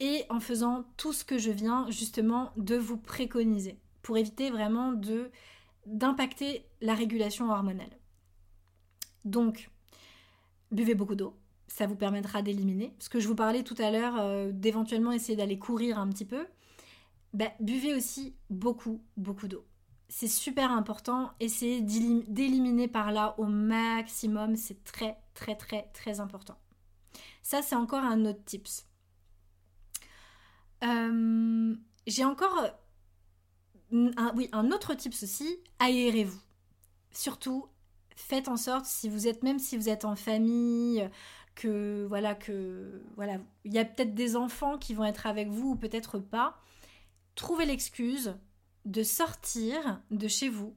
Et 0.00 0.24
en 0.28 0.40
faisant 0.40 0.86
tout 0.96 1.12
ce 1.12 1.24
que 1.24 1.38
je 1.38 1.52
viens 1.52 1.88
justement 1.88 2.50
de 2.56 2.74
vous 2.74 2.96
préconiser 2.96 3.78
pour 4.02 4.18
éviter 4.18 4.50
vraiment 4.50 4.92
d'impacter 5.86 6.66
la 6.80 6.94
régulation 6.94 7.50
hormonale. 7.50 7.90
Donc, 9.24 9.70
buvez 10.70 10.94
beaucoup 10.94 11.14
d'eau, 11.14 11.36
ça 11.66 11.86
vous 11.86 11.96
permettra 11.96 12.42
d'éliminer. 12.42 12.94
Ce 12.98 13.08
que 13.08 13.20
je 13.20 13.28
vous 13.28 13.34
parlais 13.34 13.62
tout 13.62 13.76
à 13.78 13.90
l'heure, 13.90 14.18
euh, 14.18 14.50
d'éventuellement 14.52 15.12
essayer 15.12 15.36
d'aller 15.36 15.58
courir 15.58 15.98
un 15.98 16.08
petit 16.08 16.24
peu, 16.24 16.46
bah, 17.32 17.52
buvez 17.60 17.94
aussi 17.94 18.34
beaucoup, 18.48 19.02
beaucoup 19.16 19.48
d'eau. 19.48 19.64
C'est 20.08 20.28
super 20.28 20.72
important, 20.72 21.30
essayez 21.38 21.80
d'éliminer 21.82 22.88
par 22.88 23.12
là 23.12 23.36
au 23.38 23.44
maximum, 23.44 24.56
c'est 24.56 24.82
très, 24.82 25.16
très, 25.34 25.54
très, 25.54 25.88
très 25.94 26.18
important. 26.18 26.58
Ça, 27.42 27.62
c'est 27.62 27.76
encore 27.76 28.02
un 28.02 28.24
autre 28.24 28.44
tips. 28.44 28.86
Euh, 30.82 31.76
j'ai 32.08 32.24
encore 32.24 32.66
un, 33.92 34.32
oui, 34.34 34.48
un 34.52 34.72
autre 34.72 34.94
tips 34.94 35.22
aussi, 35.22 35.58
aérez-vous. 35.78 36.40
Surtout, 37.12 37.66
faites 38.16 38.48
en 38.48 38.56
sorte, 38.56 38.84
si 38.84 39.08
vous 39.08 39.26
êtes, 39.26 39.42
même 39.42 39.58
si 39.58 39.76
vous 39.76 39.88
êtes 39.88 40.04
en 40.04 40.16
famille, 40.16 41.08
que 41.54 42.06
voilà, 42.08 42.34
que 42.34 43.02
voilà, 43.16 43.38
il 43.64 43.72
y 43.72 43.78
a 43.78 43.84
peut-être 43.84 44.14
des 44.14 44.36
enfants 44.36 44.78
qui 44.78 44.94
vont 44.94 45.04
être 45.04 45.26
avec 45.26 45.48
vous 45.48 45.70
ou 45.70 45.76
peut-être 45.76 46.18
pas, 46.18 46.58
trouvez 47.34 47.66
l'excuse 47.66 48.34
de 48.84 49.02
sortir 49.02 50.00
de 50.10 50.28
chez 50.28 50.48
vous 50.48 50.74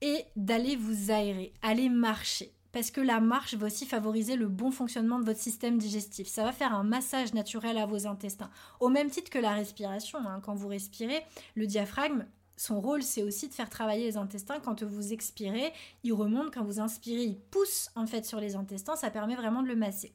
et 0.00 0.24
d'aller 0.36 0.76
vous 0.76 1.10
aérer, 1.10 1.54
aller 1.62 1.88
marcher. 1.88 2.52
Parce 2.72 2.90
que 2.90 3.02
la 3.02 3.20
marche 3.20 3.54
va 3.54 3.66
aussi 3.66 3.84
favoriser 3.84 4.34
le 4.34 4.48
bon 4.48 4.70
fonctionnement 4.70 5.20
de 5.20 5.26
votre 5.26 5.38
système 5.38 5.76
digestif. 5.76 6.26
Ça 6.26 6.42
va 6.42 6.52
faire 6.52 6.74
un 6.74 6.84
massage 6.84 7.34
naturel 7.34 7.76
à 7.76 7.84
vos 7.84 8.06
intestins. 8.06 8.50
Au 8.80 8.88
même 8.88 9.10
titre 9.10 9.30
que 9.30 9.38
la 9.38 9.52
respiration. 9.52 10.18
Hein. 10.26 10.40
Quand 10.42 10.54
vous 10.54 10.68
respirez, 10.68 11.22
le 11.54 11.66
diaphragme, 11.66 12.24
son 12.62 12.80
rôle, 12.80 13.02
c'est 13.02 13.24
aussi 13.24 13.48
de 13.48 13.54
faire 13.54 13.68
travailler 13.68 14.04
les 14.04 14.16
intestins. 14.16 14.60
Quand 14.60 14.84
vous 14.84 15.12
expirez, 15.12 15.72
il 16.04 16.12
remonte. 16.12 16.54
Quand 16.54 16.62
vous 16.62 16.78
inspirez, 16.78 17.24
il 17.24 17.38
pousse 17.38 17.90
en 17.96 18.06
fait 18.06 18.24
sur 18.24 18.38
les 18.38 18.54
intestins. 18.54 18.94
Ça 18.94 19.10
permet 19.10 19.34
vraiment 19.34 19.62
de 19.62 19.68
le 19.68 19.74
masser. 19.74 20.12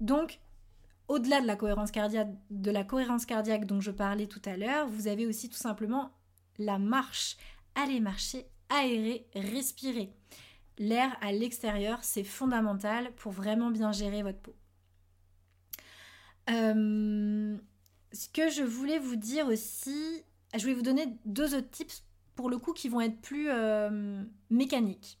Donc, 0.00 0.40
au-delà 1.08 1.40
de 1.40 1.46
la 1.46 1.56
cohérence 1.56 1.90
cardiaque, 1.90 3.64
dont 3.66 3.80
je 3.80 3.90
parlais 3.90 4.26
tout 4.26 4.42
à 4.44 4.58
l'heure, 4.58 4.88
vous 4.88 5.08
avez 5.08 5.26
aussi 5.26 5.48
tout 5.48 5.56
simplement 5.56 6.10
la 6.58 6.78
marche. 6.78 7.38
Allez 7.74 8.00
marcher, 8.00 8.46
aérer, 8.68 9.26
respirer. 9.34 10.12
L'air 10.76 11.16
à 11.22 11.32
l'extérieur, 11.32 12.00
c'est 12.02 12.24
fondamental 12.24 13.10
pour 13.14 13.32
vraiment 13.32 13.70
bien 13.70 13.90
gérer 13.90 14.22
votre 14.22 14.40
peau. 14.40 14.54
Euh, 16.50 17.56
ce 18.12 18.28
que 18.28 18.50
je 18.50 18.62
voulais 18.62 18.98
vous 18.98 19.16
dire 19.16 19.46
aussi, 19.46 20.24
je 20.58 20.66
vais 20.66 20.74
vous 20.74 20.82
donner 20.82 21.06
deux 21.24 21.54
autres 21.54 21.70
tips 21.70 22.04
pour 22.34 22.50
le 22.50 22.58
coup 22.58 22.72
qui 22.72 22.88
vont 22.88 23.00
être 23.00 23.20
plus 23.20 23.48
euh, 23.50 24.22
mécaniques. 24.50 25.18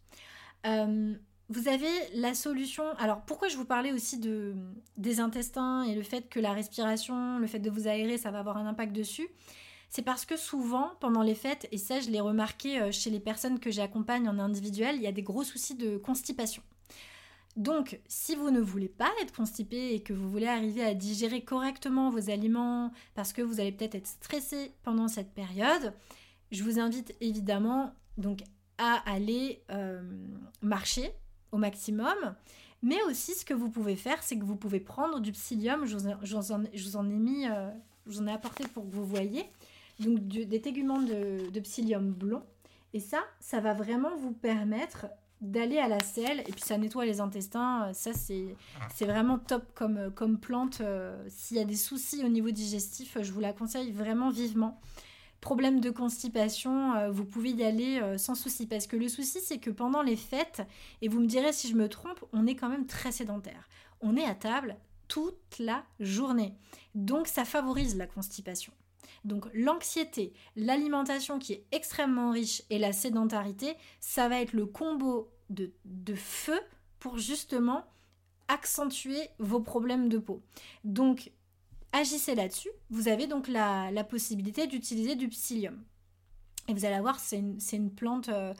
Euh, 0.66 1.14
vous 1.48 1.68
avez 1.68 1.90
la 2.14 2.34
solution. 2.34 2.84
Alors 2.98 3.22
pourquoi 3.22 3.48
je 3.48 3.56
vous 3.56 3.64
parlais 3.64 3.92
aussi 3.92 4.18
de, 4.18 4.54
des 4.96 5.20
intestins 5.20 5.82
et 5.82 5.94
le 5.94 6.02
fait 6.02 6.28
que 6.28 6.40
la 6.40 6.52
respiration, 6.52 7.38
le 7.38 7.46
fait 7.46 7.58
de 7.58 7.70
vous 7.70 7.86
aérer, 7.86 8.18
ça 8.18 8.30
va 8.30 8.38
avoir 8.38 8.56
un 8.56 8.66
impact 8.66 8.92
dessus? 8.92 9.28
C'est 9.90 10.02
parce 10.02 10.24
que 10.24 10.36
souvent, 10.36 10.92
pendant 10.98 11.22
les 11.22 11.36
fêtes, 11.36 11.68
et 11.70 11.78
ça 11.78 12.00
je 12.00 12.10
l'ai 12.10 12.20
remarqué 12.20 12.80
euh, 12.80 12.90
chez 12.90 13.10
les 13.10 13.20
personnes 13.20 13.60
que 13.60 13.70
j'accompagne 13.70 14.28
en 14.28 14.38
individuel, 14.38 14.96
il 14.96 15.02
y 15.02 15.06
a 15.06 15.12
des 15.12 15.22
gros 15.22 15.44
soucis 15.44 15.76
de 15.76 15.98
constipation. 15.98 16.62
Donc, 17.56 18.00
si 18.08 18.34
vous 18.34 18.50
ne 18.50 18.60
voulez 18.60 18.88
pas 18.88 19.10
être 19.22 19.32
constipé 19.32 19.94
et 19.94 20.02
que 20.02 20.12
vous 20.12 20.28
voulez 20.28 20.48
arriver 20.48 20.84
à 20.84 20.94
digérer 20.94 21.42
correctement 21.42 22.10
vos 22.10 22.30
aliments 22.30 22.90
parce 23.14 23.32
que 23.32 23.42
vous 23.42 23.60
allez 23.60 23.70
peut-être 23.70 23.94
être 23.94 24.08
stressé 24.08 24.72
pendant 24.82 25.06
cette 25.06 25.32
période, 25.32 25.92
je 26.50 26.64
vous 26.64 26.80
invite 26.80 27.14
évidemment 27.20 27.94
donc 28.18 28.40
à 28.78 29.02
aller 29.08 29.62
euh, 29.70 30.02
marcher 30.62 31.12
au 31.52 31.58
maximum. 31.58 32.34
Mais 32.82 33.00
aussi, 33.04 33.34
ce 33.34 33.44
que 33.44 33.54
vous 33.54 33.70
pouvez 33.70 33.96
faire, 33.96 34.22
c'est 34.22 34.36
que 34.36 34.44
vous 34.44 34.56
pouvez 34.56 34.80
prendre 34.80 35.20
du 35.20 35.32
psyllium. 35.32 35.86
Je 35.86 35.96
vous, 35.96 36.06
en, 36.96 37.08
ai 37.08 37.18
mis, 37.18 37.46
euh, 37.48 37.70
je 38.06 38.12
vous 38.12 38.20
en 38.20 38.26
ai 38.26 38.32
apporté 38.32 38.64
pour 38.68 38.84
que 38.84 38.94
vous 38.94 39.06
voyez. 39.06 39.44
Donc, 40.00 40.18
des 40.26 40.60
téguments 40.60 41.00
de, 41.00 41.50
de 41.50 41.60
psyllium 41.60 42.12
blond. 42.12 42.42
Et 42.92 43.00
ça, 43.00 43.20
ça 43.40 43.60
va 43.60 43.74
vraiment 43.74 44.16
vous 44.16 44.32
permettre 44.32 45.06
d'aller 45.44 45.78
à 45.78 45.88
la 45.88 46.00
selle 46.00 46.40
et 46.40 46.52
puis 46.52 46.62
ça 46.62 46.78
nettoie 46.78 47.04
les 47.04 47.20
intestins. 47.20 47.92
Ça, 47.92 48.12
c'est, 48.12 48.56
vraiment 49.00 49.38
top 49.38 49.64
comme, 49.74 50.10
comme 50.14 50.38
plante. 50.38 50.80
Euh, 50.80 51.16
s'il 51.28 51.56
y 51.56 51.60
a 51.60 51.64
des 51.64 51.76
soucis 51.76 52.24
au 52.24 52.28
niveau 52.28 52.50
digestif, 52.50 53.18
je 53.20 53.32
vous 53.32 53.40
la 53.40 53.52
conseille 53.52 53.92
vraiment 53.92 54.30
vivement. 54.30 54.80
Problème 55.40 55.80
de 55.80 55.90
constipation, 55.90 56.94
euh, 56.94 57.10
vous 57.10 57.26
pouvez 57.26 57.50
y 57.50 57.64
aller 57.64 58.00
euh, 58.00 58.16
sans 58.16 58.34
souci 58.34 58.66
parce 58.66 58.86
que 58.86 58.96
le 58.96 59.08
souci, 59.08 59.40
c'est 59.40 59.58
que 59.58 59.70
pendant 59.70 60.02
les 60.02 60.16
fêtes, 60.16 60.62
et 61.02 61.08
vous 61.08 61.20
me 61.20 61.26
direz 61.26 61.52
si 61.52 61.68
je 61.68 61.74
me 61.74 61.88
trompe, 61.88 62.24
on 62.32 62.46
est 62.46 62.54
quand 62.54 62.70
même 62.70 62.86
très 62.86 63.12
sédentaire. 63.12 63.68
On 64.00 64.16
est 64.16 64.24
à 64.24 64.34
table 64.34 64.76
toute 65.06 65.58
la 65.58 65.84
journée. 66.00 66.54
Donc 66.94 67.26
ça 67.26 67.44
favorise 67.44 67.96
la 67.96 68.06
constipation. 68.06 68.72
Donc 69.24 69.46
l'anxiété, 69.52 70.32
l'alimentation 70.56 71.38
qui 71.38 71.52
est 71.54 71.64
extrêmement 71.72 72.30
riche 72.30 72.62
et 72.70 72.78
la 72.78 72.92
sédentarité, 72.92 73.74
ça 74.00 74.28
va 74.28 74.40
être 74.40 74.54
le 74.54 74.64
combo 74.64 75.28
de, 75.50 75.70
feu 76.14 76.58
pour 76.98 77.18
justement 77.18 77.84
accentuer 78.48 79.28
vos 79.38 79.60
problèmes 79.60 80.08
de 80.08 80.18
peau. 80.18 80.42
Donc 80.84 81.30
agissez 81.92 82.34
là-dessus. 82.34 82.70
Vous 82.90 83.08
avez 83.08 83.26
donc 83.26 83.48
la, 83.48 84.04
possibilité 84.04 84.66
d'utiliser 84.66 85.16
du 85.16 85.28
psyllium. 85.28 85.82
Et 86.68 86.74
vous 86.74 86.84
allez 86.84 87.00
voir, 87.00 87.18
c'est 87.18 87.38
une, 87.72 87.90
plante 87.90 88.28
euh, 88.28 88.54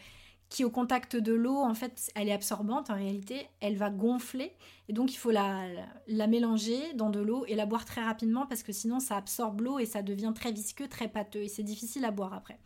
qui 0.48 0.64
au 0.64 0.70
contact 0.70 1.16
de 1.16 1.32
l'eau, 1.32 1.58
en 1.58 1.74
fait, 1.74 2.12
elle 2.14 2.28
est 2.28 2.32
absorbante 2.32 2.90
en 2.90 2.94
réalité, 2.94 3.48
elle 3.60 3.76
va 3.76 3.90
gonfler 3.90 4.52
et 4.88 4.92
donc 4.92 5.12
il 5.12 5.16
faut 5.16 5.30
la, 5.30 5.66
la 6.06 6.26
mélanger 6.26 6.92
dans 6.94 7.10
de 7.10 7.20
l'eau 7.20 7.44
et 7.46 7.54
la 7.54 7.66
boire 7.66 7.84
très 7.84 8.02
rapidement 8.02 8.46
parce 8.46 8.62
que 8.62 8.72
sinon 8.72 9.00
ça 9.00 9.16
absorbe 9.16 9.62
l'eau 9.62 9.78
et 9.78 9.86
ça 9.86 10.02
devient 10.02 10.32
très 10.34 10.52
visqueux, 10.52 10.86
très 10.88 11.08
pâteux 11.08 11.42
et 11.42 11.48
c'est 11.48 11.62
difficile 11.62 12.04
à 12.04 12.10
boire 12.10 12.34
après. 12.34 12.58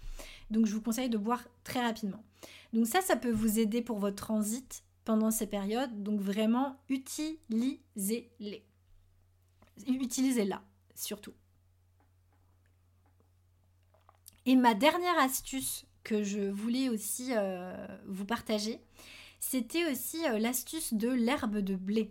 Donc 0.50 0.66
je 0.66 0.74
vous 0.74 0.82
conseille 0.82 1.08
de 1.08 1.18
boire 1.18 1.42
très 1.64 1.80
rapidement. 1.80 2.22
Donc 2.72 2.86
ça, 2.86 3.00
ça 3.00 3.16
peut 3.16 3.30
vous 3.30 3.58
aider 3.58 3.80
pour 3.80 3.98
votre 3.98 4.16
transit 4.16 4.84
pendant 5.04 5.30
ces 5.30 5.46
périodes, 5.46 6.02
donc 6.02 6.20
vraiment 6.20 6.76
utilisez-les. 6.90 8.64
Utilisez-la 9.86 10.62
surtout. 10.94 11.32
Et 14.44 14.56
ma 14.56 14.74
dernière 14.74 15.18
astuce 15.18 15.86
que 16.08 16.22
je 16.22 16.40
voulais 16.40 16.88
aussi 16.88 17.32
vous 18.06 18.24
partager, 18.24 18.80
c'était 19.40 19.90
aussi 19.90 20.18
l'astuce 20.38 20.94
de 20.94 21.08
l'herbe 21.08 21.58
de 21.58 21.76
blé. 21.76 22.10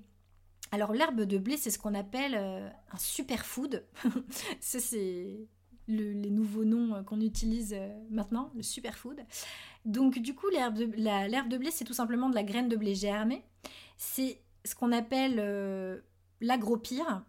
Alors 0.71 0.93
l'herbe 0.93 1.21
de 1.21 1.37
blé, 1.37 1.57
c'est 1.57 1.71
ce 1.71 1.79
qu'on 1.79 1.95
appelle 1.95 2.35
un 2.35 2.97
superfood. 2.97 3.85
Ça, 4.59 4.79
c'est 4.79 5.47
les 5.87 6.29
nouveaux 6.29 6.65
noms 6.65 7.03
qu'on 7.05 7.21
utilise 7.21 7.75
maintenant, 8.09 8.51
le 8.55 8.63
superfood. 8.63 9.19
Donc 9.85 10.19
du 10.19 10.35
coup, 10.35 10.49
l'herbe 10.49 10.75
de, 10.75 10.85
de 10.85 11.57
blé, 11.57 11.71
c'est 11.71 11.85
tout 11.85 11.93
simplement 11.93 12.29
de 12.29 12.35
la 12.35 12.43
graine 12.43 12.67
de 12.67 12.75
blé 12.75 12.93
germée. 12.93 13.43
C'est 13.97 14.41
ce 14.67 14.75
qu'on 14.75 14.91
appelle 14.91 15.37
euh, 15.39 15.99
l'agropire. 16.41 17.23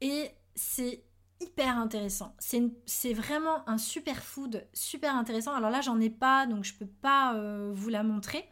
Et 0.00 0.30
c'est 0.54 1.02
hyper 1.40 1.78
intéressant. 1.78 2.34
C'est 2.38 3.12
vraiment 3.12 3.68
un 3.68 3.78
superfood 3.78 4.66
super 4.72 5.14
intéressant. 5.14 5.54
Alors 5.54 5.70
là, 5.70 5.80
j'en 5.80 6.00
ai 6.00 6.10
pas, 6.10 6.46
donc 6.46 6.64
je 6.64 6.74
peux 6.74 6.86
pas 6.86 7.34
euh, 7.34 7.70
vous 7.72 7.88
la 7.88 8.02
montrer. 8.02 8.44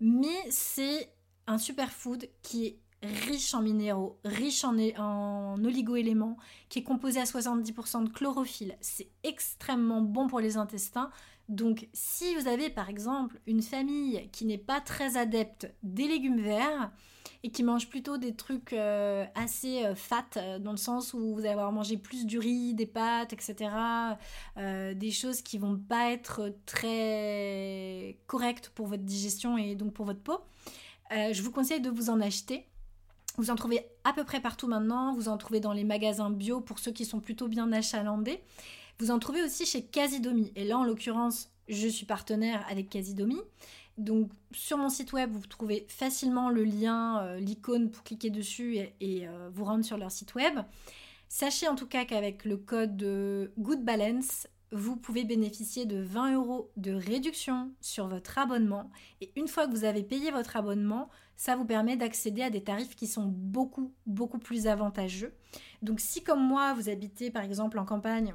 Mais 0.00 0.36
c'est 0.50 1.12
un 1.46 1.58
superfood 1.58 2.28
qui 2.42 2.66
est 2.66 2.78
riche 3.02 3.54
en 3.54 3.62
minéraux, 3.62 4.18
riche 4.24 4.64
en, 4.64 4.76
en 4.98 5.64
oligo-éléments, 5.64 6.36
qui 6.68 6.80
est 6.80 6.82
composé 6.82 7.20
à 7.20 7.24
70% 7.24 8.04
de 8.04 8.08
chlorophylle. 8.10 8.76
C'est 8.80 9.10
extrêmement 9.22 10.02
bon 10.02 10.26
pour 10.26 10.40
les 10.40 10.56
intestins. 10.56 11.10
Donc 11.48 11.88
si 11.94 12.34
vous 12.34 12.46
avez 12.46 12.68
par 12.68 12.90
exemple 12.90 13.40
une 13.46 13.62
famille 13.62 14.28
qui 14.32 14.44
n'est 14.44 14.58
pas 14.58 14.80
très 14.80 15.16
adepte 15.16 15.72
des 15.82 16.06
légumes 16.06 16.40
verts 16.40 16.90
et 17.44 17.50
qui 17.50 17.62
mange 17.62 17.88
plutôt 17.88 18.18
des 18.18 18.34
trucs 18.34 18.72
euh, 18.72 19.24
assez 19.34 19.84
euh, 19.84 19.94
fat, 19.94 20.24
euh, 20.36 20.58
dans 20.58 20.72
le 20.72 20.76
sens 20.76 21.14
où 21.14 21.34
vous 21.34 21.40
allez 21.40 21.50
avoir 21.50 21.70
mangé 21.70 21.96
plus 21.96 22.26
du 22.26 22.38
riz, 22.38 22.74
des 22.74 22.86
pâtes, 22.86 23.32
etc., 23.32 23.70
des 24.56 25.10
choses 25.10 25.42
qui 25.42 25.58
vont 25.58 25.76
pas 25.76 26.10
être 26.10 26.52
très 26.66 28.18
correctes 28.26 28.70
pour 28.74 28.86
votre 28.86 29.04
digestion 29.04 29.56
et 29.56 29.74
donc 29.74 29.92
pour 29.92 30.04
votre 30.04 30.20
peau, 30.20 30.38
je 31.10 31.40
vous 31.42 31.50
conseille 31.50 31.80
de 31.80 31.90
vous 31.90 32.10
en 32.10 32.20
acheter. 32.20 32.66
Vous 33.36 33.50
en 33.50 33.54
trouvez 33.54 33.86
à 34.04 34.12
peu 34.12 34.24
près 34.24 34.40
partout 34.40 34.66
maintenant, 34.66 35.14
vous 35.14 35.28
en 35.28 35.38
trouvez 35.38 35.60
dans 35.60 35.72
les 35.72 35.84
magasins 35.84 36.30
bio 36.30 36.60
pour 36.60 36.80
ceux 36.80 36.90
qui 36.90 37.04
sont 37.04 37.20
plutôt 37.20 37.46
bien 37.46 37.70
achalandés. 37.72 38.40
Vous 38.98 39.12
en 39.12 39.20
trouvez 39.20 39.42
aussi 39.42 39.64
chez 39.64 39.82
Casidomi. 39.82 40.52
Et 40.56 40.64
là, 40.64 40.76
en 40.76 40.84
l'occurrence, 40.84 41.50
je 41.68 41.86
suis 41.86 42.06
partenaire 42.06 42.66
avec 42.68 42.90
Casidomi. 42.90 43.38
Donc 43.98 44.30
sur 44.52 44.78
mon 44.78 44.88
site 44.88 45.12
web, 45.12 45.30
vous 45.32 45.46
trouvez 45.46 45.84
facilement 45.88 46.50
le 46.50 46.64
lien, 46.64 47.22
euh, 47.22 47.40
l'icône 47.40 47.90
pour 47.90 48.04
cliquer 48.04 48.30
dessus 48.30 48.76
et, 48.76 49.28
euh, 49.28 49.50
vous 49.52 49.64
rendre 49.64 49.84
sur 49.84 49.98
leur 49.98 50.10
site 50.10 50.34
web. 50.34 50.60
Sachez 51.28 51.68
en 51.68 51.74
tout 51.74 51.86
cas 51.86 52.04
qu'avec 52.04 52.44
le 52.44 52.56
code 52.56 53.50
Good 53.58 53.84
Balance, 53.84 54.46
vous 54.72 54.96
pouvez 54.96 55.24
bénéficier 55.24 55.86
de 55.86 56.00
20 56.00 56.34
euros 56.34 56.70
de 56.76 56.92
réduction 56.92 57.72
sur 57.80 58.06
votre 58.06 58.38
abonnement. 58.38 58.90
Et 59.20 59.32
une 59.36 59.48
fois 59.48 59.66
que 59.66 59.72
vous 59.72 59.84
avez 59.84 60.02
payé 60.02 60.30
votre 60.30 60.56
abonnement, 60.56 61.08
ça 61.36 61.56
vous 61.56 61.64
permet 61.64 61.96
d'accéder 61.96 62.42
à 62.42 62.50
des 62.50 62.62
tarifs 62.62 62.96
qui 62.96 63.06
sont 63.06 63.26
beaucoup, 63.26 63.92
beaucoup 64.06 64.38
plus 64.38 64.66
avantageux. 64.66 65.32
Donc 65.82 66.00
si 66.00 66.22
comme 66.22 66.42
moi, 66.42 66.74
vous 66.74 66.88
habitez 66.88 67.30
par 67.30 67.44
exemple 67.44 67.78
en 67.78 67.84
campagne, 67.84 68.34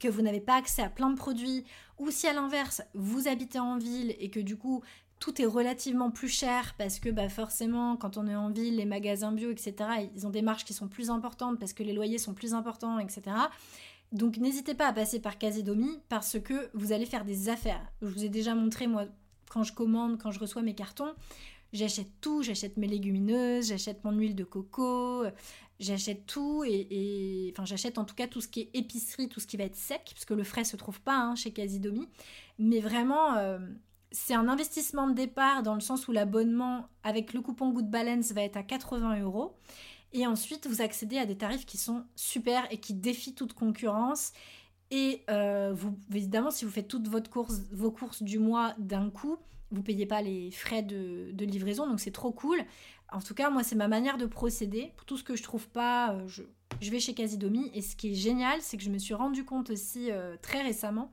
que 0.00 0.08
vous 0.08 0.22
n'avez 0.22 0.40
pas 0.40 0.56
accès 0.56 0.82
à 0.82 0.88
plein 0.88 1.10
de 1.10 1.16
produits, 1.16 1.64
ou 1.98 2.10
si 2.10 2.26
à 2.26 2.32
l'inverse, 2.32 2.82
vous 2.94 3.28
habitez 3.28 3.60
en 3.60 3.78
ville 3.78 4.16
et 4.18 4.30
que 4.30 4.40
du 4.40 4.56
coup, 4.56 4.82
tout 5.20 5.40
est 5.40 5.46
relativement 5.46 6.10
plus 6.10 6.28
cher 6.28 6.74
parce 6.78 6.98
que 6.98 7.10
bah, 7.10 7.28
forcément, 7.28 7.96
quand 7.96 8.16
on 8.16 8.26
est 8.26 8.34
en 8.34 8.50
ville, 8.50 8.76
les 8.76 8.86
magasins 8.86 9.32
bio, 9.32 9.50
etc., 9.50 9.74
ils 10.14 10.26
ont 10.26 10.30
des 10.30 10.42
marges 10.42 10.64
qui 10.64 10.72
sont 10.72 10.88
plus 10.88 11.10
importantes 11.10 11.58
parce 11.60 11.74
que 11.74 11.82
les 11.82 11.92
loyers 11.92 12.18
sont 12.18 12.34
plus 12.34 12.54
importants, 12.54 12.98
etc. 12.98 13.22
Donc 14.12 14.38
n'hésitez 14.38 14.74
pas 14.74 14.88
à 14.88 14.92
passer 14.92 15.20
par 15.20 15.38
Casidomi 15.38 16.00
parce 16.08 16.40
que 16.40 16.70
vous 16.74 16.92
allez 16.92 17.06
faire 17.06 17.24
des 17.24 17.50
affaires. 17.50 17.86
Je 18.00 18.08
vous 18.08 18.24
ai 18.24 18.30
déjà 18.30 18.54
montré, 18.54 18.86
moi, 18.86 19.04
quand 19.50 19.62
je 19.62 19.74
commande, 19.74 20.18
quand 20.18 20.30
je 20.30 20.40
reçois 20.40 20.62
mes 20.62 20.74
cartons, 20.74 21.12
j'achète 21.72 22.10
tout, 22.20 22.42
j'achète 22.42 22.76
mes 22.76 22.86
légumineuses, 22.86 23.68
j'achète 23.68 24.04
mon 24.04 24.12
huile 24.12 24.34
de 24.34 24.44
coco, 24.44 25.24
j'achète 25.78 26.26
tout 26.26 26.62
et, 26.64 27.52
enfin 27.52 27.64
j'achète 27.64 27.98
en 27.98 28.04
tout 28.04 28.14
cas 28.14 28.26
tout 28.26 28.40
ce 28.40 28.48
qui 28.48 28.60
est 28.60 28.70
épicerie, 28.74 29.28
tout 29.28 29.40
ce 29.40 29.46
qui 29.46 29.56
va 29.56 29.64
être 29.64 29.76
sec, 29.76 30.02
parce 30.12 30.24
que 30.24 30.34
le 30.34 30.44
frais 30.44 30.64
se 30.64 30.76
trouve 30.76 31.00
pas 31.00 31.16
hein, 31.16 31.34
chez 31.34 31.52
Casidomi. 31.52 32.08
Mais 32.58 32.80
vraiment, 32.80 33.36
euh, 33.36 33.58
c'est 34.12 34.34
un 34.34 34.48
investissement 34.48 35.08
de 35.08 35.14
départ 35.14 35.62
dans 35.62 35.74
le 35.74 35.80
sens 35.80 36.08
où 36.08 36.12
l'abonnement 36.12 36.88
avec 37.02 37.32
le 37.32 37.40
coupon 37.40 37.70
Good 37.70 37.90
Balance 37.90 38.32
va 38.32 38.42
être 38.42 38.56
à 38.56 38.62
80 38.62 39.20
euros. 39.20 39.56
Et 40.12 40.26
ensuite, 40.26 40.66
vous 40.66 40.82
accédez 40.82 41.18
à 41.18 41.26
des 41.26 41.36
tarifs 41.36 41.66
qui 41.66 41.78
sont 41.78 42.04
super 42.16 42.66
et 42.72 42.78
qui 42.78 42.94
défient 42.94 43.34
toute 43.34 43.52
concurrence. 43.52 44.32
Et 44.90 45.22
euh, 45.30 45.72
vous, 45.72 45.96
évidemment, 46.12 46.50
si 46.50 46.64
vous 46.64 46.70
faites 46.70 46.88
toutes 46.88 47.06
vos 47.06 47.92
courses 47.92 48.22
du 48.22 48.40
mois 48.40 48.74
d'un 48.78 49.08
coup, 49.08 49.38
vous 49.70 49.82
payez 49.82 50.06
pas 50.06 50.22
les 50.22 50.50
frais 50.50 50.82
de, 50.82 51.32
livraison, 51.44 51.86
donc 51.86 52.00
c'est 52.00 52.10
trop 52.10 52.32
cool. 52.32 52.58
En 53.12 53.20
tout 53.20 53.34
cas, 53.34 53.50
moi, 53.50 53.62
c'est 53.62 53.76
ma 53.76 53.88
manière 53.88 54.18
de 54.18 54.26
procéder. 54.26 54.92
Pour 54.96 55.04
tout 55.04 55.16
ce 55.16 55.24
que 55.24 55.36
je 55.36 55.42
trouve 55.42 55.68
pas, 55.68 56.12
euh, 56.12 56.28
je, 56.28 56.90
vais 56.90 57.00
chez 57.00 57.14
Casidomi. 57.14 57.70
Et 57.74 57.82
ce 57.82 57.96
qui 57.96 58.12
est 58.12 58.14
génial, 58.14 58.60
c'est 58.60 58.76
que 58.76 58.82
je 58.82 58.90
me 58.90 58.98
suis 58.98 59.14
rendu 59.14 59.44
compte 59.44 59.70
aussi 59.70 60.10
euh, 60.10 60.36
très 60.40 60.62
récemment 60.62 61.12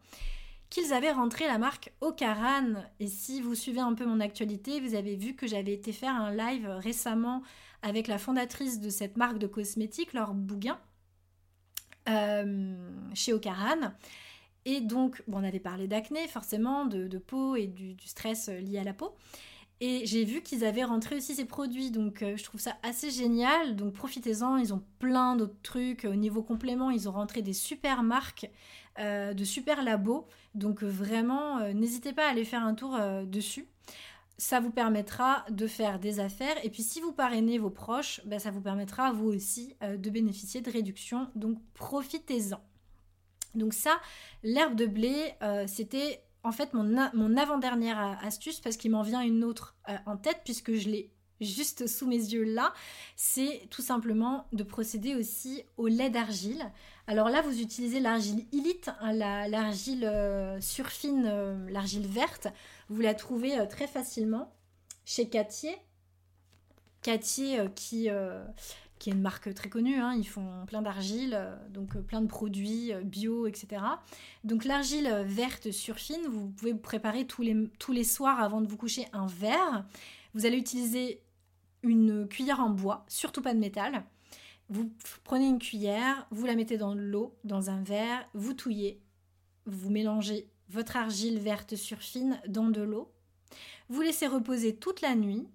qu'ils 0.70 0.94
avaient 0.94 1.12
rentré 1.12 1.48
la 1.48 1.58
marque 1.58 1.94
Ocaran. 2.02 2.84
Et 3.00 3.08
si 3.08 3.42
vous 3.42 3.56
suivez 3.56 3.80
un 3.80 3.94
peu 3.94 4.06
mon 4.06 4.20
actualité, 4.20 4.80
vous 4.82 4.96
avez 4.96 5.16
vu 5.16 5.34
que 5.34 5.48
j'avais 5.48 5.74
été 5.74 5.92
faire 5.92 6.14
un 6.14 6.34
live 6.34 6.68
récemment 6.68 7.42
avec 7.82 8.08
la 8.08 8.18
fondatrice 8.18 8.80
de 8.80 8.90
cette 8.90 9.18
marque 9.18 9.38
de 9.38 9.48
cosmétiques, 9.48 10.14
Laure 10.14 10.34
Bouguin, 10.34 10.80
euh, 12.10 12.76
chez 13.14 13.34
Ocaran. 13.34 13.94
Et 14.70 14.82
donc, 14.82 15.24
on 15.32 15.46
avait 15.46 15.62
parlé 15.62 15.88
d'acné, 15.88 16.28
forcément, 16.28 16.86
de, 16.86 17.18
peau 17.20 17.56
et 17.56 17.68
du, 17.68 17.96
stress 18.06 18.50
lié 18.50 18.80
à 18.80 18.84
la 18.84 18.94
peau. 18.94 19.16
Et 19.80 20.06
j'ai 20.06 20.26
vu 20.26 20.42
qu'ils 20.42 20.66
avaient 20.66 20.84
rentré 20.84 21.16
aussi 21.16 21.36
ces 21.36 21.46
produits, 21.46 21.90
donc 21.90 22.22
euh, 22.22 22.36
je 22.36 22.44
trouve 22.44 22.60
ça 22.60 22.76
assez 22.84 23.10
génial. 23.10 23.78
Donc 23.78 23.94
profitez-en, 23.94 24.58
ils 24.58 24.74
ont 24.74 24.84
plein 25.00 25.38
d'autres 25.38 25.62
trucs. 25.64 26.04
Au 26.04 26.16
niveau 26.16 26.44
complément, 26.44 26.92
ils 26.92 27.08
ont 27.08 27.14
rentré 27.14 27.42
des 27.42 27.54
super 27.54 28.04
marques, 28.04 28.52
euh, 29.00 29.34
de 29.34 29.46
super 29.46 29.84
labos. 29.84 30.28
Donc 30.54 30.84
vraiment, 30.84 31.60
euh, 31.60 31.72
n'hésitez 31.72 32.12
pas 32.12 32.28
à 32.28 32.32
aller 32.32 32.44
faire 32.44 32.64
un 32.64 32.74
tour 32.74 33.00
dessus. 33.26 33.70
Ça 34.38 34.60
vous 34.60 34.72
permettra 34.72 35.46
de 35.50 35.66
faire 35.66 35.98
des 35.98 36.20
affaires. 36.20 36.58
Et 36.66 36.70
puis 36.70 36.84
si 36.84 37.00
vous 37.00 37.14
parrainez 37.14 37.58
vos 37.58 37.70
proches, 37.70 38.20
bah, 38.26 38.40
ça 38.40 38.52
vous 38.52 38.62
permettra 38.62 39.14
vous 39.14 39.28
aussi 39.28 39.76
de 39.82 40.10
bénéficier 40.10 40.60
de 40.60 40.70
réductions. 40.70 41.30
Donc 41.36 41.58
profitez-en. 41.74 42.67
Donc 43.58 43.74
ça, 43.74 44.00
l'herbe 44.44 44.76
de 44.76 44.86
blé, 44.86 45.34
c'était 45.68 46.24
en 46.48 46.52
fait 46.52 46.74
mon, 46.74 47.38
avant-dernière 47.38 48.18
astuce, 48.24 48.60
parce 48.60 48.78
qu'il 48.78 48.92
m'en 48.92 49.02
vient 49.02 49.22
une 49.22 49.44
autre 49.44 49.76
euh, 49.90 49.98
en 50.06 50.18
tête, 50.18 50.42
puisque 50.44 50.74
je 50.74 50.90
l'ai 50.90 51.12
juste 51.40 51.86
sous 51.88 52.08
mes 52.08 52.16
yeux 52.16 52.44
là, 52.44 52.74
c'est 53.16 53.68
tout 53.70 53.84
simplement 53.84 54.48
de 54.54 54.64
procéder 54.64 55.14
aussi 55.14 55.64
au 55.76 55.88
lait 55.88 56.10
d'argile. 56.10 56.72
Alors 57.06 57.30
là, 57.30 57.42
vous 57.42 57.62
utilisez 57.62 58.00
l'argile 58.00 58.46
Elite, 58.54 58.90
hein, 59.02 59.14
l'argile 59.14 60.06
euh, 60.06 60.60
surfine, 60.62 61.26
euh, 61.28 61.70
l'argile 61.70 62.08
verte. 62.08 62.48
Vous 62.90 63.02
la 63.02 63.14
trouvez 63.14 63.68
très 63.68 63.88
facilement 63.88 64.52
chez 65.06 65.30
Catier. 65.30 65.76
Catier 67.04 67.60
qui, 67.76 68.10
qui 69.00 69.10
est 69.10 69.14
une 69.14 69.22
marque 69.22 69.54
très 69.54 69.70
connue. 69.70 69.96
Hein. 69.96 70.16
Ils 70.16 70.28
font 70.28 70.66
plein 70.66 70.82
d'argile, 70.82 71.34
euh, 71.36 71.56
donc 71.70 71.96
euh, 71.96 72.02
plein 72.02 72.22
de 72.22 72.28
produits 72.28 72.94
euh, 72.94 73.02
bio, 73.02 73.48
etc. 73.48 73.82
Donc 74.44 74.66
l'argile 74.66 75.24
verte 75.26 75.72
surfine, 75.72 76.28
vous 76.30 76.50
pouvez 76.50 76.74
préparer 76.74 77.26
tous 77.26 77.42
les, 77.42 77.70
tous 77.80 77.92
les 77.92 78.04
soirs 78.04 78.42
avant 78.42 78.62
de 78.62 78.68
vous 78.68 78.78
coucher 78.78 79.06
un 79.14 79.28
verre. 79.28 79.86
Vous 80.34 80.46
allez 80.46 80.58
utiliser 80.58 81.22
une 81.84 82.28
cuillère 82.28 82.60
en 82.60 82.70
bois, 82.70 83.06
surtout 83.08 83.42
pas 83.42 83.54
de 83.54 83.60
métal. 83.60 84.04
Vous 84.70 84.92
prenez 85.24 85.48
une 85.48 85.60
cuillère, 85.60 86.28
vous 86.32 86.46
la 86.46 86.56
mettez 86.56 86.78
dans 86.78 86.94
l'eau, 86.94 87.38
dans 87.44 87.70
un 87.70 87.82
verre, 87.84 88.28
vous 88.34 88.54
touillez, 88.54 89.02
vous 89.66 89.90
mélangez 89.90 90.50
votre 90.70 90.98
argile 90.98 91.40
verte 91.40 91.76
surfine 91.76 92.42
dans 92.48 92.68
de 92.68 92.82
l'eau. 92.82 93.12
Vous 93.88 94.02
laissez 94.02 94.28
reposer 94.28 94.76
toute 94.76 95.00
la 95.00 95.16
nuit 95.16 95.48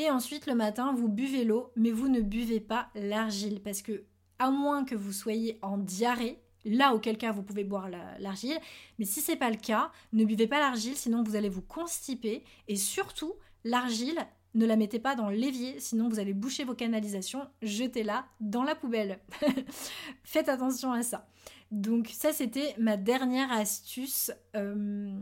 et 0.00 0.10
ensuite, 0.10 0.46
le 0.46 0.54
matin, 0.54 0.92
vous 0.92 1.08
buvez 1.08 1.42
l'eau, 1.42 1.72
mais 1.74 1.90
vous 1.90 2.06
ne 2.06 2.20
buvez 2.20 2.60
pas 2.60 2.88
l'argile 2.94 3.60
parce 3.60 3.82
que, 3.82 4.04
à 4.38 4.52
moins 4.52 4.84
que 4.84 4.94
vous 4.94 5.10
soyez 5.10 5.58
en 5.60 5.76
diarrhée, 5.76 6.38
là 6.64 6.94
auquel 6.94 7.18
cas 7.18 7.32
vous 7.32 7.42
pouvez 7.42 7.64
boire 7.64 7.88
l'argile, 8.20 8.58
mais 9.00 9.04
si 9.04 9.20
c'est 9.20 9.34
pas 9.34 9.50
le 9.50 9.56
cas, 9.56 9.90
ne 10.12 10.24
buvez 10.24 10.46
pas 10.46 10.60
l'argile, 10.60 10.94
sinon 10.94 11.24
vous 11.24 11.34
allez 11.34 11.48
vous 11.48 11.62
constiper. 11.62 12.44
Et 12.68 12.76
surtout, 12.76 13.34
l'argile, 13.64 14.24
ne 14.54 14.66
la 14.66 14.76
mettez 14.76 15.00
pas 15.00 15.16
dans 15.16 15.30
l'évier, 15.30 15.80
sinon 15.80 16.08
vous 16.08 16.20
allez 16.20 16.32
boucher 16.32 16.62
vos 16.62 16.76
canalisations, 16.76 17.48
jetez-la 17.62 18.24
dans 18.38 18.62
la 18.62 18.76
poubelle. 18.76 19.18
Faites 20.22 20.48
attention 20.48 20.92
à 20.92 21.02
ça. 21.02 21.26
Donc 21.70 22.08
ça, 22.12 22.32
c'était 22.32 22.74
ma 22.78 22.96
dernière 22.96 23.52
astuce 23.52 24.32
euh, 24.56 25.12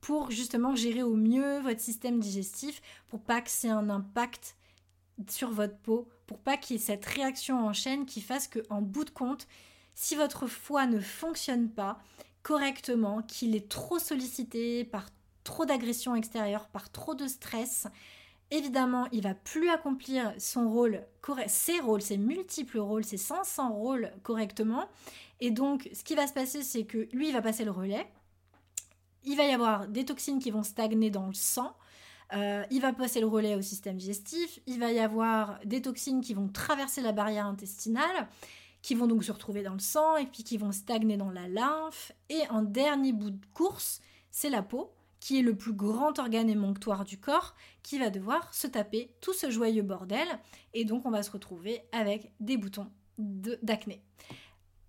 pour 0.00 0.30
justement 0.30 0.74
gérer 0.74 1.02
au 1.02 1.14
mieux 1.14 1.60
votre 1.60 1.80
système 1.80 2.18
digestif, 2.18 2.80
pour 3.08 3.20
pas 3.20 3.42
que 3.42 3.50
c'est 3.50 3.68
un 3.68 3.90
impact 3.90 4.56
sur 5.28 5.50
votre 5.50 5.76
peau, 5.76 6.08
pour 6.26 6.38
pas 6.38 6.56
qu'il 6.56 6.76
y 6.76 6.78
ait 6.78 6.82
cette 6.82 7.04
réaction 7.04 7.66
en 7.66 7.72
chaîne 7.72 8.06
qui 8.06 8.22
fasse 8.22 8.48
que, 8.48 8.60
en 8.70 8.80
bout 8.80 9.04
de 9.04 9.10
compte, 9.10 9.46
si 9.94 10.16
votre 10.16 10.46
foie 10.46 10.86
ne 10.86 10.98
fonctionne 10.98 11.68
pas, 11.68 11.98
correctement, 12.42 13.22
qu'il 13.22 13.54
est 13.54 13.68
trop 13.68 13.98
sollicité 13.98 14.84
par 14.84 15.06
trop 15.44 15.66
d'agressions 15.66 16.16
extérieures, 16.16 16.68
par 16.68 16.90
trop 16.90 17.14
de 17.14 17.26
stress, 17.26 17.86
évidemment, 18.52 19.08
il 19.12 19.22
va 19.22 19.34
plus 19.34 19.70
accomplir 19.70 20.32
son 20.38 20.70
rôle, 20.70 21.02
ses 21.46 21.80
rôles, 21.80 22.02
ses 22.02 22.18
multiples 22.18 22.78
rôles, 22.78 23.04
ses 23.04 23.16
500 23.16 23.72
rôles 23.72 24.12
correctement. 24.22 24.88
Et 25.40 25.50
donc, 25.50 25.88
ce 25.92 26.04
qui 26.04 26.14
va 26.14 26.26
se 26.26 26.34
passer, 26.34 26.62
c'est 26.62 26.84
que 26.84 27.08
lui, 27.12 27.28
il 27.28 27.32
va 27.32 27.42
passer 27.42 27.64
le 27.64 27.70
relais. 27.70 28.06
Il 29.24 29.36
va 29.36 29.44
y 29.44 29.52
avoir 29.52 29.88
des 29.88 30.04
toxines 30.04 30.38
qui 30.38 30.50
vont 30.50 30.62
stagner 30.62 31.10
dans 31.10 31.26
le 31.26 31.34
sang. 31.34 31.74
Euh, 32.34 32.64
il 32.70 32.80
va 32.80 32.92
passer 32.92 33.20
le 33.20 33.26
relais 33.26 33.54
au 33.54 33.62
système 33.62 33.96
digestif. 33.96 34.60
Il 34.66 34.78
va 34.78 34.92
y 34.92 35.00
avoir 35.00 35.58
des 35.64 35.80
toxines 35.80 36.20
qui 36.20 36.34
vont 36.34 36.48
traverser 36.48 37.00
la 37.00 37.12
barrière 37.12 37.46
intestinale, 37.46 38.28
qui 38.82 38.94
vont 38.94 39.06
donc 39.06 39.24
se 39.24 39.32
retrouver 39.32 39.62
dans 39.62 39.74
le 39.74 39.80
sang 39.80 40.16
et 40.16 40.26
puis 40.26 40.44
qui 40.44 40.58
vont 40.58 40.72
stagner 40.72 41.16
dans 41.16 41.30
la 41.30 41.48
lymphe. 41.48 42.12
Et 42.28 42.42
en 42.50 42.62
dernier 42.62 43.12
bout 43.12 43.30
de 43.30 43.46
course, 43.54 44.00
c'est 44.30 44.50
la 44.50 44.62
peau 44.62 44.92
qui 45.22 45.38
est 45.38 45.42
le 45.42 45.54
plus 45.54 45.72
grand 45.72 46.18
organe 46.18 46.50
émonctoire 46.50 47.04
du 47.04 47.16
corps, 47.16 47.54
qui 47.84 47.96
va 47.96 48.10
devoir 48.10 48.52
se 48.52 48.66
taper 48.66 49.14
tout 49.20 49.32
ce 49.32 49.52
joyeux 49.52 49.84
bordel, 49.84 50.26
et 50.74 50.84
donc 50.84 51.06
on 51.06 51.12
va 51.12 51.22
se 51.22 51.30
retrouver 51.30 51.80
avec 51.92 52.32
des 52.40 52.56
boutons 52.56 52.90
d'acné. 53.18 54.02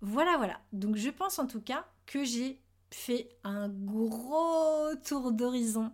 Voilà, 0.00 0.36
voilà. 0.36 0.60
Donc 0.72 0.96
je 0.96 1.08
pense 1.08 1.38
en 1.38 1.46
tout 1.46 1.60
cas 1.60 1.86
que 2.04 2.24
j'ai 2.24 2.60
fait 2.90 3.28
un 3.44 3.68
gros 3.68 4.96
tour 5.06 5.30
d'horizon, 5.30 5.92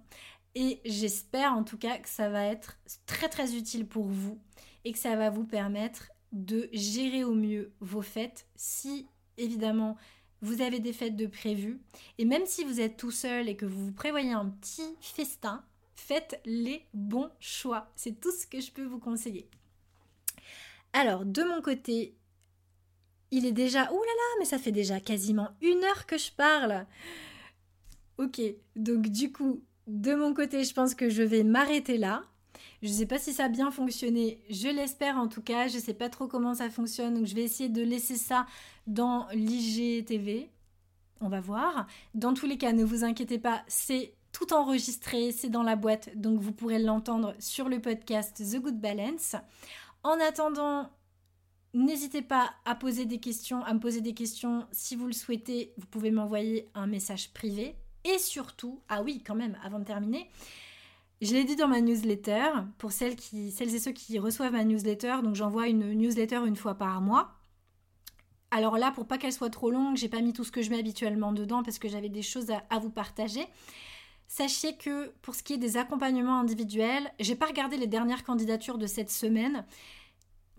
et 0.55 0.81
j'espère 0.87 1.53
en 1.53 1.63
tout 1.63 1.77
cas 1.77 1.99
que 1.99 2.09
ça 2.09 2.31
va 2.31 2.47
être 2.47 2.79
très 3.05 3.29
très 3.29 3.55
utile 3.57 3.87
pour 3.87 4.07
vous, 4.07 4.41
et 4.87 4.93
que 4.93 4.99
ça 4.99 5.17
va 5.17 5.29
vous 5.29 5.45
permettre 5.45 6.13
de 6.33 6.71
gérer 6.73 7.25
au 7.25 7.35
mieux 7.35 7.75
vos 7.81 8.01
fêtes 8.01 8.47
si 8.57 9.07
évidemment 9.37 9.99
vous 10.43 10.63
avez 10.63 10.81
des 10.81 10.93
fêtes 10.93 11.17
de 11.17 11.27
prévues. 11.27 11.81
Et 12.19 12.25
même 12.25 12.47
si 12.47 12.65
vous 12.65 12.81
êtes 12.81 12.97
tout 12.97 13.11
seul 13.11 13.49
et 13.49 13.57
que 13.57 13.67
vous 13.67 13.87
vous 13.87 13.93
prévoyez 13.93 14.33
un 14.33 14.47
petit 14.47 14.97
festin, 15.01 15.65
faites 15.95 16.41
les 16.45 16.87
bons 16.95 17.31
choix. 17.41 17.91
C'est 17.97 18.21
tout 18.21 18.33
ce 18.33 18.47
que 18.47 18.61
je 18.61 18.73
peux 18.73 18.85
vous 18.85 18.99
conseiller. 18.99 19.49
Alors, 20.93 21.25
de 21.25 21.43
mon 21.43 21.61
côté, 21.63 22.17
il 23.31 23.47
est 23.47 23.53
déjà... 23.53 23.93
Ouh 23.93 24.03
là 24.03 24.07
là, 24.07 24.37
mais 24.39 24.45
ça 24.45 24.59
fait 24.59 24.73
déjà 24.73 24.99
quasiment 24.99 25.51
une 25.61 25.85
heure 25.85 26.07
que 26.07 26.19
je 26.19 26.33
parle. 26.33 26.87
Ok, 28.19 28.41
donc 28.77 29.09
du 29.09 29.33
coup, 29.33 29.63
de 29.87 30.15
mon 30.15 30.35
côté, 30.35 30.65
je 30.65 30.75
pense 30.75 30.95
que 30.95 31.09
je 31.09 31.23
vais 31.23 31.45
m'arrêter 31.45 31.97
là. 31.97 32.25
Je 32.83 32.89
ne 32.89 32.93
sais 32.93 33.07
pas 33.07 33.19
si 33.19 33.33
ça 33.33 33.45
a 33.45 33.49
bien 33.49 33.71
fonctionné, 33.71 34.41
je 34.51 34.69
l'espère 34.69 35.17
en 35.17 35.29
tout 35.29 35.43
cas. 35.43 35.69
Je 35.69 35.77
ne 35.77 35.83
sais 35.83 35.95
pas 35.95 36.09
trop 36.09 36.27
comment 36.27 36.55
ça 36.55 36.71
fonctionne, 36.71 37.15
donc 37.15 37.27
je 37.27 37.35
vais 37.35 37.45
essayer 37.45 37.69
de 37.69 37.83
laisser 37.83 38.17
ça 38.17 38.47
dans 38.87 39.27
l'IGTV. 39.33 40.51
On 41.21 41.29
va 41.29 41.41
voir. 41.41 41.87
Dans 42.15 42.33
tous 42.33 42.47
les 42.47 42.57
cas, 42.57 42.73
ne 42.73 42.85
vous 42.85 43.05
inquiétez 43.05 43.39
pas, 43.39 43.63
c'est 43.69 44.15
tout 44.33 44.53
enregistré, 44.53 45.33
c'est 45.33 45.51
dans 45.51 45.63
la 45.63 45.77
boîte, 45.77 46.17
donc 46.17 46.41
vous 46.41 46.53
pourrez 46.53 46.79
l'entendre 46.79 47.35
sur 47.39 47.69
le 47.69 47.81
podcast 47.81 48.37
The 48.37 48.61
Good 48.61 48.81
Balance. 48.81 49.37
En 50.03 50.19
attendant, 50.21 50.89
n'hésitez 51.75 52.23
pas 52.23 52.51
à 52.65 52.75
poser 52.75 53.05
des 53.05 53.19
questions, 53.19 53.63
à 53.65 53.75
me 53.75 53.81
poser 53.81 54.01
des 54.01 54.15
questions 54.15 54.67
si 54.73 54.97
vous 54.97 55.07
le 55.07 55.13
souhaitez. 55.13 55.75
Vous 55.77 55.87
pouvez 55.87 56.11
m'envoyer 56.11 56.71
un 56.75 56.87
message 56.87 57.33
privé. 57.33 57.77
Et 58.05 58.19
surtout, 58.19 58.81
ah 58.89 59.03
oui, 59.03 59.23
quand 59.25 59.35
même, 59.35 59.59
avant 59.63 59.79
de 59.79 59.85
terminer, 59.85 60.31
je 61.21 61.35
l'ai 61.35 61.45
dit 61.45 61.57
dans 61.57 61.69
ma 61.69 61.81
newsletter, 61.81 62.49
pour 62.79 62.93
celles, 62.93 63.17
et 63.35 63.79
ceux 63.79 63.93
qui 63.93 64.19
reçoivent 64.19 64.53
ma 64.53 64.65
newsletter, 64.65 65.17
donc 65.23 65.35
j'envoie 65.35 65.69
une 65.69 65.93
newsletter 65.93 66.41
une 66.47 66.57
fois 66.57 66.75
par 66.75 67.01
mois. 67.01 67.37
Alors 68.51 68.79
là, 68.79 68.91
pour 68.91 69.07
pas 69.07 69.19
qu'elle 69.19 69.33
soit 69.33 69.51
trop 69.51 69.71
longue, 69.71 69.97
j'ai 69.97 70.09
pas 70.09 70.23
mis 70.23 70.33
tout 70.33 70.45
ce 70.45 70.51
que 70.51 70.63
je 70.63 70.71
mets 70.71 70.79
habituellement 70.79 71.33
dedans 71.33 71.63
parce 71.63 71.79
que 71.79 71.89
j'avais 71.89 72.09
des 72.09 72.23
choses 72.23 72.51
à, 72.51 72.65
à, 72.71 72.79
vous 72.79 72.91
partager. 72.91 73.47
Sachez 74.27 74.77
que 74.77 75.13
pour 75.23 75.35
ce 75.35 75.43
qui 75.43 75.53
est 75.53 75.59
des 75.59 75.77
accompagnements 75.77 76.41
individuels, 76.41 77.13
j'ai 77.21 77.37
pas 77.37 77.47
regardé 77.47 77.77
les 77.77 77.87
dernières 77.87 78.25
candidatures 78.25 78.79
de 78.79 78.87
cette 78.87 79.11
semaine, 79.11 79.65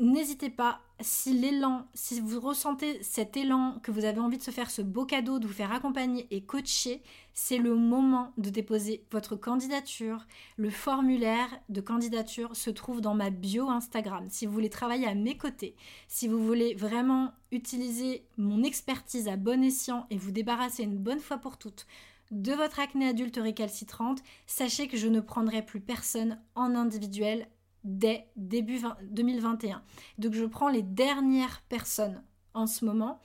n'hésitez 0.01 0.49
pas, 0.49 0.81
si 0.99 1.33
l'élan, 1.33 1.87
si 1.93 2.19
vous 2.19 2.39
ressentez 2.39 3.01
cet 3.03 3.37
élan, 3.37 3.79
que 3.83 3.91
vous 3.91 4.05
avez 4.05 4.19
envie 4.19 4.37
de 4.37 4.43
se 4.43 4.51
faire 4.51 4.71
ce 4.71 4.81
beau 4.81 5.05
cadeau, 5.05 5.39
de 5.39 5.47
vous 5.47 5.53
faire 5.53 5.71
accompagner 5.71 6.27
et 6.31 6.43
coacher, 6.43 7.01
c'est 7.33 7.57
le 7.57 7.75
moment 7.75 8.33
de 8.37 8.49
déposer 8.49 9.05
votre 9.11 9.35
candidature. 9.35 10.25
Le 10.57 10.69
formulaire 10.69 11.49
de 11.69 11.81
candidature 11.81 12.55
se 12.55 12.71
trouve 12.71 13.01
dans 13.01 13.13
ma 13.13 13.29
bio 13.29 13.69
Instagram. 13.69 14.27
Si 14.29 14.45
vous 14.45 14.53
voulez 14.53 14.69
travailler 14.69 15.07
à 15.07 15.15
mes 15.15 15.37
côtés, 15.37 15.75
si 16.07 16.27
vous 16.27 16.43
voulez 16.43 16.73
vraiment 16.73 17.31
utiliser 17.51 18.25
mon 18.37 18.63
expertise 18.63 19.27
à 19.27 19.37
bon 19.37 19.63
escient 19.63 20.07
et 20.09 20.17
vous 20.17 20.31
débarrasser 20.31 20.83
une 20.83 20.97
bonne 20.97 21.19
fois 21.19 21.37
pour 21.37 21.57
toutes 21.57 21.85
de 22.31 22.53
votre 22.53 22.79
acné 22.79 23.09
adulte 23.09 23.37
récalcitrante, 23.41 24.23
sachez 24.47 24.87
que 24.87 24.97
je 24.97 25.07
ne 25.07 25.19
prendrai 25.19 25.65
plus 25.65 25.81
personne 25.81 26.39
en 26.55 26.75
individuel 26.75 27.47
dès 27.83 28.27
début 28.35 28.79
2021. 29.03 29.81
Donc 30.17 30.33
je 30.33 30.45
prends 30.45 30.69
les 30.69 30.83
dernières 30.83 31.61
personnes 31.69 32.23
en 32.53 32.67
ce 32.67 32.85
moment. 32.85 33.19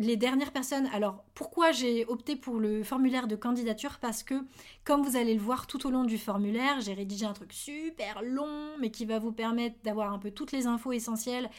Les 0.00 0.16
dernières 0.16 0.52
personnes, 0.52 0.88
alors 0.92 1.24
pourquoi 1.34 1.72
j'ai 1.72 2.06
opté 2.06 2.36
pour 2.36 2.60
le 2.60 2.84
formulaire 2.84 3.26
de 3.26 3.34
candidature? 3.34 3.98
Parce 4.00 4.22
que, 4.22 4.44
comme 4.84 5.02
vous 5.02 5.16
allez 5.16 5.34
le 5.34 5.40
voir 5.40 5.66
tout 5.66 5.84
au 5.88 5.90
long 5.90 6.04
du 6.04 6.18
formulaire, 6.18 6.80
j'ai 6.80 6.94
rédigé 6.94 7.26
un 7.26 7.32
truc 7.32 7.52
super 7.52 8.22
long, 8.22 8.76
mais 8.78 8.92
qui 8.92 9.06
va 9.06 9.18
vous 9.18 9.32
permettre 9.32 9.74
d'avoir 9.82 10.12
un 10.12 10.20
peu 10.20 10.30
toutes 10.30 10.52
les 10.52 10.68
infos 10.68 10.92
essentielles. 10.92 11.50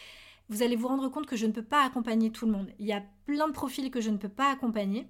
Vous 0.47 0.63
allez 0.63 0.77
vous 0.77 0.87
rendre 0.87 1.09
compte 1.09 1.25
que 1.25 1.35
je 1.35 1.47
ne 1.47 1.51
peux 1.51 1.63
pas 1.63 1.83
accompagner 1.83 2.31
tout 2.31 2.45
le 2.45 2.53
monde. 2.53 2.69
Il 2.79 2.87
y 2.87 2.93
a 2.93 3.03
plein 3.25 3.47
de 3.47 3.53
profils 3.53 3.91
que 3.91 3.99
je 3.99 4.09
ne 4.09 4.17
peux 4.17 4.29
pas 4.29 4.49
accompagner. 4.49 5.07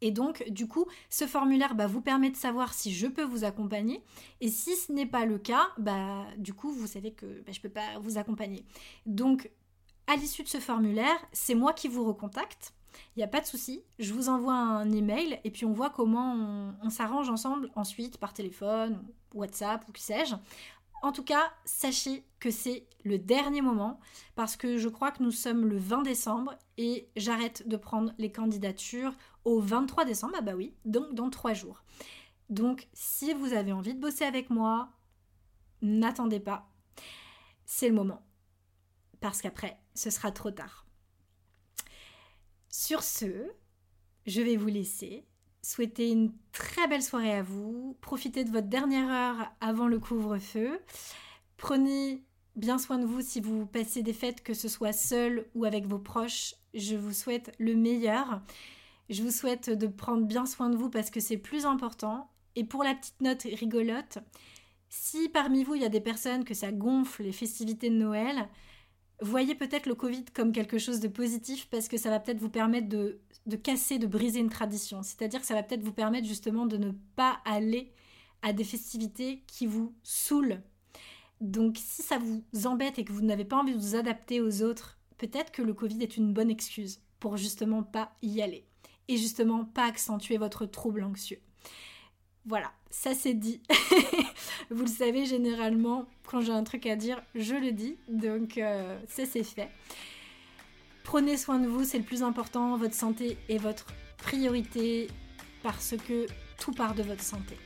Et 0.00 0.10
donc, 0.10 0.48
du 0.48 0.66
coup, 0.66 0.86
ce 1.08 1.26
formulaire 1.26 1.74
bah, 1.74 1.86
vous 1.86 2.00
permet 2.00 2.30
de 2.30 2.36
savoir 2.36 2.72
si 2.72 2.92
je 2.92 3.06
peux 3.06 3.24
vous 3.24 3.44
accompagner. 3.44 4.02
Et 4.40 4.48
si 4.48 4.74
ce 4.76 4.92
n'est 4.92 5.06
pas 5.06 5.26
le 5.26 5.38
cas, 5.38 5.68
bah, 5.78 6.24
du 6.38 6.54
coup, 6.54 6.72
vous 6.72 6.86
savez 6.86 7.12
que 7.12 7.26
bah, 7.26 7.52
je 7.52 7.58
ne 7.58 7.62
peux 7.62 7.68
pas 7.68 7.98
vous 8.00 8.18
accompagner. 8.18 8.64
Donc, 9.06 9.50
à 10.06 10.16
l'issue 10.16 10.42
de 10.42 10.48
ce 10.48 10.58
formulaire, 10.58 11.18
c'est 11.32 11.54
moi 11.54 11.72
qui 11.72 11.88
vous 11.88 12.04
recontacte. 12.04 12.72
Il 13.14 13.20
n'y 13.20 13.24
a 13.24 13.28
pas 13.28 13.40
de 13.40 13.46
souci, 13.46 13.84
je 13.98 14.12
vous 14.12 14.28
envoie 14.28 14.54
un 14.54 14.90
email 14.90 15.38
et 15.44 15.50
puis 15.50 15.64
on 15.64 15.72
voit 15.72 15.90
comment 15.90 16.74
on, 16.82 16.90
s'arrange 16.90 17.30
ensemble 17.30 17.70
ensuite 17.76 18.18
par 18.18 18.32
téléphone, 18.32 19.00
WhatsApp 19.34 19.88
ou 19.88 19.92
qui 19.92 20.02
sais-je. 20.02 20.34
En 21.02 21.12
tout 21.12 21.22
cas, 21.22 21.50
sachez 21.64 22.24
que 22.40 22.50
c'est 22.50 22.86
le 23.04 23.18
dernier 23.18 23.62
moment 23.62 24.00
parce 24.34 24.56
que 24.56 24.76
je 24.76 24.88
crois 24.88 25.12
que 25.12 25.22
nous 25.22 25.30
sommes 25.30 25.66
le 25.66 25.78
20 25.78 26.02
décembre 26.02 26.54
et 26.76 27.08
j'arrête 27.16 27.66
de 27.68 27.76
prendre 27.76 28.12
les 28.18 28.30
candidatures 28.30 29.14
au 29.44 29.60
23 29.60 30.04
décembre. 30.04 30.34
Ah 30.38 30.42
bah 30.42 30.54
oui, 30.56 30.74
donc 30.84 31.14
dans 31.14 31.30
trois 31.30 31.54
jours. 31.54 31.82
Donc 32.48 32.88
si 32.92 33.32
vous 33.32 33.52
avez 33.52 33.72
envie 33.72 33.94
de 33.94 34.00
bosser 34.00 34.24
avec 34.24 34.50
moi, 34.50 34.90
n'attendez 35.82 36.40
pas. 36.40 36.68
C'est 37.64 37.88
le 37.88 37.94
moment. 37.94 38.22
Parce 39.20 39.42
qu'après, 39.42 39.78
ce 39.94 40.10
sera 40.10 40.32
trop 40.32 40.50
tard. 40.50 40.86
Sur 42.68 43.02
ce, 43.02 43.50
je 44.26 44.40
vais 44.40 44.56
vous 44.56 44.68
laisser 44.68 45.26
souhaiter 45.62 46.10
une 46.10 46.32
très 46.52 46.88
belle 46.88 47.02
soirée 47.02 47.34
à 47.34 47.42
vous. 47.42 47.96
Profitez 48.00 48.44
de 48.44 48.50
votre 48.50 48.68
dernière 48.68 49.10
heure 49.10 49.52
avant 49.60 49.88
le 49.88 49.98
couvre-feu. 49.98 50.80
Prenez 51.56 52.24
bien 52.56 52.78
soin 52.78 52.98
de 52.98 53.06
vous 53.06 53.20
si 53.20 53.40
vous 53.40 53.66
passez 53.66 54.02
des 54.02 54.12
fêtes, 54.12 54.42
que 54.42 54.54
ce 54.54 54.68
soit 54.68 54.92
seul 54.92 55.46
ou 55.54 55.64
avec 55.64 55.86
vos 55.86 55.98
proches. 55.98 56.54
Je 56.74 56.96
vous 56.96 57.12
souhaite 57.12 57.52
le 57.58 57.74
meilleur. 57.74 58.40
Je 59.10 59.24
vous 59.24 59.32
souhaite 59.32 59.70
de 59.70 59.88
prendre 59.88 60.24
bien 60.24 60.46
soin 60.46 60.70
de 60.70 60.76
vous 60.76 60.88
parce 60.88 61.10
que 61.10 61.18
c'est 61.18 61.36
plus 61.36 61.66
important. 61.66 62.30
Et 62.54 62.62
pour 62.62 62.84
la 62.84 62.94
petite 62.94 63.20
note 63.20 63.42
rigolote, 63.42 64.18
si 64.88 65.28
parmi 65.28 65.64
vous 65.64 65.74
il 65.74 65.82
y 65.82 65.84
a 65.84 65.88
des 65.88 66.00
personnes 66.00 66.44
que 66.44 66.54
ça 66.54 66.70
gonfle 66.70 67.24
les 67.24 67.32
festivités 67.32 67.90
de 67.90 67.96
Noël, 67.96 68.48
voyez 69.20 69.56
peut-être 69.56 69.86
le 69.86 69.96
Covid 69.96 70.26
comme 70.32 70.52
quelque 70.52 70.78
chose 70.78 71.00
de 71.00 71.08
positif 71.08 71.68
parce 71.70 71.88
que 71.88 71.96
ça 71.96 72.08
va 72.08 72.20
peut-être 72.20 72.38
vous 72.38 72.50
permettre 72.50 72.88
de, 72.88 73.18
casser, 73.56 73.98
de 73.98 74.06
briser 74.06 74.38
une 74.38 74.48
tradition. 74.48 75.02
C'est-à-dire 75.02 75.40
que 75.40 75.46
ça 75.46 75.54
va 75.54 75.64
peut-être 75.64 75.82
vous 75.82 75.92
permettre 75.92 76.28
justement 76.28 76.66
de 76.66 76.76
ne 76.76 76.92
pas 77.16 77.40
aller 77.44 77.92
à 78.42 78.52
des 78.52 78.64
festivités 78.64 79.42
qui 79.48 79.66
vous 79.66 79.92
saoulent. 80.04 80.62
Donc 81.40 81.78
si 81.78 82.02
ça 82.02 82.18
vous 82.18 82.44
embête 82.64 83.00
et 83.00 83.04
que 83.04 83.12
vous 83.12 83.22
n'avez 83.22 83.44
pas 83.44 83.56
envie 83.56 83.74
de 83.74 83.80
vous 83.80 83.96
adapter 83.96 84.40
aux 84.40 84.62
autres, 84.62 85.00
peut-être 85.18 85.50
que 85.50 85.62
le 85.62 85.74
Covid 85.74 86.00
est 86.00 86.16
une 86.16 86.32
bonne 86.32 86.50
excuse 86.50 87.00
pour 87.18 87.36
justement 87.36 87.82
pas 87.82 88.12
y 88.22 88.40
aller 88.40 88.69
et 89.10 89.16
justement 89.16 89.64
pas 89.64 89.86
accentuer 89.86 90.38
votre 90.38 90.66
trouble 90.66 91.02
anxieux. 91.02 91.40
Voilà, 92.46 92.72
ça 92.90 93.12
c'est 93.12 93.34
dit. 93.34 93.60
Vous 94.70 94.84
le 94.84 94.88
savez, 94.88 95.26
généralement, 95.26 96.06
quand 96.26 96.40
j'ai 96.40 96.52
un 96.52 96.62
truc 96.62 96.86
à 96.86 96.96
dire, 96.96 97.20
je 97.34 97.54
le 97.54 97.72
dis. 97.72 97.96
Donc, 98.08 98.56
euh, 98.56 98.98
ça 99.08 99.26
c'est 99.26 99.42
fait. 99.42 99.68
Prenez 101.02 101.36
soin 101.36 101.58
de 101.58 101.66
vous, 101.66 101.84
c'est 101.84 101.98
le 101.98 102.04
plus 102.04 102.22
important. 102.22 102.76
Votre 102.76 102.94
santé 102.94 103.36
est 103.48 103.58
votre 103.58 103.86
priorité 104.16 105.08
parce 105.64 105.94
que 106.06 106.26
tout 106.58 106.72
part 106.72 106.94
de 106.94 107.02
votre 107.02 107.22
santé. 107.22 107.56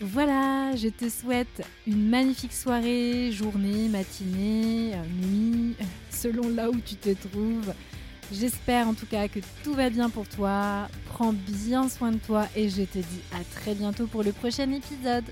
Voilà, 0.00 0.74
je 0.74 0.88
te 0.88 1.08
souhaite 1.08 1.62
une 1.86 2.08
magnifique 2.08 2.52
soirée, 2.52 3.30
journée, 3.30 3.88
matinée, 3.88 4.92
euh, 4.94 5.26
nuit, 5.26 5.76
selon 6.10 6.48
là 6.48 6.68
où 6.68 6.80
tu 6.80 6.96
te 6.96 7.10
trouves. 7.10 7.72
J'espère 8.32 8.88
en 8.88 8.94
tout 8.94 9.06
cas 9.06 9.28
que 9.28 9.40
tout 9.62 9.74
va 9.74 9.90
bien 9.90 10.10
pour 10.10 10.26
toi. 10.26 10.88
Prends 11.06 11.32
bien 11.32 11.88
soin 11.88 12.12
de 12.12 12.18
toi 12.18 12.46
et 12.56 12.68
je 12.68 12.82
te 12.82 12.98
dis 12.98 13.20
à 13.32 13.44
très 13.58 13.74
bientôt 13.74 14.06
pour 14.06 14.22
le 14.22 14.32
prochain 14.32 14.70
épisode. 14.72 15.24